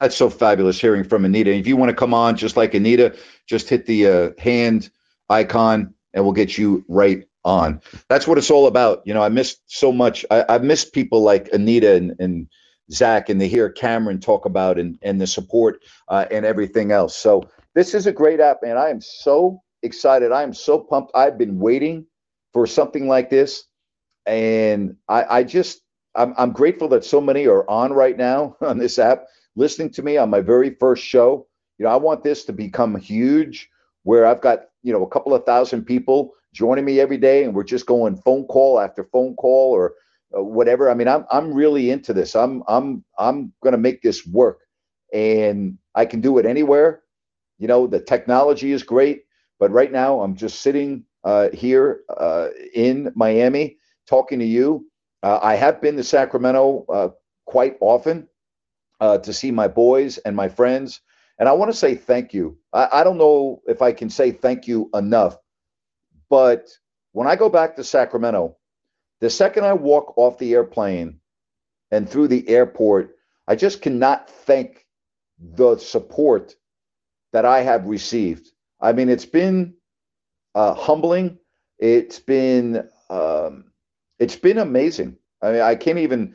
that's 0.00 0.16
so 0.16 0.30
fabulous 0.30 0.80
hearing 0.80 1.04
from 1.04 1.24
Anita. 1.24 1.54
If 1.54 1.66
you 1.66 1.76
want 1.76 1.90
to 1.90 1.96
come 1.96 2.14
on 2.14 2.36
just 2.36 2.56
like 2.56 2.74
Anita, 2.74 3.16
just 3.46 3.68
hit 3.68 3.86
the 3.86 4.08
uh, 4.08 4.30
hand 4.38 4.90
icon 5.28 5.94
and 6.12 6.24
we'll 6.24 6.32
get 6.32 6.58
you 6.58 6.84
right 6.88 7.24
on. 7.44 7.80
That's 8.08 8.26
what 8.26 8.38
it's 8.38 8.50
all 8.50 8.66
about. 8.66 9.02
You 9.04 9.14
know, 9.14 9.22
I 9.22 9.28
missed 9.28 9.62
so 9.66 9.92
much. 9.92 10.24
I, 10.30 10.44
I 10.48 10.58
missed 10.58 10.92
people 10.92 11.22
like 11.22 11.48
Anita 11.52 11.94
and, 11.94 12.14
and 12.18 12.48
Zach 12.90 13.28
and 13.28 13.40
to 13.40 13.48
hear 13.48 13.70
Cameron 13.70 14.20
talk 14.20 14.44
about 14.44 14.78
and, 14.78 14.98
and 15.02 15.20
the 15.20 15.26
support 15.26 15.82
uh, 16.08 16.26
and 16.30 16.44
everything 16.44 16.90
else. 16.90 17.16
So 17.16 17.48
this 17.74 17.94
is 17.94 18.06
a 18.06 18.12
great 18.12 18.40
app, 18.40 18.58
and 18.62 18.78
I 18.78 18.90
am 18.90 19.00
so 19.00 19.62
excited. 19.82 20.32
I 20.32 20.42
am 20.42 20.54
so 20.54 20.78
pumped. 20.78 21.12
I've 21.14 21.38
been 21.38 21.58
waiting 21.58 22.06
for 22.54 22.66
something 22.66 23.08
like 23.08 23.28
this. 23.28 23.64
And 24.24 24.96
I, 25.08 25.38
I 25.38 25.44
just, 25.44 25.82
I'm, 26.14 26.32
I'm 26.38 26.52
grateful 26.52 26.88
that 26.88 27.04
so 27.04 27.20
many 27.20 27.46
are 27.46 27.68
on 27.68 27.92
right 27.92 28.16
now 28.16 28.56
on 28.62 28.78
this 28.78 28.98
app, 28.98 29.26
listening 29.56 29.90
to 29.90 30.02
me 30.02 30.16
on 30.16 30.30
my 30.30 30.40
very 30.40 30.70
first 30.80 31.04
show. 31.04 31.46
You 31.78 31.84
know, 31.84 31.90
I 31.90 31.96
want 31.96 32.22
this 32.22 32.44
to 32.46 32.52
become 32.52 32.96
huge 32.96 33.68
where 34.04 34.24
I've 34.24 34.40
got, 34.40 34.66
you 34.82 34.92
know, 34.92 35.02
a 35.04 35.10
couple 35.10 35.34
of 35.34 35.44
thousand 35.44 35.84
people 35.84 36.32
joining 36.54 36.84
me 36.84 37.00
every 37.00 37.18
day 37.18 37.44
and 37.44 37.52
we're 37.54 37.64
just 37.64 37.86
going 37.86 38.16
phone 38.16 38.44
call 38.44 38.80
after 38.80 39.04
phone 39.12 39.34
call 39.34 39.72
or 39.72 39.94
uh, 40.36 40.42
whatever. 40.42 40.88
I 40.88 40.94
mean, 40.94 41.08
I'm, 41.08 41.26
I'm 41.32 41.52
really 41.52 41.90
into 41.90 42.14
this. 42.14 42.36
I'm, 42.36 42.62
I'm, 42.68 43.04
I'm 43.18 43.52
going 43.62 43.72
to 43.72 43.78
make 43.78 44.02
this 44.02 44.24
work 44.24 44.60
and 45.12 45.76
I 45.96 46.06
can 46.06 46.20
do 46.20 46.38
it 46.38 46.46
anywhere. 46.46 47.02
You 47.58 47.66
know, 47.66 47.88
the 47.88 48.00
technology 48.00 48.70
is 48.70 48.84
great, 48.84 49.24
but 49.58 49.72
right 49.72 49.90
now 49.90 50.20
I'm 50.20 50.36
just 50.36 50.60
sitting 50.60 51.04
uh, 51.24 51.48
here 51.52 52.00
uh, 52.16 52.48
in 52.74 53.12
Miami 53.14 53.78
talking 54.06 54.38
to 54.38 54.44
you. 54.44 54.86
Uh, 55.22 55.40
I 55.42 55.54
have 55.54 55.80
been 55.80 55.96
to 55.96 56.04
Sacramento 56.04 56.84
uh, 56.88 57.08
quite 57.46 57.76
often 57.80 58.28
uh, 59.00 59.18
to 59.18 59.32
see 59.32 59.50
my 59.50 59.68
boys 59.68 60.18
and 60.18 60.36
my 60.36 60.48
friends. 60.48 61.00
And 61.38 61.48
I 61.48 61.52
want 61.52 61.70
to 61.70 61.76
say 61.76 61.94
thank 61.94 62.32
you. 62.34 62.58
I, 62.72 62.88
I 62.92 63.04
don't 63.04 63.18
know 63.18 63.62
if 63.66 63.82
I 63.82 63.92
can 63.92 64.10
say 64.10 64.30
thank 64.30 64.68
you 64.68 64.90
enough, 64.94 65.36
but 66.28 66.68
when 67.12 67.26
I 67.26 67.36
go 67.36 67.48
back 67.48 67.76
to 67.76 67.84
Sacramento, 67.84 68.56
the 69.20 69.30
second 69.30 69.64
I 69.64 69.72
walk 69.72 70.14
off 70.16 70.38
the 70.38 70.52
airplane 70.54 71.20
and 71.90 72.08
through 72.08 72.28
the 72.28 72.48
airport, 72.48 73.16
I 73.48 73.56
just 73.56 73.82
cannot 73.82 74.28
thank 74.28 74.86
the 75.38 75.76
support 75.78 76.54
that 77.32 77.44
I 77.44 77.62
have 77.62 77.86
received. 77.86 78.48
I 78.80 78.92
mean, 78.92 79.08
it's 79.08 79.26
been 79.26 79.74
uh, 80.54 80.74
humbling. 80.74 81.38
It's 81.78 82.18
been 82.18 82.88
um, 83.10 83.64
it's 84.18 84.36
been 84.36 84.58
amazing. 84.58 85.16
I 85.42 85.52
mean, 85.52 85.60
I 85.60 85.74
can't 85.74 85.98
even 85.98 86.34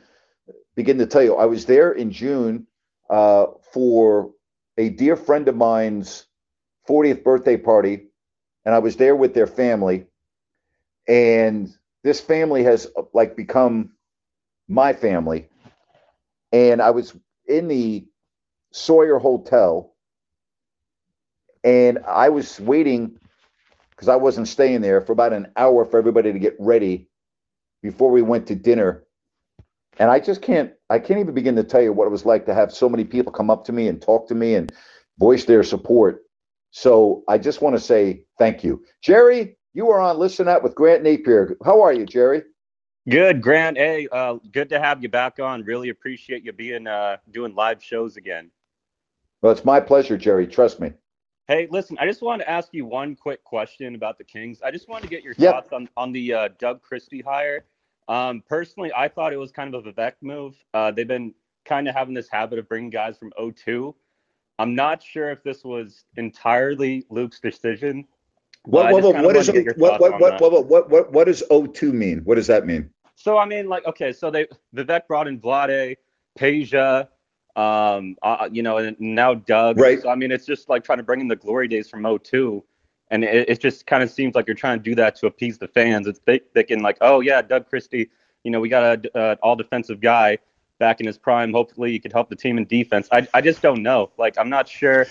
begin 0.74 0.98
to 0.98 1.06
tell 1.06 1.22
you. 1.22 1.36
I 1.36 1.46
was 1.46 1.66
there 1.66 1.92
in 1.92 2.10
June 2.10 2.66
uh, 3.08 3.46
for 3.72 4.30
a 4.78 4.90
dear 4.90 5.16
friend 5.16 5.48
of 5.48 5.56
mine's 5.56 6.26
40th 6.88 7.24
birthday 7.24 7.56
party, 7.56 8.06
and 8.64 8.74
I 8.74 8.78
was 8.78 8.96
there 8.96 9.16
with 9.16 9.34
their 9.34 9.46
family. 9.46 10.06
And 11.08 11.70
this 12.02 12.20
family 12.20 12.62
has 12.64 12.86
uh, 12.96 13.02
like 13.12 13.36
become 13.36 13.92
my 14.68 14.92
family. 14.92 15.48
And 16.52 16.80
I 16.82 16.90
was 16.90 17.14
in 17.46 17.68
the 17.68 18.06
Sawyer 18.70 19.18
Hotel, 19.18 19.92
and 21.64 21.98
I 22.06 22.28
was 22.28 22.60
waiting 22.60 23.18
because 24.00 24.08
I 24.08 24.16
wasn't 24.16 24.48
staying 24.48 24.80
there 24.80 25.02
for 25.02 25.12
about 25.12 25.34
an 25.34 25.48
hour 25.58 25.84
for 25.84 25.98
everybody 25.98 26.32
to 26.32 26.38
get 26.38 26.56
ready 26.58 27.06
before 27.82 28.10
we 28.10 28.22
went 28.22 28.46
to 28.46 28.54
dinner. 28.54 29.04
And 29.98 30.10
I 30.10 30.20
just 30.20 30.40
can't, 30.40 30.72
I 30.88 30.98
can't 30.98 31.20
even 31.20 31.34
begin 31.34 31.54
to 31.56 31.64
tell 31.64 31.82
you 31.82 31.92
what 31.92 32.06
it 32.06 32.10
was 32.10 32.24
like 32.24 32.46
to 32.46 32.54
have 32.54 32.72
so 32.72 32.88
many 32.88 33.04
people 33.04 33.30
come 33.30 33.50
up 33.50 33.66
to 33.66 33.74
me 33.74 33.88
and 33.88 34.00
talk 34.00 34.26
to 34.28 34.34
me 34.34 34.54
and 34.54 34.72
voice 35.18 35.44
their 35.44 35.62
support. 35.62 36.22
So 36.70 37.24
I 37.28 37.36
just 37.36 37.60
want 37.60 37.76
to 37.76 37.80
say 37.80 38.24
thank 38.38 38.64
you. 38.64 38.82
Jerry, 39.02 39.58
you 39.74 39.90
are 39.90 40.00
on 40.00 40.18
Listen 40.18 40.48
App 40.48 40.62
with 40.62 40.74
Grant 40.74 41.04
Napear. 41.04 41.56
How 41.62 41.82
are 41.82 41.92
you, 41.92 42.06
Jerry? 42.06 42.44
Good, 43.06 43.42
Grant. 43.42 43.76
Hey, 43.76 44.08
uh, 44.10 44.36
good 44.50 44.70
to 44.70 44.80
have 44.80 45.02
you 45.02 45.10
back 45.10 45.38
on. 45.40 45.62
Really 45.64 45.90
appreciate 45.90 46.42
you 46.42 46.54
being 46.54 46.86
uh, 46.86 47.18
doing 47.32 47.54
live 47.54 47.84
shows 47.84 48.16
again. 48.16 48.50
Well, 49.42 49.52
it's 49.52 49.66
my 49.66 49.78
pleasure, 49.78 50.16
Jerry. 50.16 50.46
Trust 50.46 50.80
me. 50.80 50.92
Hey, 51.50 51.66
listen, 51.68 51.98
I 51.98 52.06
just 52.06 52.22
wanted 52.22 52.44
to 52.44 52.50
ask 52.50 52.68
you 52.70 52.86
one 52.86 53.16
quick 53.16 53.42
question 53.42 53.96
about 53.96 54.18
the 54.18 54.22
Kings. 54.22 54.62
I 54.62 54.70
just 54.70 54.88
wanted 54.88 55.02
to 55.02 55.08
get 55.08 55.24
your 55.24 55.34
Yep. 55.36 55.52
thoughts 55.52 55.72
on, 55.72 55.88
on 55.96 56.12
the 56.12 56.32
uh, 56.32 56.48
Doug 56.60 56.80
Christie 56.80 57.22
hire. 57.22 57.64
Um, 58.06 58.40
personally, 58.48 58.92
I 58.96 59.08
thought 59.08 59.32
it 59.32 59.36
was 59.36 59.50
kind 59.50 59.74
of 59.74 59.84
a 59.84 59.92
Vivek 59.92 60.12
move. 60.20 60.54
Uh, 60.74 60.92
they've 60.92 61.08
been 61.08 61.34
kind 61.64 61.88
of 61.88 61.96
having 61.96 62.14
this 62.14 62.28
habit 62.28 62.60
of 62.60 62.68
bringing 62.68 62.88
guys 62.88 63.18
from 63.18 63.32
O2. 63.36 63.92
I'm 64.60 64.76
not 64.76 65.02
sure 65.02 65.32
if 65.32 65.42
this 65.42 65.64
was 65.64 66.04
entirely 66.16 67.04
Luke's 67.10 67.40
decision. 67.40 68.06
What, 68.66 68.92
what, 68.92 69.02
what, 69.02 69.14
kinda 69.14 69.26
what, 69.26 69.34
wanted 69.34 69.40
is, 69.40 69.46
to 69.46 69.52
get 69.52 69.64
your 69.64 69.74
what, 69.74 70.00
what, 70.00 70.20
what, 70.20 70.40
what, 70.40 70.66
what, 70.68 70.88
what, 70.88 71.12
what 71.12 71.26
does 71.26 71.42
O2 71.50 71.92
mean? 71.92 72.20
What 72.20 72.36
does 72.36 72.46
that 72.46 72.64
mean? 72.64 72.88
So 73.16 73.38
I 73.38 73.44
mean, 73.44 73.68
like, 73.68 73.84
okay, 73.86 74.12
so 74.12 74.30
they 74.30 74.46
Vivek 74.76 75.08
brought 75.08 75.26
in 75.26 75.40
Vlade, 75.40 75.96
Peja, 76.38 77.08
um, 77.56 78.16
uh, 78.22 78.48
you 78.50 78.62
know, 78.62 78.78
and 78.78 78.98
now 79.00 79.34
Doug. 79.34 79.78
Right. 79.78 80.00
So 80.00 80.08
I 80.08 80.14
mean, 80.14 80.30
it's 80.30 80.46
just 80.46 80.68
like 80.68 80.84
trying 80.84 80.98
to 80.98 81.04
bring 81.04 81.20
in 81.20 81.28
the 81.28 81.36
glory 81.36 81.68
days 81.68 81.88
from 81.88 82.02
02. 82.22 82.62
and 83.10 83.24
it, 83.24 83.48
it 83.48 83.60
just 83.60 83.86
kind 83.86 84.02
of 84.02 84.10
seems 84.10 84.34
like 84.34 84.46
you're 84.46 84.54
trying 84.54 84.78
to 84.78 84.82
do 84.82 84.94
that 84.94 85.16
to 85.16 85.26
appease 85.26 85.58
the 85.58 85.68
fans. 85.68 86.06
It's 86.06 86.20
think, 86.20 86.42
thinking 86.54 86.82
like, 86.82 86.98
oh 87.00 87.20
yeah, 87.20 87.42
Doug 87.42 87.68
Christie, 87.68 88.08
you 88.44 88.50
know, 88.50 88.60
we 88.60 88.68
got 88.68 89.04
a, 89.04 89.10
a 89.14 89.34
all 89.42 89.56
defensive 89.56 90.00
guy 90.00 90.38
back 90.78 91.00
in 91.00 91.06
his 91.06 91.18
prime. 91.18 91.52
Hopefully, 91.52 91.90
he 91.90 91.98
could 91.98 92.12
help 92.12 92.30
the 92.30 92.36
team 92.36 92.58
in 92.58 92.64
defense. 92.66 93.08
I 93.12 93.26
I 93.34 93.40
just 93.40 93.62
don't 93.62 93.82
know. 93.82 94.10
Like, 94.18 94.38
I'm 94.38 94.48
not 94.48 94.68
sure. 94.68 95.06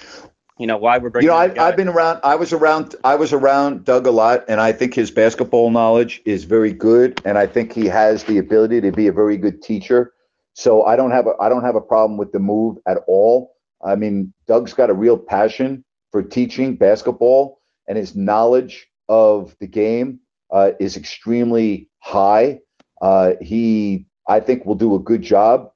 You 0.58 0.68
know 0.68 0.76
why 0.76 0.98
we're 0.98 1.10
bringing. 1.10 1.28
You 1.28 1.32
know, 1.32 1.38
I've. 1.38 1.58
I've 1.58 1.78
been 1.78 1.88
around. 1.88 2.20
I 2.22 2.36
was 2.36 2.52
around. 2.52 2.96
I 3.06 3.16
was 3.16 3.32
around 3.32 3.86
Doug 3.86 4.08
a 4.08 4.12
lot, 4.12 4.44
and 4.50 4.60
I 4.60 4.74
think 4.74 4.94
his 4.94 5.10
basketball 5.10 5.70
knowledge 5.70 6.22
is 6.26 6.44
very 6.44 6.74
good, 6.74 7.22
and 7.24 7.38
I 7.38 7.48
think 7.48 7.72
he 7.72 7.86
has 7.86 8.26
the 8.26 8.40
ability 8.40 8.82
to 8.82 8.92
be 8.92 9.08
a 9.08 9.14
very 9.14 9.38
good 9.38 9.62
teacher. 9.62 10.14
So 10.60 10.84
I 10.84 10.98
don't 10.98 11.12
have 11.12 11.28
a 11.28 11.34
I 11.42 11.50
don't 11.50 11.64
have 11.64 11.78
a 11.78 11.82
problem 11.82 12.18
with 12.20 12.34
the 12.34 12.40
move 12.40 12.78
at 12.88 13.00
all. 13.08 13.56
I 13.86 13.96
mean, 13.96 14.34
Doug's 14.48 14.74
got 14.74 14.92
a 14.92 14.96
real 14.96 15.18
passion 15.18 15.86
for 16.12 16.24
teaching 16.24 16.78
basketball, 16.78 17.62
and 17.88 17.98
his 17.98 18.16
knowledge 18.16 18.90
of 19.10 19.56
the 19.62 19.68
game 19.68 20.20
uh, 20.52 20.72
is 20.80 20.98
extremely 20.98 21.90
high. 22.00 22.60
Uh, 23.02 23.34
he, 23.42 24.08
I 24.28 24.42
think, 24.42 24.66
will 24.66 24.76
do 24.76 24.96
a 24.96 25.00
good 25.00 25.24
job. 25.24 25.72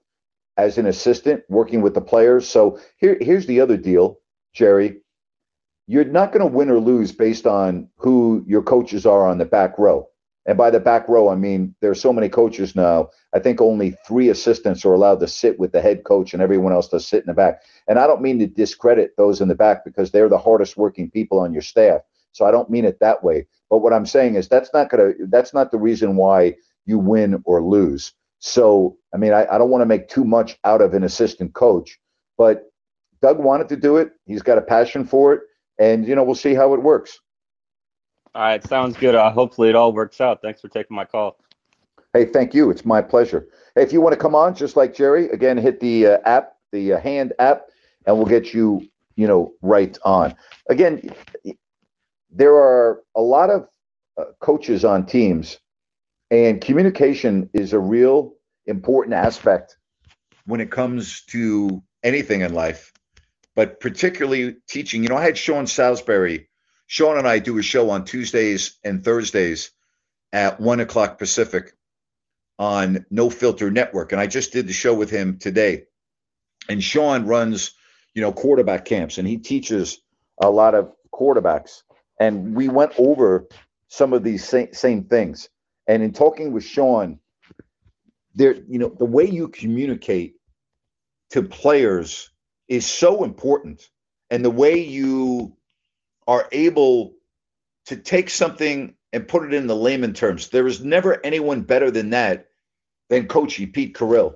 as 0.57 0.77
an 0.79 0.87
assistant 0.87 1.43
working 1.49 1.81
with 1.81 1.95
the 1.95 2.01
players. 2.01 2.47
So 2.49 2.79
here, 2.97 3.17
here's 3.21 3.47
the 3.47 3.61
other 3.61 3.77
deal, 3.77 4.19
Jerry. 4.53 5.01
You're 5.87 6.05
not 6.05 6.33
going 6.33 6.47
to 6.47 6.55
win 6.57 6.71
or 6.71 6.79
lose 6.79 7.11
based 7.13 7.47
on 7.47 7.89
who 7.97 8.45
your 8.47 8.63
coaches 8.63 9.05
are 9.05 9.27
on 9.27 9.39
the 9.39 9.45
back 9.45 9.79
row. 9.79 10.07
And 10.45 10.57
by 10.57 10.69
the 10.69 10.79
back 10.79 11.07
row, 11.07 11.29
I 11.29 11.35
mean 11.35 11.73
there's 11.81 12.01
so 12.01 12.11
many 12.11 12.27
coaches 12.27 12.75
now. 12.75 13.09
I 13.33 13.39
think 13.39 13.61
only 13.61 13.95
three 14.05 14.29
assistants 14.29 14.83
are 14.83 14.93
allowed 14.93 15.19
to 15.21 15.27
sit 15.27 15.57
with 15.57 15.71
the 15.71 15.81
head 15.81 16.03
coach, 16.03 16.33
and 16.33 16.41
everyone 16.41 16.73
else 16.73 16.89
does 16.89 17.07
sit 17.07 17.21
in 17.21 17.27
the 17.27 17.33
back. 17.33 17.61
And 17.87 17.97
I 17.97 18.07
don't 18.07 18.21
mean 18.21 18.39
to 18.39 18.47
discredit 18.47 19.15
those 19.17 19.39
in 19.39 19.47
the 19.47 19.55
back 19.55 19.85
because 19.85 20.11
they're 20.11 20.29
the 20.29 20.37
hardest 20.37 20.75
working 20.75 21.09
people 21.09 21.39
on 21.39 21.53
your 21.53 21.61
staff. 21.61 22.01
So 22.33 22.45
I 22.45 22.51
don't 22.51 22.69
mean 22.69 22.83
it 22.83 22.99
that 22.99 23.23
way. 23.23 23.47
But 23.69 23.79
what 23.79 23.93
I'm 23.93 24.05
saying 24.05 24.35
is 24.35 24.47
that's 24.49 24.71
not 24.73 24.89
gonna 24.89 25.13
that's 25.29 25.53
not 25.53 25.71
the 25.71 25.77
reason 25.77 26.17
why 26.17 26.55
you 26.85 26.99
win 26.99 27.41
or 27.45 27.63
lose. 27.63 28.13
So 28.39 28.97
I 29.13 29.17
mean 29.17 29.33
I, 29.33 29.47
I 29.49 29.57
don't 29.57 29.69
want 29.69 29.81
to 29.81 29.87
make 29.87 30.09
too 30.09 30.25
much 30.25 30.57
out 30.65 30.81
of 30.81 30.93
an 30.93 31.03
assistant 31.03 31.53
coach, 31.53 31.99
but 32.37 32.69
Doug 33.21 33.39
wanted 33.39 33.69
to 33.69 33.77
do 33.77 33.97
it. 33.97 34.11
He's 34.25 34.41
got 34.41 34.57
a 34.57 34.61
passion 34.61 35.05
for 35.05 35.33
it, 35.33 35.41
and 35.79 36.05
you 36.05 36.15
know 36.15 36.23
we'll 36.23 36.35
see 36.35 36.53
how 36.53 36.73
it 36.73 36.83
works. 36.83 37.19
All 38.35 38.41
right, 38.41 38.67
sounds 38.67 38.97
good. 38.97 39.13
Uh, 39.13 39.29
hopefully 39.31 39.69
it 39.69 39.75
all 39.75 39.93
works 39.93 40.19
out. 40.19 40.41
Thanks 40.41 40.59
for 40.59 40.67
taking 40.67 40.95
my 40.95 41.05
call. 41.05 41.37
Hey, 42.13 42.25
thank 42.25 42.53
you. 42.53 42.71
It's 42.71 42.83
my 42.83 43.01
pleasure. 43.01 43.47
Hey, 43.75 43.83
if 43.83 43.93
you 43.93 44.01
want 44.01 44.13
to 44.13 44.19
come 44.19 44.33
on, 44.33 44.55
just 44.55 44.75
like 44.75 44.95
Jerry, 44.95 45.29
again, 45.29 45.57
hit 45.57 45.79
the 45.79 46.07
uh, 46.07 46.17
app, 46.25 46.53
the 46.71 46.93
uh, 46.93 46.99
hand 46.99 47.33
app, 47.37 47.67
and 48.05 48.17
we'll 48.17 48.25
get 48.25 48.53
you, 48.53 48.87
you 49.15 49.27
know, 49.27 49.53
right 49.61 49.97
on. 50.03 50.35
Again, 50.67 51.11
there 52.31 52.55
are 52.55 53.01
a 53.15 53.21
lot 53.21 53.51
of 53.51 53.67
uh, 54.17 54.25
coaches 54.39 54.83
on 54.83 55.05
teams, 55.05 55.59
and 56.31 56.59
communication 56.59 57.49
is 57.53 57.73
a 57.73 57.79
real 57.79 58.33
important 58.65 59.13
aspect 59.13 59.77
when 60.45 60.59
it 60.59 60.71
comes 60.71 61.21
to 61.25 61.83
anything 62.03 62.41
in 62.41 62.53
life, 62.53 62.91
but 63.55 63.79
particularly 63.79 64.55
teaching. 64.67 65.03
You 65.03 65.09
know, 65.09 65.17
I 65.17 65.23
had 65.23 65.37
Sean 65.37 65.67
Salisbury 65.67 66.49
Sean 66.93 67.17
and 67.17 67.27
I 67.27 67.39
do 67.39 67.57
a 67.57 67.63
show 67.63 67.89
on 67.89 68.05
Tuesdays 68.05 68.77
and 68.83 69.03
Thursdays 69.03 69.71
at 70.31 70.59
one 70.59 70.79
o'clock 70.79 71.17
Pacific 71.17 71.73
on 72.59 73.03
No 73.09 73.31
Filter 73.31 73.71
Network. 73.71 74.11
And 74.11 74.21
I 74.21 74.27
just 74.27 74.53
did 74.53 74.67
the 74.67 74.73
show 74.73 74.93
with 74.93 75.09
him 75.09 75.39
today. 75.39 75.85
And 76.69 76.83
Sean 76.83 77.25
runs, 77.25 77.71
you 78.13 78.21
know, 78.21 78.31
quarterback 78.31 78.85
camps 78.85 79.17
and 79.17 79.27
he 79.27 79.37
teaches 79.37 80.03
a 80.39 80.51
lot 80.51 80.75
of 80.75 80.93
quarterbacks. 81.11 81.81
And 82.19 82.55
we 82.55 82.69
went 82.69 82.91
over 82.99 83.47
some 83.87 84.13
of 84.13 84.23
these 84.23 84.47
same, 84.47 84.71
same 84.71 85.05
things. 85.05 85.49
And 85.87 86.03
in 86.03 86.13
talking 86.13 86.51
with 86.51 86.63
Sean, 86.63 87.17
there, 88.35 88.53
you 88.67 88.77
know, 88.77 88.89
the 88.89 89.05
way 89.05 89.25
you 89.25 89.47
communicate 89.47 90.35
to 91.31 91.41
players 91.41 92.29
is 92.67 92.85
so 92.85 93.23
important. 93.23 93.89
And 94.29 94.45
the 94.45 94.51
way 94.51 94.77
you 94.77 95.57
are 96.27 96.47
able 96.51 97.13
to 97.87 97.95
take 97.95 98.29
something 98.29 98.95
and 99.11 99.27
put 99.27 99.45
it 99.45 99.53
in 99.53 99.67
the 99.67 99.75
layman 99.75 100.13
terms. 100.13 100.49
There 100.49 100.67
is 100.67 100.83
never 100.83 101.23
anyone 101.25 101.61
better 101.61 101.91
than 101.91 102.11
that 102.11 102.47
than 103.09 103.27
Coachy 103.27 103.67
Pete 103.67 103.95
Carril. 103.95 104.35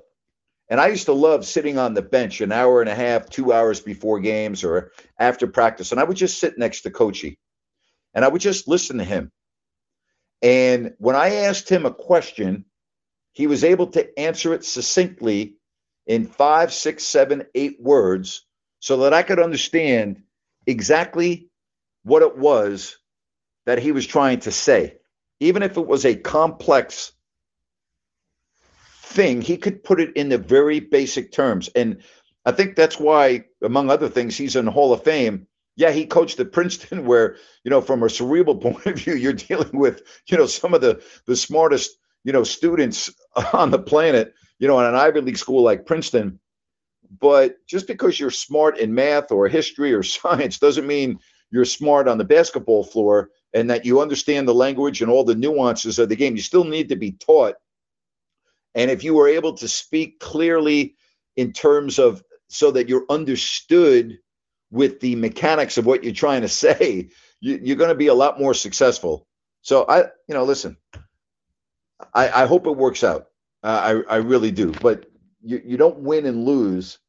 And 0.70 0.82
I 0.82 0.88
used 0.88 1.06
to 1.06 1.14
love 1.14 1.46
sitting 1.46 1.78
on 1.78 1.94
the 1.94 2.02
bench 2.02 2.42
an 2.42 2.52
hour 2.52 2.82
and 2.82 2.90
a 2.90 2.96
half, 2.96 3.30
two 3.30 3.54
hours 3.54 3.80
before 3.80 4.20
games 4.20 4.64
or 4.64 4.92
after 5.18 5.48
practice. 5.48 5.92
And 5.92 6.00
I 6.00 6.04
would 6.04 6.18
just 6.18 6.40
sit 6.40 6.58
next 6.58 6.82
to 6.82 6.92
Coachy 6.92 7.38
and 8.14 8.26
I 8.26 8.28
would 8.28 8.42
just 8.42 8.68
listen 8.68 8.98
to 8.98 9.04
him. 9.04 9.32
And 10.42 10.94
when 10.98 11.16
I 11.16 11.36
asked 11.36 11.70
him 11.70 11.86
a 11.86 11.94
question, 11.94 12.66
he 13.32 13.48
was 13.48 13.64
able 13.64 13.88
to 13.88 14.20
answer 14.20 14.54
it 14.54 14.66
succinctly 14.66 15.56
in 16.06 16.26
five, 16.26 16.74
six, 16.74 17.04
seven, 17.04 17.46
eight 17.56 17.78
words 17.80 18.46
so 18.80 18.98
that 18.98 19.14
I 19.14 19.24
could 19.24 19.40
understand 19.40 20.24
exactly 20.66 21.50
what 22.08 22.22
it 22.22 22.38
was 22.38 22.98
that 23.66 23.80
he 23.80 23.92
was 23.92 24.08
trying 24.08 24.40
to 24.40 24.52
say. 24.52 24.96
Even 25.42 25.62
if 25.62 25.78
it 25.78 25.86
was 25.86 26.06
a 26.06 26.16
complex 26.16 27.12
thing, 29.04 29.42
he 29.42 29.58
could 29.58 29.84
put 29.84 30.00
it 30.00 30.16
in 30.16 30.30
the 30.30 30.38
very 30.38 30.80
basic 30.80 31.34
terms. 31.34 31.70
And 31.76 32.02
I 32.46 32.54
think 32.54 32.76
that's 32.76 32.98
why, 32.98 33.44
among 33.62 33.90
other 33.90 34.08
things, 34.08 34.38
he's 34.38 34.56
in 34.56 34.66
the 34.66 34.72
Hall 34.72 34.94
of 34.94 35.04
Fame. 35.04 35.48
Yeah, 35.76 35.92
he 35.92 36.06
coached 36.06 36.40
at 36.40 36.54
Princeton, 36.54 37.06
where, 37.10 37.36
you 37.66 37.70
know, 37.70 37.82
from 37.82 38.02
a 38.02 38.10
cerebral 38.10 38.56
point 38.62 38.86
of 38.86 38.96
view, 38.96 39.16
you're 39.16 39.34
dealing 39.34 39.78
with, 39.78 40.02
you 40.28 40.38
know, 40.38 40.48
some 40.48 40.74
of 40.74 40.80
the 40.80 41.04
the 41.26 41.36
smartest, 41.36 41.98
you 42.24 42.32
know, 42.32 42.46
students 42.46 43.14
on 43.54 43.70
the 43.70 43.80
planet, 43.80 44.34
you 44.60 44.68
know, 44.70 44.80
in 44.80 44.86
an 44.86 44.96
Ivy 44.96 45.20
League 45.22 45.38
school 45.38 45.62
like 45.62 45.86
Princeton. 45.86 46.40
But 47.20 47.58
just 47.68 47.86
because 47.86 48.18
you're 48.18 48.32
smart 48.32 48.78
in 48.78 48.94
math 48.94 49.32
or 49.32 49.50
history 49.50 49.94
or 49.94 50.04
science 50.04 50.58
doesn't 50.58 50.88
mean 50.88 51.20
you're 51.52 51.66
smart 51.66 52.08
on 52.08 52.18
the 52.18 52.24
basketball 52.24 52.84
floor 52.84 53.30
and 53.54 53.70
that 53.70 53.86
you 53.86 54.02
understand 54.02 54.48
the 54.48 54.54
language 54.54 55.02
and 55.02 55.10
all 55.10 55.24
the 55.24 55.36
nuances 55.36 56.00
of 56.00 56.10
the 56.10 56.16
game. 56.16 56.36
You 56.36 56.42
still 56.42 56.66
need 56.66 56.90
to 56.90 56.96
be 56.96 57.14
taught. 57.14 57.56
And 58.76 58.92
if 58.92 59.04
you 59.04 59.14
were 59.14 59.28
able 59.28 59.54
to 59.54 59.68
speak 59.68 60.20
clearly 60.20 60.96
in 61.36 61.54
terms 61.54 62.00
of 62.00 62.24
so 62.50 62.72
that 62.72 62.90
you're 62.90 63.06
understood 63.10 64.20
with 64.72 65.00
the 65.00 65.16
mechanics 65.16 65.78
of 65.78 65.86
what 65.86 66.04
you're 66.04 66.14
trying 66.14 66.42
to 66.42 66.48
say, 66.66 67.10
you, 67.40 67.74
are 67.74 67.78
going 67.78 67.90
to 67.90 67.96
be 67.96 68.08
a 68.08 68.14
lot 68.14 68.40
more 68.40 68.54
successful. 68.54 69.28
So 69.62 69.86
I, 69.88 70.04
you 70.28 70.36
know, 70.36 70.44
listen, 70.44 70.78
I, 72.14 72.44
I 72.44 72.46
hope 72.46 72.68
it 72.68 72.72
works 72.72 73.04
out. 73.04 73.28
Uh, 73.64 74.02
I, 74.10 74.16
I 74.16 74.18
really 74.18 74.52
do. 74.52 74.72
But 74.72 75.06
you, 75.42 75.62
you 75.64 75.78
don't 75.78 76.00
win 76.00 76.26
and 76.26 76.46
lose 76.46 77.00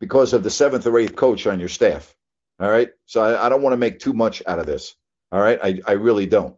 because 0.00 0.32
of 0.32 0.42
the 0.42 0.50
seventh 0.50 0.86
or 0.86 0.98
eighth 0.98 1.16
coach 1.16 1.46
on 1.46 1.60
your 1.60 1.68
staff. 1.68 2.14
All 2.60 2.70
right. 2.70 2.88
So 3.06 3.22
I, 3.22 3.46
I 3.46 3.48
don't 3.48 3.62
want 3.62 3.72
to 3.72 3.78
make 3.78 3.98
too 3.98 4.12
much 4.12 4.42
out 4.46 4.58
of 4.58 4.66
this. 4.66 4.94
All 5.32 5.40
right. 5.40 5.58
I, 5.62 5.80
I 5.86 5.92
really 5.92 6.26
don't. 6.26 6.56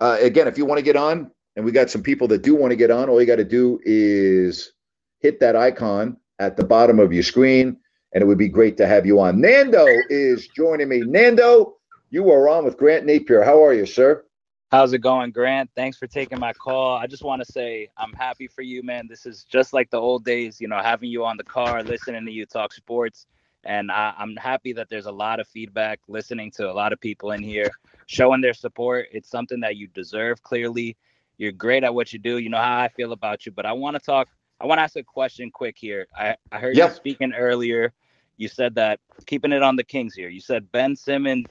Uh, 0.00 0.16
again, 0.20 0.48
if 0.48 0.56
you 0.56 0.64
want 0.64 0.78
to 0.78 0.84
get 0.84 0.96
on, 0.96 1.30
and 1.56 1.64
we 1.64 1.72
got 1.72 1.90
some 1.90 2.02
people 2.02 2.28
that 2.28 2.42
do 2.42 2.54
want 2.54 2.70
to 2.70 2.76
get 2.76 2.90
on, 2.90 3.08
all 3.08 3.20
you 3.20 3.26
got 3.26 3.36
to 3.36 3.44
do 3.44 3.80
is 3.84 4.72
hit 5.20 5.40
that 5.40 5.56
icon 5.56 6.16
at 6.38 6.56
the 6.56 6.64
bottom 6.64 7.00
of 7.00 7.12
your 7.12 7.24
screen, 7.24 7.76
and 8.12 8.22
it 8.22 8.26
would 8.26 8.38
be 8.38 8.48
great 8.48 8.76
to 8.76 8.86
have 8.86 9.04
you 9.04 9.20
on. 9.20 9.40
Nando 9.40 9.84
is 10.08 10.46
joining 10.48 10.88
me. 10.88 11.00
Nando, 11.00 11.76
you 12.10 12.30
are 12.30 12.48
on 12.48 12.64
with 12.64 12.78
Grant 12.78 13.06
Napear. 13.06 13.44
How 13.44 13.62
are 13.64 13.74
you, 13.74 13.86
sir? 13.86 14.24
How's 14.70 14.92
it 14.92 14.98
going, 14.98 15.32
Grant? 15.32 15.70
Thanks 15.74 15.96
for 15.96 16.06
taking 16.06 16.38
my 16.38 16.52
call. 16.52 16.96
I 16.96 17.06
just 17.06 17.24
want 17.24 17.44
to 17.44 17.50
say 17.50 17.88
I'm 17.96 18.12
happy 18.12 18.46
for 18.46 18.62
you, 18.62 18.82
man. 18.82 19.08
This 19.08 19.26
is 19.26 19.44
just 19.44 19.72
like 19.72 19.90
the 19.90 19.96
old 19.96 20.24
days, 20.24 20.60
you 20.60 20.68
know, 20.68 20.78
having 20.78 21.10
you 21.10 21.24
on 21.24 21.36
the 21.36 21.44
car, 21.44 21.82
listening 21.82 22.24
to 22.24 22.30
you 22.30 22.46
talk 22.46 22.72
sports 22.72 23.26
and 23.64 23.90
I, 23.90 24.14
am 24.18 24.36
happy 24.36 24.72
that 24.74 24.88
there's 24.88 25.06
a 25.06 25.12
lot 25.12 25.40
of 25.40 25.48
feedback, 25.48 26.00
listening 26.08 26.50
to 26.52 26.70
a 26.70 26.72
lot 26.72 26.92
of 26.92 27.00
people 27.00 27.32
in 27.32 27.42
here, 27.42 27.70
showing 28.06 28.40
their 28.40 28.54
support. 28.54 29.06
It's 29.12 29.28
something 29.28 29.60
that 29.60 29.76
you 29.76 29.88
deserve. 29.88 30.42
Clearly, 30.42 30.96
you're 31.38 31.52
great 31.52 31.84
at 31.84 31.94
what 31.94 32.12
you 32.12 32.18
do. 32.18 32.38
You 32.38 32.50
know 32.50 32.58
how 32.58 32.78
I 32.78 32.88
feel 32.88 33.12
about 33.12 33.46
you, 33.46 33.52
but 33.52 33.66
I 33.66 33.72
want 33.72 33.96
to 33.96 34.00
talk. 34.00 34.28
I 34.60 34.66
want 34.66 34.78
to 34.78 34.82
ask 34.82 34.96
a 34.96 35.02
question 35.02 35.50
quick 35.50 35.76
here. 35.78 36.06
I, 36.16 36.36
I 36.50 36.58
heard 36.58 36.76
you 36.76 36.88
speaking 36.90 37.32
earlier. 37.32 37.92
You 38.36 38.48
said 38.48 38.74
that 38.76 39.00
keeping 39.26 39.52
it 39.52 39.62
on 39.62 39.76
the 39.76 39.84
Kings 39.84 40.14
here. 40.14 40.28
You 40.28 40.40
said 40.40 40.70
Ben 40.70 40.96
Simmons. 40.96 41.46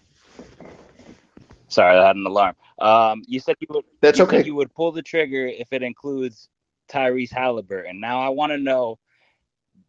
Sorry, 1.70 1.98
I 1.98 2.08
had 2.08 2.16
an 2.16 2.26
alarm. 2.26 2.56
Um, 2.80 3.24
you 3.28 3.40
said 3.40 3.56
you 3.60 3.68
would. 3.70 3.86
That's 4.02 4.20
you 4.20 4.26
okay. 4.26 4.44
You 4.44 4.56
would 4.56 4.74
pull 4.74 4.92
the 4.92 5.02
trigger 5.02 5.48
if 5.48 5.74
it 5.74 5.84
includes 5.84 6.50
Tyrese 6.90 7.32
Halliburton. 7.32 8.00
Now 8.00 8.22
I 8.22 8.30
want 8.30 8.52
to 8.52 8.58
know 8.58 9.00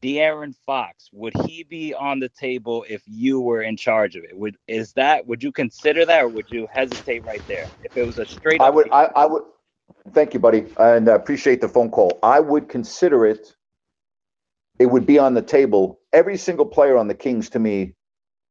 De'Aaron 0.03 0.55
Fox, 0.65 1.11
would 1.13 1.35
he 1.47 1.65
be 1.65 1.95
on 1.95 2.21
the 2.21 2.29
table 2.29 2.85
if 2.89 3.03
you 3.07 3.41
were 3.41 3.63
in 3.63 3.77
charge 3.77 4.17
of 4.17 4.25
it? 4.25 4.39
Would 4.39 4.57
is 4.69 4.93
that 4.93 5.27
would 5.27 5.43
you 5.43 5.53
consider 5.53 6.05
that 6.07 6.25
or 6.25 6.29
would 6.29 6.51
you 6.51 6.69
hesitate 6.73 7.25
right 7.25 7.43
there? 7.49 7.67
If 7.83 7.97
it 7.97 8.05
was 8.05 8.19
a 8.19 8.27
straight 8.27 8.61
I 8.61 8.71
would 8.71 8.91
I, 8.93 9.11
I 9.17 9.27
would 9.27 9.43
thank 10.13 10.35
you, 10.35 10.41
buddy, 10.41 10.67
and 10.79 11.09
I 11.09 11.15
appreciate 11.15 11.61
the 11.61 11.69
phone 11.69 11.91
call. 11.91 12.19
I 12.23 12.41
would 12.41 12.69
consider 12.69 13.27
it 13.27 13.57
it 14.79 14.87
would 14.87 15.07
be 15.07 15.19
on 15.19 15.35
the 15.35 15.43
table. 15.43 16.01
Every 16.13 16.37
single 16.37 16.67
player 16.67 16.97
on 16.97 17.09
the 17.09 17.15
Kings 17.15 17.51
to 17.51 17.59
me 17.59 17.95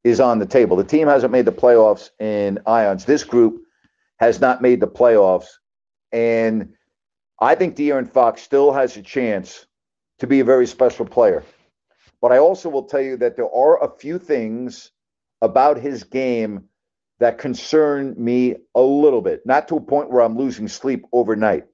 is 0.03 0.19
on 0.19 0.39
the 0.39 0.45
table. 0.45 0.75
The 0.77 0.83
team 0.83 1.07
hasn't 1.07 1.31
made 1.31 1.45
the 1.45 1.51
playoffs 1.51 2.09
in 2.19 2.59
ions. 2.65 3.05
This 3.05 3.23
group 3.23 3.61
has 4.19 4.41
not 4.41 4.61
made 4.61 4.79
the 4.79 4.87
playoffs. 4.87 5.47
And 6.11 6.73
I 7.39 7.55
think 7.55 7.75
De'Aaron 7.75 8.11
Fox 8.11 8.41
still 8.41 8.73
has 8.73 8.97
a 8.97 9.01
chance 9.01 9.65
to 10.19 10.27
be 10.27 10.39
a 10.39 10.45
very 10.45 10.67
special 10.67 11.05
player. 11.05 11.43
But 12.21 12.31
I 12.31 12.39
also 12.39 12.69
will 12.69 12.85
tell 12.85 13.01
you 13.01 13.17
that 13.17 13.35
there 13.35 13.53
are 13.53 13.83
a 13.83 13.95
few 13.97 14.17
things 14.17 14.91
about 15.41 15.77
his 15.77 16.03
game 16.03 16.65
that 17.19 17.37
concern 17.37 18.15
me 18.17 18.55
a 18.75 18.81
little 18.81 19.21
bit, 19.21 19.45
not 19.45 19.67
to 19.67 19.77
a 19.77 19.81
point 19.81 20.09
where 20.11 20.21
I'm 20.21 20.37
losing 20.37 20.67
sleep 20.67 21.05
overnight. 21.11 21.65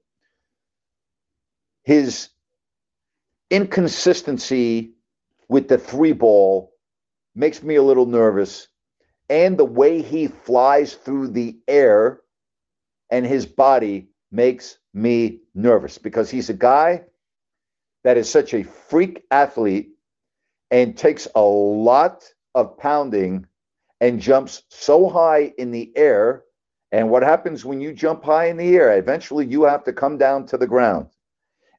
His 1.82 2.28
inconsistency 3.50 4.94
with 5.48 5.68
the 5.68 5.78
three 5.78 6.12
ball 6.12 6.72
makes 7.34 7.62
me 7.62 7.76
a 7.76 7.82
little 7.82 8.06
nervous. 8.06 8.68
And 9.28 9.58
the 9.58 9.64
way 9.64 10.02
he 10.02 10.28
flies 10.28 10.94
through 10.94 11.28
the 11.28 11.58
air 11.66 12.20
and 13.10 13.26
his 13.26 13.46
body 13.46 14.08
makes 14.30 14.78
me 14.92 15.40
nervous 15.54 15.98
because 15.98 16.30
he's 16.30 16.50
a 16.50 16.54
guy 16.54 17.04
that 18.04 18.16
is 18.16 18.28
such 18.28 18.54
a 18.54 18.62
freak 18.62 19.24
athlete 19.30 19.90
and 20.70 20.96
takes 20.96 21.26
a 21.34 21.40
lot 21.40 22.24
of 22.54 22.78
pounding 22.78 23.46
and 24.00 24.20
jumps 24.20 24.62
so 24.68 25.08
high 25.08 25.52
in 25.58 25.70
the 25.70 25.90
air. 25.96 26.44
And 26.92 27.10
what 27.10 27.22
happens 27.22 27.64
when 27.64 27.80
you 27.80 27.92
jump 27.92 28.22
high 28.22 28.46
in 28.46 28.56
the 28.56 28.76
air? 28.76 28.96
Eventually, 28.96 29.46
you 29.46 29.64
have 29.64 29.84
to 29.84 29.92
come 29.92 30.18
down 30.18 30.46
to 30.46 30.58
the 30.58 30.66
ground. 30.66 31.08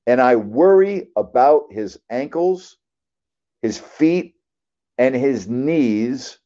And 0.07 0.19
I 0.19 0.35
worry 0.35 1.09
about 1.15 1.71
his 1.71 1.99
ankles, 2.09 2.77
his 3.61 3.77
feet, 3.77 4.35
and 4.97 5.15
his 5.15 5.47
knees 5.47 6.39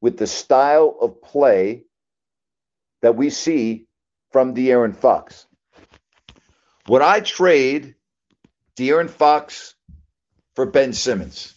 with 0.00 0.16
the 0.16 0.26
style 0.26 0.96
of 1.00 1.20
play 1.22 1.84
that 3.02 3.16
we 3.16 3.30
see 3.30 3.86
from 4.30 4.54
De'Aaron 4.54 4.94
Fox. 4.96 5.46
Would 6.88 7.02
I 7.02 7.20
trade 7.20 7.94
De'Aaron 8.78 9.10
Fox 9.10 9.74
for 10.54 10.64
Ben 10.66 10.92
Simmons? 10.92 11.52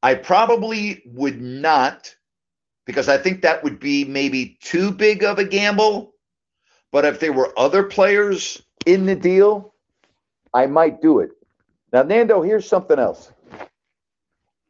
I 0.00 0.14
probably 0.14 1.02
would 1.06 1.40
not 1.40 2.14
because 2.84 3.08
I 3.08 3.18
think 3.18 3.42
that 3.42 3.64
would 3.64 3.80
be 3.80 4.04
maybe 4.04 4.58
too 4.62 4.92
big 4.92 5.24
of 5.24 5.40
a 5.40 5.44
gamble. 5.44 6.14
But 6.92 7.04
if 7.04 7.18
there 7.18 7.32
were 7.32 7.52
other 7.58 7.82
players 7.82 8.62
in 8.86 9.06
the 9.06 9.16
deal, 9.16 9.74
I 10.54 10.66
might 10.66 11.02
do 11.02 11.18
it. 11.18 11.30
Now, 11.92 12.04
Nando, 12.04 12.42
here's 12.42 12.68
something 12.68 12.98
else. 12.98 13.32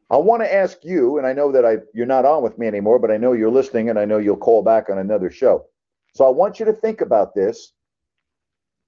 I 0.09 0.17
want 0.17 0.41
to 0.41 0.51
ask 0.51 0.77
you, 0.83 1.19
and 1.19 1.27
I 1.27 1.33
know 1.33 1.51
that 1.51 1.65
I 1.65 1.77
you're 1.93 2.07
not 2.07 2.25
on 2.25 2.41
with 2.41 2.57
me 2.57 2.65
anymore, 2.65 2.97
but 2.97 3.11
I 3.11 3.17
know 3.17 3.33
you're 3.33 3.51
listening 3.51 3.89
and 3.89 3.99
I 3.99 4.05
know 4.05 4.17
you'll 4.17 4.37
call 4.37 4.63
back 4.63 4.89
on 4.89 4.97
another 4.97 5.29
show. 5.29 5.65
So 6.15 6.25
I 6.25 6.29
want 6.29 6.59
you 6.59 6.65
to 6.65 6.73
think 6.73 7.01
about 7.01 7.35
this 7.35 7.73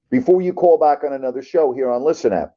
before 0.09 0.41
you 0.41 0.53
call 0.53 0.77
back 0.77 1.03
on 1.03 1.13
another 1.13 1.41
show 1.41 1.73
here 1.73 1.89
on 1.89 2.03
Listen 2.03 2.33
App. 2.33 2.55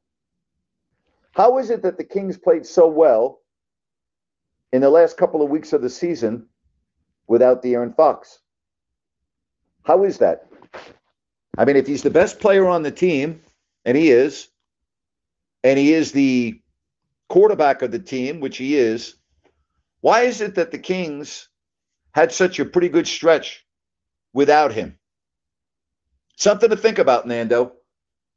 How 1.31 1.57
is 1.57 1.69
it 1.69 1.81
that 1.83 1.97
the 1.97 2.03
Kings 2.03 2.37
played 2.37 2.65
so 2.65 2.87
well 2.87 3.41
in 4.71 4.81
the 4.81 4.89
last 4.89 5.17
couple 5.17 5.41
of 5.41 5.49
weeks 5.49 5.73
of 5.73 5.81
the 5.81 5.89
season 5.89 6.47
without 7.27 7.63
De'Aaron 7.63 7.95
Fox? 7.95 8.39
How 9.83 10.03
is 10.03 10.19
that? 10.19 10.47
I 11.57 11.65
mean, 11.65 11.75
if 11.75 11.87
he's 11.87 12.03
the 12.03 12.09
best 12.09 12.39
player 12.39 12.67
on 12.67 12.83
the 12.83 12.91
team, 12.91 13.41
and 13.85 13.97
he 13.97 14.09
is, 14.09 14.47
and 15.63 15.77
he 15.77 15.93
is 15.93 16.11
the 16.11 16.59
quarterback 17.29 17.81
of 17.81 17.91
the 17.91 17.99
team, 17.99 18.39
which 18.39 18.57
he 18.57 18.75
is, 18.75 19.15
why 20.01 20.21
is 20.21 20.41
it 20.41 20.55
that 20.55 20.71
the 20.71 20.77
Kings 20.77 21.49
had 22.11 22.31
such 22.31 22.59
a 22.59 22.65
pretty 22.65 22.89
good 22.89 23.07
stretch 23.07 23.65
without 24.33 24.71
him? 24.71 24.97
Something 26.37 26.69
to 26.69 26.77
think 26.77 26.99
about, 26.99 27.27
Nando. 27.27 27.73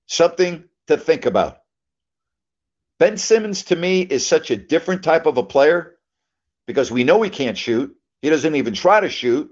Something 0.07 0.65
to 0.87 0.97
think 0.97 1.27
about. 1.27 1.59
Ben 2.99 3.17
Simmons 3.17 3.65
to 3.65 3.77
me 3.77 4.01
is 4.01 4.27
such 4.27 4.51
a 4.51 4.57
different 4.57 5.03
type 5.03 5.27
of 5.27 5.37
a 5.37 5.43
player 5.43 5.97
because 6.67 6.91
we 6.91 7.05
know 7.05 7.21
he 7.23 7.31
can't 7.31 7.59
shoot. 7.59 7.95
He 8.23 8.31
doesn't 8.31 8.55
even 8.55 8.75
try 8.75 9.01
to 9.01 9.09
shoot, 9.09 9.51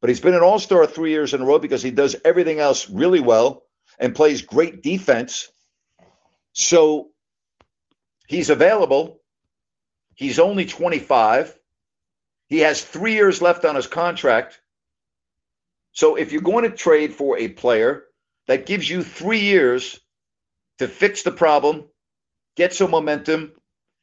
but 0.00 0.08
he's 0.08 0.20
been 0.20 0.34
an 0.34 0.42
all 0.42 0.58
star 0.58 0.86
three 0.86 1.10
years 1.10 1.34
in 1.34 1.42
a 1.42 1.44
row 1.44 1.58
because 1.58 1.82
he 1.82 1.90
does 1.90 2.16
everything 2.24 2.58
else 2.58 2.88
really 2.88 3.20
well 3.20 3.62
and 3.98 4.14
plays 4.14 4.42
great 4.42 4.82
defense. 4.82 5.48
So 6.52 7.10
he's 8.26 8.48
available. 8.50 9.20
He's 10.14 10.38
only 10.38 10.64
25. 10.64 11.58
He 12.48 12.60
has 12.60 12.82
three 12.82 13.14
years 13.14 13.42
left 13.42 13.64
on 13.64 13.74
his 13.74 13.86
contract. 13.86 14.60
So 15.96 16.16
if 16.16 16.30
you're 16.30 16.42
going 16.42 16.70
to 16.70 16.76
trade 16.76 17.14
for 17.14 17.38
a 17.38 17.48
player 17.48 18.04
that 18.48 18.66
gives 18.66 18.88
you 18.88 19.02
three 19.02 19.40
years 19.40 19.98
to 20.78 20.88
fix 20.88 21.22
the 21.22 21.32
problem, 21.32 21.86
get 22.54 22.74
some 22.74 22.90
momentum, 22.90 23.52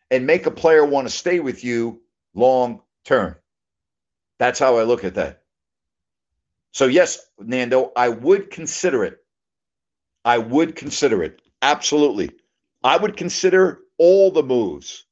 and 0.09 0.25
make 0.25 0.47
a 0.47 0.51
player 0.51 0.83
want 0.83 1.07
to 1.07 1.13
stay 1.13 1.39
with 1.39 1.63
you 1.63 2.01
long 2.33 2.81
term. 3.05 3.35
That's 4.39 4.57
how 4.57 4.77
I 4.77 4.83
look 4.85 5.03
at 5.03 5.15
that. 5.15 5.43
So, 6.71 6.87
yes, 6.87 7.19
Nando, 7.37 7.91
I 7.95 8.09
would 8.09 8.49
consider 8.49 9.03
it. 9.03 9.19
I 10.25 10.39
would 10.39 10.75
consider 10.75 11.21
it. 11.21 11.43
Absolutely. 11.61 12.31
I 12.83 12.97
would 12.97 13.17
consider 13.17 13.81
all 13.99 14.31
the 14.31 14.41
moves 14.41 15.05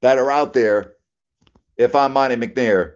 that 0.00 0.18
are 0.18 0.32
out 0.32 0.52
there 0.52 0.94
if 1.76 1.94
I'm 1.94 2.14
Monte 2.14 2.34
McNair 2.34 2.94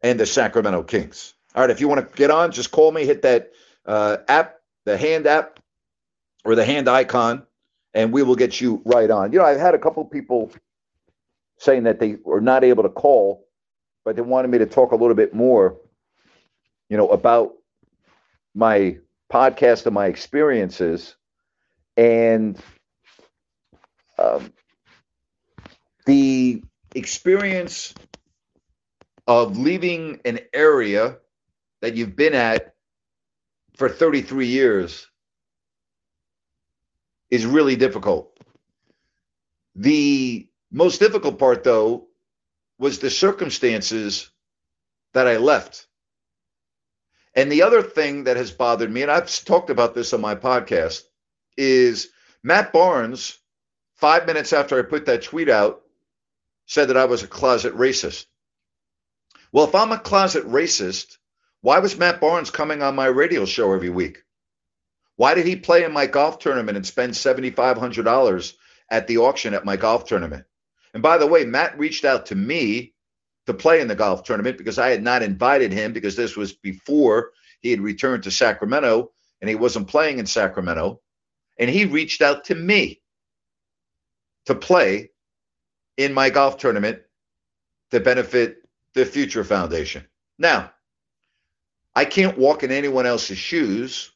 and 0.00 0.20
the 0.20 0.26
Sacramento 0.26 0.84
Kings. 0.84 1.33
All 1.54 1.62
right, 1.62 1.70
if 1.70 1.80
you 1.80 1.88
want 1.88 2.00
to 2.00 2.16
get 2.16 2.30
on, 2.30 2.50
just 2.50 2.70
call 2.70 2.90
me, 2.90 3.06
hit 3.06 3.22
that 3.22 3.52
uh, 3.86 4.16
app, 4.28 4.56
the 4.84 4.96
hand 4.96 5.26
app 5.26 5.60
or 6.44 6.54
the 6.54 6.64
hand 6.64 6.88
icon, 6.88 7.44
and 7.94 8.12
we 8.12 8.22
will 8.22 8.34
get 8.34 8.60
you 8.60 8.82
right 8.84 9.10
on. 9.10 9.32
You 9.32 9.38
know, 9.38 9.44
I've 9.44 9.60
had 9.60 9.74
a 9.74 9.78
couple 9.78 10.04
people 10.04 10.50
saying 11.58 11.84
that 11.84 12.00
they 12.00 12.16
were 12.24 12.40
not 12.40 12.64
able 12.64 12.82
to 12.82 12.88
call, 12.88 13.46
but 14.04 14.16
they 14.16 14.22
wanted 14.22 14.48
me 14.48 14.58
to 14.58 14.66
talk 14.66 14.92
a 14.92 14.96
little 14.96 15.14
bit 15.14 15.32
more, 15.32 15.76
you 16.88 16.96
know, 16.96 17.08
about 17.08 17.52
my 18.54 18.98
podcast 19.32 19.86
and 19.86 19.94
my 19.94 20.06
experiences. 20.06 21.14
And 21.96 22.60
um, 24.18 24.52
the 26.06 26.64
experience 26.94 27.94
of 29.26 29.56
leaving 29.56 30.20
an 30.24 30.40
area 30.52 31.18
that 31.84 31.94
you've 31.94 32.16
been 32.16 32.34
at 32.34 32.74
for 33.76 33.90
33 33.90 34.46
years 34.46 35.06
is 37.30 37.44
really 37.44 37.76
difficult. 37.76 38.38
The 39.76 40.48
most 40.70 40.98
difficult 40.98 41.38
part, 41.38 41.62
though, 41.62 42.06
was 42.78 42.98
the 42.98 43.10
circumstances 43.10 44.30
that 45.12 45.28
I 45.28 45.36
left. 45.36 45.86
And 47.34 47.52
the 47.52 47.62
other 47.62 47.82
thing 47.82 48.24
that 48.24 48.38
has 48.38 48.50
bothered 48.50 48.90
me, 48.90 49.02
and 49.02 49.10
I've 49.10 49.44
talked 49.44 49.68
about 49.68 49.94
this 49.94 50.14
on 50.14 50.22
my 50.22 50.34
podcast, 50.36 51.02
is 51.58 52.08
Matt 52.42 52.72
Barnes, 52.72 53.38
five 53.96 54.26
minutes 54.26 54.54
after 54.54 54.78
I 54.78 54.82
put 54.82 55.04
that 55.06 55.22
tweet 55.22 55.50
out, 55.50 55.82
said 56.64 56.88
that 56.88 56.96
I 56.96 57.04
was 57.04 57.22
a 57.22 57.28
closet 57.28 57.74
racist. 57.74 58.24
Well, 59.52 59.66
if 59.66 59.74
I'm 59.74 59.92
a 59.92 59.98
closet 59.98 60.46
racist, 60.46 61.18
why 61.64 61.78
was 61.78 61.96
Matt 61.96 62.20
Barnes 62.20 62.50
coming 62.50 62.82
on 62.82 62.94
my 62.94 63.06
radio 63.06 63.46
show 63.46 63.72
every 63.72 63.88
week? 63.88 64.18
Why 65.16 65.32
did 65.32 65.46
he 65.46 65.56
play 65.56 65.82
in 65.82 65.92
my 65.92 66.04
golf 66.04 66.38
tournament 66.38 66.76
and 66.76 66.86
spend 66.86 67.14
$7,500 67.14 68.52
at 68.90 69.06
the 69.06 69.16
auction 69.16 69.54
at 69.54 69.64
my 69.64 69.78
golf 69.78 70.04
tournament? 70.04 70.44
And 70.92 71.02
by 71.02 71.16
the 71.16 71.26
way, 71.26 71.46
Matt 71.46 71.78
reached 71.78 72.04
out 72.04 72.26
to 72.26 72.34
me 72.34 72.92
to 73.46 73.54
play 73.54 73.80
in 73.80 73.88
the 73.88 73.94
golf 73.94 74.24
tournament 74.24 74.58
because 74.58 74.78
I 74.78 74.90
had 74.90 75.02
not 75.02 75.22
invited 75.22 75.72
him 75.72 75.94
because 75.94 76.16
this 76.16 76.36
was 76.36 76.52
before 76.52 77.30
he 77.62 77.70
had 77.70 77.80
returned 77.80 78.24
to 78.24 78.30
Sacramento 78.30 79.12
and 79.40 79.48
he 79.48 79.56
wasn't 79.56 79.88
playing 79.88 80.18
in 80.18 80.26
Sacramento. 80.26 81.00
And 81.58 81.70
he 81.70 81.86
reached 81.86 82.20
out 82.20 82.44
to 82.46 82.54
me 82.54 83.00
to 84.44 84.54
play 84.54 85.12
in 85.96 86.12
my 86.12 86.28
golf 86.28 86.58
tournament 86.58 87.00
to 87.90 88.00
benefit 88.00 88.58
the 88.92 89.06
Future 89.06 89.44
Foundation. 89.44 90.06
Now, 90.38 90.73
I 91.96 92.04
can't 92.04 92.38
walk 92.38 92.62
in 92.62 92.70
anyone 92.70 93.06
else's 93.06 93.38
shoes, 93.38 94.12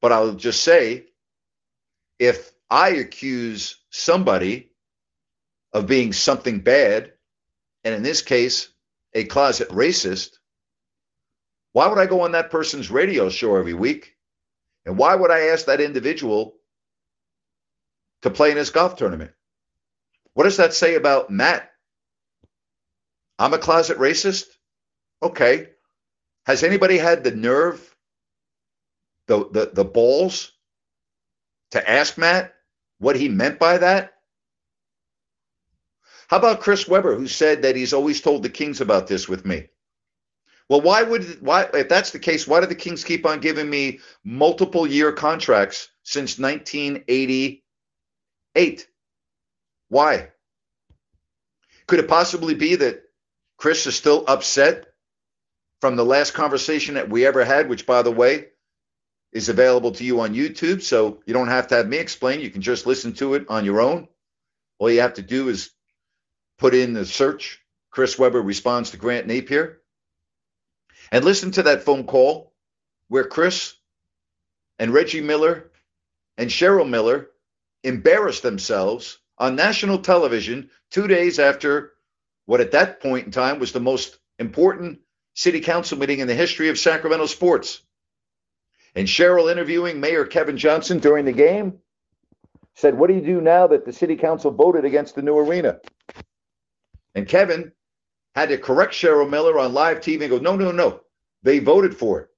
but 0.00 0.12
I'll 0.12 0.34
just 0.34 0.62
say 0.62 1.06
if 2.18 2.50
I 2.70 2.90
accuse 2.90 3.76
somebody 3.90 4.70
of 5.72 5.86
being 5.86 6.12
something 6.12 6.60
bad, 6.60 7.12
and 7.84 7.94
in 7.94 8.02
this 8.02 8.22
case, 8.22 8.68
a 9.14 9.24
closet 9.24 9.68
racist, 9.70 10.38
why 11.72 11.86
would 11.86 11.98
I 11.98 12.06
go 12.06 12.22
on 12.22 12.32
that 12.32 12.50
person's 12.50 12.90
radio 12.90 13.28
show 13.28 13.56
every 13.56 13.74
week? 13.74 14.16
And 14.84 14.96
why 14.98 15.14
would 15.14 15.30
I 15.30 15.48
ask 15.48 15.66
that 15.66 15.80
individual 15.80 16.54
to 18.22 18.30
play 18.30 18.50
in 18.50 18.56
his 18.56 18.70
golf 18.70 18.96
tournament? 18.96 19.32
What 20.34 20.44
does 20.44 20.56
that 20.56 20.74
say 20.74 20.94
about 20.94 21.30
Matt? 21.30 21.70
I'm 23.38 23.54
a 23.54 23.58
closet 23.58 23.98
racist? 23.98 24.46
Okay. 25.22 25.68
Has 26.48 26.62
anybody 26.62 26.96
had 26.96 27.22
the 27.22 27.30
nerve, 27.30 27.94
the, 29.26 29.50
the, 29.50 29.70
the 29.70 29.84
balls 29.84 30.52
to 31.72 31.90
ask 31.90 32.16
Matt 32.16 32.54
what 32.98 33.16
he 33.16 33.28
meant 33.28 33.58
by 33.58 33.76
that? 33.76 34.14
How 36.28 36.38
about 36.38 36.62
Chris 36.62 36.88
Webber, 36.88 37.16
who 37.16 37.28
said 37.28 37.60
that 37.62 37.76
he's 37.76 37.92
always 37.92 38.22
told 38.22 38.42
the 38.42 38.48
Kings 38.48 38.80
about 38.80 39.08
this 39.08 39.28
with 39.28 39.44
me? 39.44 39.68
Well, 40.70 40.80
why 40.80 41.02
would 41.02 41.42
why 41.42 41.68
if 41.74 41.90
that's 41.90 42.12
the 42.12 42.18
case, 42.18 42.48
why 42.48 42.60
do 42.60 42.66
the 42.66 42.74
Kings 42.74 43.04
keep 43.04 43.26
on 43.26 43.40
giving 43.40 43.68
me 43.68 44.00
multiple 44.24 44.86
year 44.86 45.12
contracts 45.12 45.90
since 46.02 46.38
1988? 46.38 48.88
Why? 49.90 50.30
Could 51.86 51.98
it 51.98 52.08
possibly 52.08 52.54
be 52.54 52.76
that 52.76 53.02
Chris 53.58 53.86
is 53.86 53.96
still 53.96 54.24
upset 54.26 54.87
from 55.80 55.96
the 55.96 56.04
last 56.04 56.32
conversation 56.34 56.94
that 56.94 57.08
we 57.08 57.26
ever 57.26 57.44
had, 57.44 57.68
which, 57.68 57.86
by 57.86 58.02
the 58.02 58.10
way, 58.10 58.48
is 59.32 59.48
available 59.48 59.92
to 59.92 60.04
you 60.04 60.20
on 60.20 60.34
YouTube, 60.34 60.82
so 60.82 61.20
you 61.26 61.34
don't 61.34 61.48
have 61.48 61.68
to 61.68 61.76
have 61.76 61.88
me 61.88 61.98
explain. 61.98 62.40
You 62.40 62.50
can 62.50 62.62
just 62.62 62.86
listen 62.86 63.12
to 63.14 63.34
it 63.34 63.46
on 63.48 63.64
your 63.64 63.80
own. 63.80 64.08
All 64.78 64.90
you 64.90 65.00
have 65.00 65.14
to 65.14 65.22
do 65.22 65.48
is 65.48 65.70
put 66.58 66.74
in 66.74 66.92
the 66.92 67.04
search 67.04 67.60
Chris 67.90 68.18
Webber 68.18 68.40
responds 68.40 68.90
to 68.90 68.96
Grant 68.96 69.26
Napear 69.26 69.76
and 71.10 71.24
listen 71.24 71.50
to 71.52 71.64
that 71.64 71.82
phone 71.82 72.04
call 72.04 72.52
where 73.08 73.24
Chris 73.24 73.74
and 74.78 74.92
Reggie 74.92 75.20
Miller 75.20 75.70
and 76.36 76.50
Cheryl 76.50 76.88
Miller 76.88 77.30
embarrassed 77.82 78.42
themselves 78.42 79.18
on 79.38 79.56
national 79.56 79.98
television 79.98 80.70
two 80.90 81.06
days 81.06 81.38
after 81.38 81.92
what 82.46 82.60
at 82.60 82.72
that 82.72 83.00
point 83.00 83.26
in 83.26 83.32
time 83.32 83.58
was 83.58 83.72
the 83.72 83.80
most 83.80 84.18
important 84.38 85.00
city 85.38 85.60
council 85.60 85.96
meeting 85.96 86.18
in 86.18 86.26
the 86.26 86.34
history 86.34 86.68
of 86.68 86.76
Sacramento 86.76 87.26
sports. 87.26 87.82
And 88.96 89.06
Cheryl 89.06 89.52
interviewing 89.52 90.00
Mayor 90.00 90.24
Kevin 90.24 90.56
Johnson 90.56 90.98
during 90.98 91.24
the 91.24 91.32
game 91.32 91.78
said, 92.74 92.98
What 92.98 93.06
do 93.06 93.14
you 93.14 93.20
do 93.20 93.40
now 93.40 93.68
that 93.68 93.86
the 93.86 93.92
city 93.92 94.16
council 94.16 94.50
voted 94.50 94.84
against 94.84 95.14
the 95.14 95.22
new 95.22 95.38
arena? 95.38 95.78
And 97.14 97.28
Kevin 97.28 97.70
had 98.34 98.48
to 98.48 98.58
correct 98.58 98.94
Cheryl 98.94 99.30
Miller 99.30 99.60
on 99.60 99.74
live 99.74 100.00
TV 100.00 100.22
and 100.22 100.30
go, 100.30 100.38
No, 100.38 100.56
no, 100.56 100.72
no. 100.72 101.02
They 101.44 101.60
voted 101.60 101.96
for 101.96 102.22
it. 102.22 102.28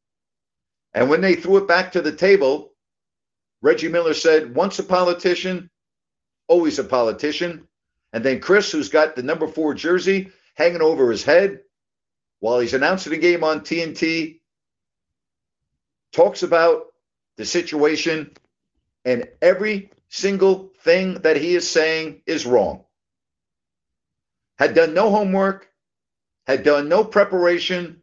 And 0.92 1.08
when 1.08 1.22
they 1.22 1.36
threw 1.36 1.56
it 1.56 1.66
back 1.66 1.92
to 1.92 2.02
the 2.02 2.12
table, 2.12 2.74
Reggie 3.62 3.88
Miller 3.88 4.12
said, 4.12 4.54
Once 4.54 4.78
a 4.78 4.82
politician, 4.82 5.70
always 6.48 6.78
a 6.78 6.84
politician. 6.84 7.66
And 8.12 8.22
then 8.22 8.40
Chris, 8.40 8.70
who's 8.70 8.90
got 8.90 9.16
the 9.16 9.22
number 9.22 9.48
four 9.48 9.72
jersey 9.72 10.32
hanging 10.54 10.82
over 10.82 11.10
his 11.10 11.24
head 11.24 11.60
while 12.40 12.58
he's 12.60 12.74
announcing 12.74 13.12
the 13.12 13.18
game 13.18 13.44
on 13.44 13.60
TNT, 13.60 14.40
talks 16.12 16.42
about 16.42 16.86
the 17.36 17.44
situation, 17.44 18.32
and 19.04 19.28
every 19.40 19.90
single 20.08 20.72
thing 20.80 21.14
that 21.22 21.36
he 21.36 21.54
is 21.54 21.68
saying 21.70 22.22
is 22.26 22.44
wrong. 22.44 22.84
Had 24.58 24.74
done 24.74 24.92
no 24.92 25.10
homework, 25.10 25.68
had 26.46 26.64
done 26.64 26.88
no 26.88 27.04
preparation 27.04 28.02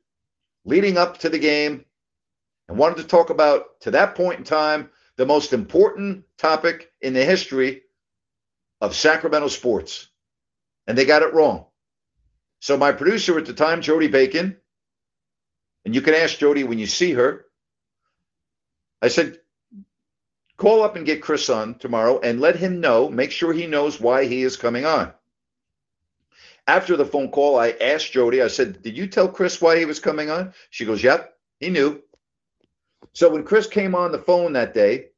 leading 0.66 0.98
up 0.98 1.20
to 1.20 1.30
the 1.30 1.40
game, 1.40 1.86
and 2.68 2.78
wanted 2.78 2.98
to 2.98 3.04
talk 3.04 3.30
about, 3.30 3.80
to 3.82 3.92
that 3.92 4.16
point 4.16 4.40
in 4.40 4.44
time, 4.44 4.90
the 5.16 5.26
most 5.26 5.54
important 5.54 6.26
topic 6.38 6.92
in 7.02 7.14
the 7.14 7.24
history 7.24 7.84
of 8.82 8.96
Sacramento 8.96 9.48
sports. 9.48 10.08
And 10.86 10.98
they 10.98 11.06
got 11.06 11.22
it 11.22 11.34
wrong. 11.34 11.67
So 12.60 12.78
my 12.78 12.92
producer 12.92 13.38
at 13.38 13.46
the 13.46 13.54
time, 13.54 13.82
Jody 13.82 14.08
Bacon, 14.08 14.58
and 15.86 15.96
you 15.96 16.02
can 16.02 16.14
ask 16.14 16.38
Jody 16.38 16.64
when 16.64 16.80
you 16.80 16.88
see 16.88 17.14
her, 17.14 17.46
I 19.02 19.10
said, 19.10 19.40
call 20.58 20.84
up 20.84 20.96
and 20.96 21.06
get 21.06 21.22
Chris 21.22 21.50
on 21.50 21.76
tomorrow 21.76 22.20
and 22.20 22.42
let 22.42 22.56
him 22.56 22.82
know, 22.82 23.10
make 23.10 23.32
sure 23.32 23.54
he 23.54 23.68
knows 23.68 24.00
why 24.00 24.26
he 24.26 24.42
is 24.42 24.58
coming 24.58 24.86
on. 24.86 25.14
After 26.66 26.98
the 26.98 27.06
phone 27.06 27.30
call, 27.32 27.58
I 27.58 27.70
asked 27.70 28.12
Jody, 28.12 28.42
I 28.42 28.48
said, 28.48 28.82
Did 28.82 28.98
you 28.98 29.08
tell 29.08 29.30
Chris 29.30 29.62
why 29.62 29.80
he 29.80 29.86
was 29.86 30.00
coming 30.00 30.30
on? 30.30 30.54
She 30.70 30.84
goes, 30.84 31.02
Yep, 31.02 31.34
he 31.60 31.70
knew. 31.70 32.02
So 33.14 33.30
when 33.30 33.44
Chris 33.46 33.68
came 33.68 33.96
on 33.96 34.12
the 34.12 34.20
phone 34.20 34.54
that 34.54 34.74
day, 34.74 35.10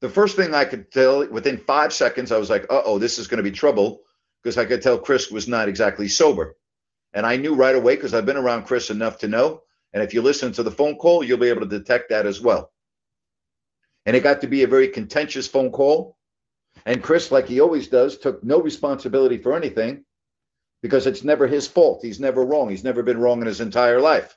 the 0.00 0.08
first 0.08 0.34
thing 0.34 0.54
I 0.54 0.64
could 0.64 0.90
tell 0.90 1.26
within 1.28 1.58
five 1.58 1.92
seconds, 1.92 2.32
I 2.32 2.38
was 2.38 2.50
like, 2.50 2.64
uh 2.64 2.82
oh, 2.84 2.98
this 2.98 3.18
is 3.18 3.28
going 3.28 3.36
to 3.42 3.48
be 3.48 3.54
trouble 3.54 4.00
because 4.42 4.58
I 4.58 4.64
could 4.64 4.82
tell 4.82 4.98
Chris 4.98 5.30
was 5.30 5.46
not 5.46 5.68
exactly 5.68 6.08
sober. 6.08 6.56
And 7.12 7.26
I 7.26 7.36
knew 7.36 7.54
right 7.54 7.74
away 7.74 7.96
because 7.96 8.14
I've 8.14 8.26
been 8.26 8.36
around 8.36 8.64
Chris 8.64 8.90
enough 8.90 9.18
to 9.18 9.28
know. 9.28 9.62
And 9.92 10.02
if 10.02 10.14
you 10.14 10.22
listen 10.22 10.52
to 10.52 10.62
the 10.62 10.70
phone 10.70 10.96
call, 10.96 11.24
you'll 11.24 11.38
be 11.38 11.48
able 11.48 11.62
to 11.62 11.78
detect 11.78 12.10
that 12.10 12.26
as 12.26 12.40
well. 12.40 12.72
And 14.06 14.16
it 14.16 14.22
got 14.22 14.40
to 14.42 14.46
be 14.46 14.62
a 14.62 14.68
very 14.68 14.88
contentious 14.88 15.48
phone 15.48 15.70
call. 15.70 16.16
And 16.86 17.02
Chris, 17.02 17.32
like 17.32 17.46
he 17.46 17.60
always 17.60 17.88
does, 17.88 18.16
took 18.16 18.42
no 18.44 18.60
responsibility 18.60 19.38
for 19.38 19.56
anything 19.56 20.04
because 20.82 21.06
it's 21.06 21.24
never 21.24 21.46
his 21.46 21.66
fault. 21.66 22.00
He's 22.02 22.20
never 22.20 22.44
wrong. 22.44 22.70
He's 22.70 22.84
never 22.84 23.02
been 23.02 23.18
wrong 23.18 23.40
in 23.40 23.46
his 23.46 23.60
entire 23.60 24.00
life. 24.00 24.36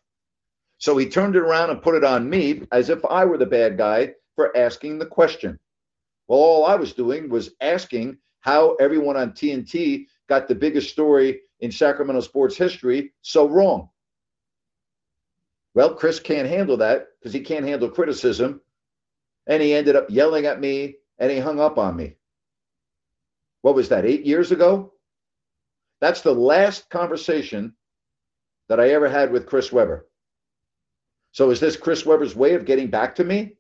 So 0.80 0.98
he 0.98 1.08
turned 1.08 1.36
it 1.36 1.44
around 1.44 1.70
and 1.70 1.82
put 1.82 1.96
it 1.96 2.04
on 2.04 2.30
me 2.30 2.64
as 2.72 2.90
if 2.90 3.06
I 3.06 3.26
were 3.26 3.38
the 3.38 3.46
bad 3.46 3.78
guy 3.78 4.16
for 4.36 4.56
asking 4.58 5.00
the 5.00 5.06
question. 5.06 5.60
Well, 6.28 6.40
all 6.40 6.66
I 6.66 6.76
was 6.76 6.94
doing 6.94 7.30
was 7.30 7.52
asking 7.62 8.18
how 8.42 8.76
everyone 8.76 9.16
on 9.16 9.32
TNT 9.32 10.08
got 10.28 10.48
the 10.48 10.56
biggest 10.56 10.90
story 10.90 11.42
in 11.64 11.72
Sacramento 11.72 12.20
sports 12.20 12.58
history 12.58 13.14
so 13.22 13.48
wrong. 13.48 13.88
Well, 15.74 15.96
Chris 15.96 16.20
can't 16.20 16.48
handle 16.48 16.76
that 16.78 17.08
because 17.18 17.32
he 17.32 17.40
can't 17.40 17.66
handle 17.66 17.90
criticism. 17.90 18.60
And 19.48 19.64
he 19.64 19.74
ended 19.74 19.96
up 19.96 20.10
yelling 20.10 20.46
at 20.46 20.60
me 20.60 20.98
and 21.20 21.32
he 21.32 21.40
hung 21.40 21.62
up 21.62 21.78
on 21.78 21.96
me. 21.96 22.18
What 23.62 23.76
was 23.76 23.88
that, 23.90 24.06
eight 24.06 24.26
years 24.26 24.52
ago? 24.52 24.92
That's 26.02 26.20
the 26.20 26.34
last 26.34 26.90
conversation 26.90 27.74
that 28.68 28.82
I 28.82 28.90
ever 28.90 29.08
had 29.08 29.32
with 29.32 29.46
Chris 29.46 29.72
Webber. 29.72 30.10
So 31.32 31.50
is 31.50 31.62
this 31.62 31.78
Chris 31.78 32.06
Webber's 32.06 32.36
way 32.36 32.56
of 32.56 32.66
getting 32.66 32.90
back 32.90 33.16
to 33.16 33.24
me? 33.24 33.56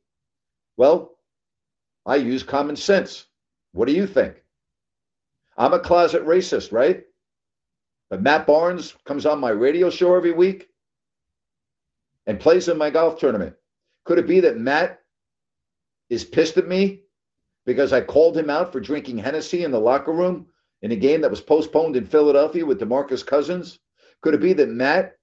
Well, 0.76 1.16
I 2.06 2.18
use 2.18 2.43
common 2.43 2.76
sense. 2.76 3.28
What 3.72 3.88
do 3.88 3.93
you 3.93 4.08
think? 4.08 4.43
I'm 5.58 5.72
a 5.72 5.80
closet 5.80 6.26
racist, 6.26 6.74
right? 6.74 7.06
But 8.14 8.22
Matt 8.22 8.45
Barnes 8.45 8.93
comes 9.05 9.26
on 9.26 9.39
my 9.39 9.49
radio 9.49 9.89
show 9.89 10.14
every 10.14 10.34
week 10.34 10.70
and 12.28 12.39
plays 12.39 12.70
in 12.70 12.78
my 12.78 12.91
golf 12.91 13.18
tournament. 13.18 13.55
Could 14.03 14.20
it 14.20 14.28
be 14.28 14.39
that 14.41 14.59
Matt 14.59 15.01
is 16.11 16.24
pissed 16.24 16.57
at 16.57 16.68
me 16.68 17.05
because 17.66 17.91
I 17.91 18.01
called 18.01 18.38
him 18.38 18.51
out 18.51 18.72
for 18.72 18.80
drinking 18.80 19.18
Hennessy 19.18 19.64
in 19.64 19.72
the 19.72 19.80
locker 19.80 20.11
room 20.11 20.45
in 20.84 20.91
a 20.91 20.95
game 20.95 21.22
that 21.22 21.32
was 21.32 21.41
postponed 21.41 21.95
in 21.95 22.05
Philadelphia 22.05 22.64
with 22.64 22.80
DeMarcus 22.80 23.26
Cousins? 23.26 23.80
Could 24.22 24.36
it 24.36 24.41
be 24.41 24.53
that 24.53 24.70
Matt, 24.70 25.14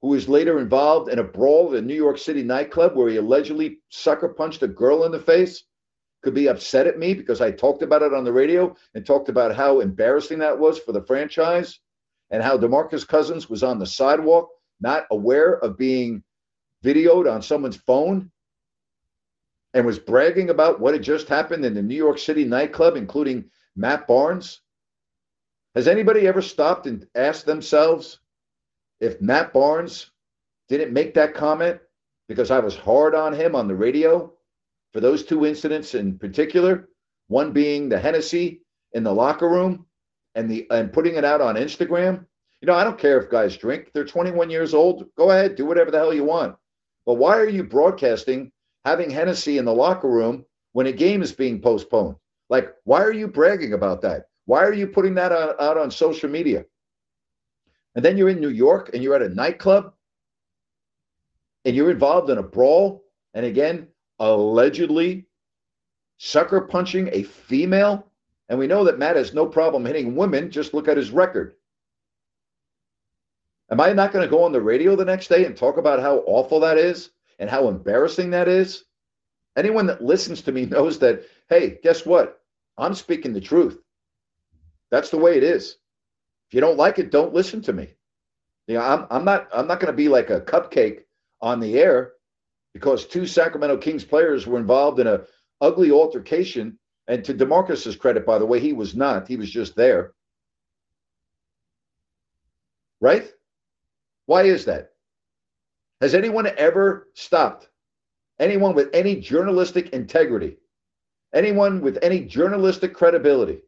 who 0.00 0.08
was 0.08 0.26
later 0.26 0.58
involved 0.58 1.10
in 1.10 1.18
a 1.18 1.22
brawl 1.22 1.74
at 1.74 1.80
a 1.80 1.82
New 1.82 1.92
York 1.92 2.16
City 2.16 2.42
nightclub 2.42 2.96
where 2.96 3.10
he 3.10 3.18
allegedly 3.18 3.80
sucker 3.90 4.30
punched 4.30 4.62
a 4.62 4.68
girl 4.68 5.04
in 5.04 5.12
the 5.12 5.20
face, 5.20 5.64
could 6.22 6.32
be 6.32 6.48
upset 6.48 6.86
at 6.86 6.98
me 6.98 7.12
because 7.12 7.42
I 7.42 7.50
talked 7.50 7.82
about 7.82 8.00
it 8.00 8.14
on 8.14 8.24
the 8.24 8.32
radio 8.32 8.74
and 8.94 9.04
talked 9.04 9.28
about 9.28 9.54
how 9.54 9.80
embarrassing 9.80 10.38
that 10.38 10.58
was 10.58 10.78
for 10.78 10.92
the 10.92 11.04
franchise 11.04 11.78
and 12.32 12.42
how 12.42 12.56
DeMarcus 12.56 13.06
Cousins 13.06 13.48
was 13.48 13.62
on 13.62 13.78
the 13.78 13.86
sidewalk, 13.86 14.48
not 14.80 15.06
aware 15.10 15.58
of 15.58 15.76
being 15.76 16.24
videoed 16.82 17.30
on 17.32 17.42
someone's 17.42 17.76
phone 17.76 18.30
and 19.74 19.86
was 19.86 19.98
bragging 19.98 20.50
about 20.50 20.80
what 20.80 20.94
had 20.94 21.02
just 21.02 21.28
happened 21.28 21.64
in 21.64 21.74
the 21.74 21.82
New 21.82 21.94
York 21.94 22.18
City 22.18 22.44
nightclub, 22.44 22.96
including 22.96 23.50
Matt 23.76 24.06
Barnes? 24.06 24.60
Has 25.74 25.86
anybody 25.86 26.26
ever 26.26 26.42
stopped 26.42 26.86
and 26.86 27.06
asked 27.14 27.46
themselves 27.46 28.18
if 29.00 29.20
Matt 29.20 29.52
Barnes 29.52 30.10
didn't 30.68 30.92
make 30.92 31.14
that 31.14 31.34
comment 31.34 31.80
because 32.28 32.50
I 32.50 32.58
was 32.58 32.76
hard 32.76 33.14
on 33.14 33.32
him 33.34 33.54
on 33.54 33.68
the 33.68 33.74
radio 33.74 34.32
for 34.92 35.00
those 35.00 35.24
two 35.24 35.46
incidents 35.46 35.94
in 35.94 36.18
particular? 36.18 36.88
One 37.28 37.52
being 37.52 37.88
the 37.88 37.98
Hennessy 37.98 38.62
in 38.92 39.04
the 39.04 39.14
locker 39.14 39.48
room 39.48 39.86
and 40.34 40.50
the 40.50 40.66
and 40.70 40.92
putting 40.92 41.16
it 41.16 41.24
out 41.24 41.40
on 41.40 41.56
Instagram. 41.56 42.24
You 42.60 42.66
know, 42.66 42.74
I 42.74 42.84
don't 42.84 42.98
care 42.98 43.20
if 43.20 43.30
guys 43.30 43.56
drink. 43.56 43.90
They're 43.92 44.04
21 44.04 44.48
years 44.48 44.72
old. 44.72 45.06
Go 45.16 45.30
ahead, 45.30 45.56
do 45.56 45.66
whatever 45.66 45.90
the 45.90 45.98
hell 45.98 46.14
you 46.14 46.24
want. 46.24 46.56
But 47.04 47.14
why 47.14 47.36
are 47.36 47.48
you 47.48 47.64
broadcasting 47.64 48.52
having 48.84 49.10
Hennessy 49.10 49.58
in 49.58 49.64
the 49.64 49.74
locker 49.74 50.08
room 50.08 50.44
when 50.72 50.86
a 50.86 50.92
game 50.92 51.22
is 51.22 51.32
being 51.32 51.60
postponed? 51.60 52.16
Like, 52.48 52.72
why 52.84 53.02
are 53.02 53.12
you 53.12 53.26
bragging 53.26 53.72
about 53.72 54.00
that? 54.02 54.26
Why 54.46 54.62
are 54.62 54.72
you 54.72 54.86
putting 54.86 55.14
that 55.14 55.32
out, 55.32 55.60
out 55.60 55.78
on 55.78 55.90
social 55.90 56.28
media? 56.28 56.64
And 57.94 58.04
then 58.04 58.16
you're 58.16 58.28
in 58.28 58.40
New 58.40 58.50
York 58.50 58.90
and 58.94 59.02
you're 59.02 59.14
at 59.14 59.22
a 59.22 59.28
nightclub 59.28 59.92
and 61.64 61.76
you're 61.76 61.90
involved 61.90 62.30
in 62.30 62.38
a 62.38 62.42
brawl. 62.42 63.04
And 63.34 63.46
again, 63.46 63.88
allegedly 64.18 65.26
sucker 66.18 66.62
punching 66.62 67.10
a 67.12 67.22
female. 67.22 68.11
And 68.52 68.58
we 68.58 68.66
know 68.66 68.84
that 68.84 68.98
Matt 68.98 69.16
has 69.16 69.32
no 69.32 69.46
problem 69.46 69.86
hitting 69.86 70.14
women. 70.14 70.50
Just 70.50 70.74
look 70.74 70.86
at 70.86 70.98
his 70.98 71.10
record. 71.10 71.54
Am 73.70 73.80
I 73.80 73.94
not 73.94 74.12
going 74.12 74.22
to 74.22 74.30
go 74.30 74.44
on 74.44 74.52
the 74.52 74.60
radio 74.60 74.94
the 74.94 75.06
next 75.06 75.28
day 75.28 75.46
and 75.46 75.56
talk 75.56 75.78
about 75.78 76.00
how 76.00 76.18
awful 76.26 76.60
that 76.60 76.76
is 76.76 77.08
and 77.38 77.48
how 77.48 77.68
embarrassing 77.68 78.28
that 78.32 78.48
is? 78.48 78.84
Anyone 79.56 79.86
that 79.86 80.04
listens 80.04 80.42
to 80.42 80.52
me 80.52 80.66
knows 80.66 80.98
that, 80.98 81.22
hey, 81.48 81.78
guess 81.82 82.04
what? 82.04 82.42
I'm 82.76 82.92
speaking 82.92 83.32
the 83.32 83.40
truth. 83.40 83.80
That's 84.90 85.08
the 85.08 85.16
way 85.16 85.38
it 85.38 85.44
is. 85.44 85.78
If 86.50 86.54
you 86.54 86.60
don't 86.60 86.76
like 86.76 86.98
it, 86.98 87.10
don't 87.10 87.32
listen 87.32 87.62
to 87.62 87.72
me. 87.72 87.94
You 88.66 88.74
know, 88.74 88.82
I'm, 88.82 89.06
I'm 89.10 89.24
not 89.24 89.48
I'm 89.54 89.66
not 89.66 89.80
going 89.80 89.94
to 89.94 89.96
be 89.96 90.10
like 90.10 90.28
a 90.28 90.42
cupcake 90.42 91.04
on 91.40 91.58
the 91.58 91.78
air 91.78 92.12
because 92.74 93.06
two 93.06 93.24
Sacramento 93.24 93.78
Kings 93.78 94.04
players 94.04 94.46
were 94.46 94.58
involved 94.58 95.00
in 95.00 95.06
a 95.06 95.22
ugly 95.62 95.90
altercation. 95.90 96.78
And 97.08 97.24
to 97.24 97.34
Demarcus's 97.34 97.96
credit, 97.96 98.24
by 98.24 98.38
the 98.38 98.46
way, 98.46 98.60
he 98.60 98.72
was 98.72 98.94
not. 98.94 99.28
He 99.28 99.36
was 99.36 99.50
just 99.50 99.74
there. 99.74 100.12
Right? 103.00 103.30
Why 104.26 104.44
is 104.44 104.64
that? 104.66 104.92
Has 106.00 106.14
anyone 106.14 106.46
ever 106.56 107.08
stopped 107.14 107.68
anyone 108.38 108.74
with 108.74 108.88
any 108.92 109.16
journalistic 109.16 109.90
integrity, 109.90 110.56
anyone 111.32 111.80
with 111.80 111.98
any 112.02 112.20
journalistic 112.20 112.94
credibility, 112.94 113.62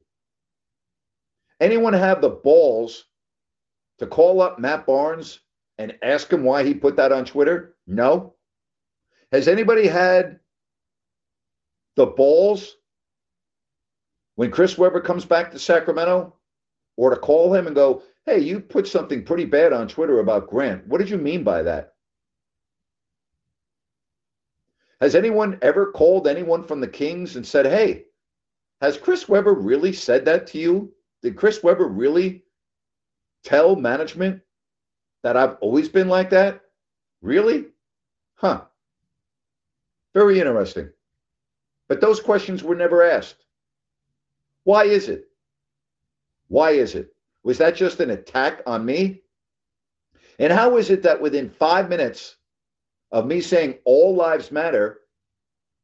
anyone 1.61 1.93
have 1.93 2.20
the 2.20 2.28
balls 2.28 3.05
to 3.99 4.07
call 4.07 4.41
up 4.41 4.59
Matt 4.59 4.87
Barnes 4.87 5.41
and 5.78 5.97
ask 6.03 6.32
him 6.32 6.43
why 6.43 6.64
he 6.64 6.74
put 6.74 6.97
that 6.97 7.12
on 7.12 7.24
Twitter? 7.24 7.76
No. 7.87 8.35
Has 9.32 9.49
anybody 9.49 9.87
had 9.87 10.41
the 11.97 12.07
balls 12.07 12.76
when 14.37 14.51
Chris 14.51 14.76
Webber 14.76 15.01
comes 15.01 15.24
back 15.24 15.51
to 15.51 15.59
Sacramento 15.59 16.35
or 16.97 17.11
to 17.11 17.16
call 17.16 17.55
him 17.55 17.66
and 17.66 17.76
go, 17.76 18.03
hey, 18.26 18.39
you 18.39 18.61
put 18.61 18.87
something 18.87 19.24
pretty 19.24 19.45
bad 19.45 19.72
on 19.72 19.89
Twitter 19.89 20.20
about 20.20 20.49
Grant. 20.49 20.87
What 20.87 20.99
did 20.99 21.11
you 21.11 21.18
mean 21.18 21.45
by 21.45 21.62
that? 21.62 21.95
Has 25.01 25.14
anyone 25.14 25.59
ever 25.61 25.93
called 25.93 26.26
anyone 26.26 26.64
from 26.64 26.80
the 26.80 26.89
Kings 26.89 27.37
and 27.37 27.47
said, 27.47 27.66
hey, 27.66 28.05
has 28.80 28.97
Chris 28.97 29.28
Webber 29.28 29.55
really 29.55 29.93
said 29.93 30.24
that 30.24 30.47
to 30.49 30.59
you? 30.59 30.93
Did 31.22 31.37
Chris 31.37 31.62
Webber 31.62 31.89
really 31.89 32.45
tell 33.45 33.76
management 33.76 34.41
that 35.22 35.37
I've 35.37 35.57
always 35.61 35.89
been 35.89 36.09
like 36.09 36.30
that? 36.30 36.61
Really? 37.22 37.66
Huh. 38.35 38.62
Very 40.14 40.39
interesting. 40.39 40.91
But 41.89 42.01
those 42.01 42.20
questions 42.20 42.62
were 42.62 42.74
never 42.74 43.03
asked. 43.03 43.43
Why 44.64 44.84
is 44.84 45.08
it? 45.08 45.28
Why 46.48 46.72
is 46.72 46.94
it? 46.94 47.14
Was 47.42 47.58
that 47.58 47.76
just 47.76 48.00
an 48.00 48.10
attack 48.10 48.62
on 48.66 48.84
me? 48.84 49.22
And 50.38 50.52
how 50.52 50.76
is 50.78 50.90
it 50.90 51.02
that 51.02 51.20
within 51.20 51.48
five 51.48 51.88
minutes 51.88 52.36
of 53.12 53.26
me 53.26 53.40
saying 53.40 53.78
all 53.84 54.16
lives 54.16 54.50
matter, 54.50 55.00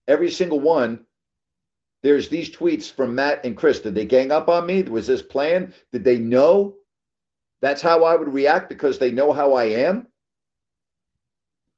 every 0.09 0.31
single 0.31 0.59
one, 0.61 1.07
there's 2.03 2.29
these 2.29 2.51
tweets 2.51 2.91
from 2.91 3.15
Matt 3.15 3.45
and 3.45 3.57
Chris. 3.57 3.81
Did 3.81 3.95
they 3.95 4.07
gang 4.07 4.33
up 4.33 4.49
on 4.49 4.67
me? 4.67 4.83
Was 4.83 5.07
this 5.07 5.23
planned? 5.23 5.75
Did 5.93 6.03
they 6.03 6.19
know 6.19 6.77
that's 7.61 7.83
how 7.83 8.05
I 8.05 8.17
would 8.17 8.33
react 8.33 8.69
because 8.71 8.99
they 8.99 9.11
know 9.11 9.33
how 9.33 9.53
I 9.53 9.65
am? 9.65 10.07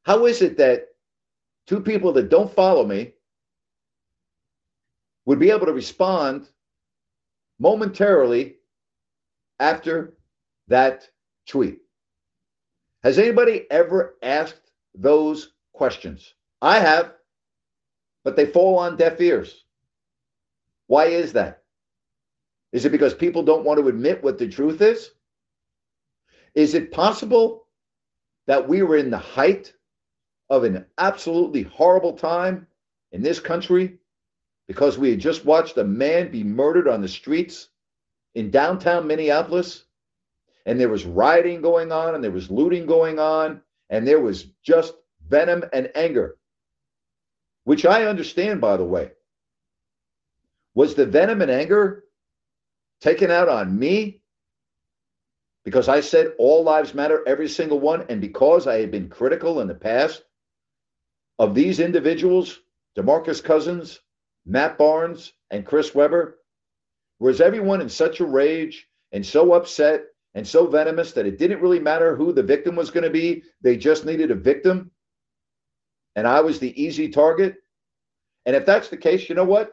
How 0.04 0.26
is 0.26 0.42
it 0.42 0.56
that 0.58 0.88
two 1.66 1.80
people 1.80 2.12
that 2.12 2.28
don't 2.28 2.52
follow 2.54 2.86
me 2.86 3.14
would 5.24 5.38
be 5.38 5.50
able 5.50 5.66
to 5.66 5.72
respond 5.72 6.48
momentarily 7.62 8.56
after 9.60 10.14
that 10.66 11.08
tweet. 11.46 11.78
Has 13.04 13.20
anybody 13.20 13.70
ever 13.70 14.16
asked 14.20 14.72
those 14.96 15.52
questions? 15.72 16.34
I 16.60 16.80
have, 16.80 17.12
but 18.24 18.34
they 18.34 18.46
fall 18.46 18.78
on 18.78 18.96
deaf 18.96 19.20
ears. 19.20 19.64
Why 20.88 21.06
is 21.06 21.32
that? 21.34 21.62
Is 22.72 22.84
it 22.84 22.90
because 22.90 23.14
people 23.14 23.44
don't 23.44 23.64
want 23.64 23.78
to 23.78 23.86
admit 23.88 24.24
what 24.24 24.38
the 24.38 24.48
truth 24.48 24.80
is? 24.80 25.10
Is 26.56 26.74
it 26.74 26.90
possible 26.90 27.66
that 28.48 28.68
we 28.68 28.82
were 28.82 28.96
in 28.96 29.10
the 29.10 29.18
height 29.18 29.72
of 30.50 30.64
an 30.64 30.84
absolutely 30.98 31.62
horrible 31.62 32.14
time 32.14 32.66
in 33.12 33.22
this 33.22 33.38
country 33.38 33.98
because 34.72 34.96
we 34.96 35.10
had 35.10 35.18
just 35.18 35.44
watched 35.44 35.76
a 35.76 35.84
man 35.84 36.30
be 36.30 36.42
murdered 36.42 36.88
on 36.88 37.02
the 37.02 37.08
streets 37.08 37.68
in 38.34 38.50
downtown 38.50 39.06
Minneapolis, 39.06 39.84
and 40.64 40.80
there 40.80 40.88
was 40.88 41.04
rioting 41.04 41.60
going 41.60 41.92
on, 41.92 42.14
and 42.14 42.24
there 42.24 42.30
was 42.30 42.50
looting 42.50 42.86
going 42.86 43.18
on, 43.18 43.60
and 43.90 44.08
there 44.08 44.18
was 44.18 44.44
just 44.64 44.94
venom 45.28 45.62
and 45.74 45.90
anger, 45.94 46.38
which 47.64 47.84
I 47.84 48.06
understand, 48.06 48.62
by 48.62 48.78
the 48.78 48.84
way. 48.84 49.10
Was 50.74 50.94
the 50.94 51.04
venom 51.04 51.42
and 51.42 51.50
anger 51.50 52.04
taken 53.02 53.30
out 53.30 53.50
on 53.50 53.78
me 53.78 54.22
because 55.66 55.86
I 55.86 56.00
said 56.00 56.32
all 56.38 56.62
lives 56.62 56.94
matter, 56.94 57.22
every 57.26 57.50
single 57.50 57.78
one, 57.78 58.06
and 58.08 58.22
because 58.22 58.66
I 58.66 58.80
had 58.80 58.90
been 58.90 59.10
critical 59.10 59.60
in 59.60 59.68
the 59.68 59.74
past 59.74 60.24
of 61.38 61.54
these 61.54 61.78
individuals, 61.78 62.58
DeMarcus 62.96 63.44
Cousins, 63.44 64.00
Matt 64.44 64.76
Barnes, 64.76 65.32
and 65.50 65.66
Chris 65.66 65.94
Webber? 65.94 66.38
Was 67.20 67.40
everyone 67.40 67.80
in 67.80 67.88
such 67.88 68.20
a 68.20 68.26
rage 68.26 68.88
and 69.12 69.24
so 69.24 69.52
upset 69.52 70.06
and 70.34 70.46
so 70.46 70.66
venomous 70.66 71.12
that 71.12 71.26
it 71.26 71.38
didn't 71.38 71.60
really 71.60 71.78
matter 71.78 72.16
who 72.16 72.32
the 72.32 72.42
victim 72.42 72.74
was 72.74 72.90
going 72.90 73.04
to 73.04 73.10
be? 73.10 73.44
They 73.60 73.76
just 73.76 74.04
needed 74.04 74.30
a 74.30 74.34
victim. 74.34 74.90
And 76.16 76.26
I 76.26 76.40
was 76.40 76.58
the 76.58 76.82
easy 76.82 77.08
target. 77.08 77.56
And 78.46 78.56
if 78.56 78.66
that's 78.66 78.88
the 78.88 78.96
case, 78.96 79.28
you 79.28 79.34
know 79.34 79.44
what? 79.44 79.72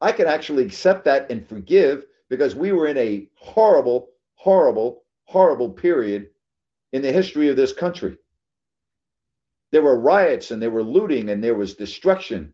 I 0.00 0.10
can 0.10 0.26
actually 0.26 0.64
accept 0.64 1.04
that 1.04 1.30
and 1.30 1.46
forgive 1.46 2.04
because 2.28 2.56
we 2.56 2.72
were 2.72 2.88
in 2.88 2.98
a 2.98 3.28
horrible, 3.36 4.08
horrible, 4.34 5.04
horrible 5.24 5.70
period 5.70 6.30
in 6.92 7.02
the 7.02 7.12
history 7.12 7.48
of 7.48 7.56
this 7.56 7.72
country. 7.72 8.16
There 9.70 9.82
were 9.82 10.00
riots 10.00 10.50
and 10.50 10.60
there 10.60 10.70
were 10.70 10.82
looting 10.82 11.30
and 11.30 11.42
there 11.42 11.54
was 11.54 11.74
destruction 11.74 12.52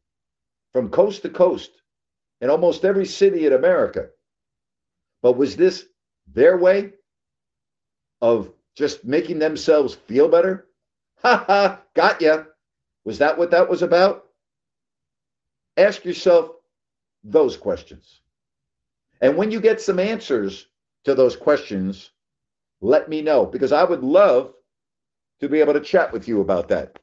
from 0.73 0.91
coast 0.91 1.23
to 1.23 1.29
coast 1.29 1.71
in 2.41 2.51
almost 2.51 2.85
every 2.85 3.07
city 3.07 3.47
in 3.47 3.53
America. 3.53 4.09
But 5.23 5.37
was 5.37 5.57
this 5.57 5.87
their 6.33 6.57
way 6.57 6.93
of 8.21 8.53
just 8.77 9.05
making 9.05 9.39
themselves 9.39 9.95
feel 9.95 10.29
better? 10.29 10.67
Ha 11.23 11.45
ha, 11.47 11.83
got 11.95 12.21
ya. 12.21 12.45
Was 13.05 13.19
that 13.19 13.37
what 13.37 13.51
that 13.51 13.69
was 13.69 13.83
about? 13.83 14.27
Ask 15.77 16.05
yourself 16.05 16.51
those 17.25 17.57
questions. 17.57 18.21
And 19.21 19.37
when 19.37 19.51
you 19.51 19.61
get 19.61 19.81
some 19.81 19.99
answers 19.99 20.67
to 21.05 21.15
those 21.15 21.37
questions, 21.37 22.11
let 22.81 23.09
me 23.09 23.23
know 23.23 23.47
because 23.47 23.73
I 23.73 23.83
would 23.83 24.03
love 24.03 24.55
to 25.41 25.49
be 25.49 25.61
able 25.61 25.73
to 25.73 25.81
chat 25.81 26.13
with 26.13 26.29
you 26.29 26.41
about 26.41 26.69
that. 26.69 26.99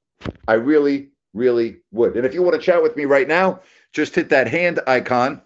I 0.47 0.53
really, 0.53 1.09
really 1.36 1.78
would. 1.92 2.16
And 2.16 2.26
if 2.26 2.34
you 2.34 2.42
want 2.42 2.56
to 2.56 2.62
chat 2.62 2.82
with 2.82 2.96
me 2.96 3.06
right 3.06 3.28
now, 3.28 3.60
just 3.94 4.16
hit 4.16 4.30
that 4.30 4.48
hand 4.48 4.80
icon 4.88 5.42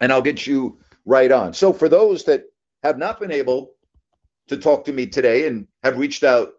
and 0.00 0.10
I'll 0.10 0.22
get 0.22 0.46
you 0.46 0.80
right 1.04 1.30
on. 1.30 1.52
So, 1.54 1.72
for 1.72 1.88
those 1.88 2.24
that 2.24 2.44
have 2.82 2.98
not 2.98 3.20
been 3.20 3.30
able 3.30 3.72
to 4.48 4.56
talk 4.56 4.84
to 4.86 4.92
me 4.92 5.06
today 5.06 5.46
and 5.46 5.68
have 5.84 5.98
reached 5.98 6.24
out 6.24 6.54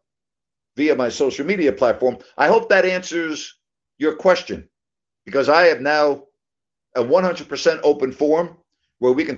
via 0.77 0.95
my 0.95 1.09
social 1.09 1.45
media 1.45 1.73
platform, 1.73 2.17
I 2.37 2.47
hope 2.47 2.69
that 2.69 2.85
answers 2.85 3.57
your 3.97 4.15
question 4.15 4.69
because 5.25 5.49
I 5.49 5.63
have 5.63 5.81
now 5.81 6.23
a 6.95 7.03
100% 7.03 7.79
open 7.83 8.11
forum 8.11 8.57
where 8.99 9.11
we 9.11 9.25
can. 9.25 9.37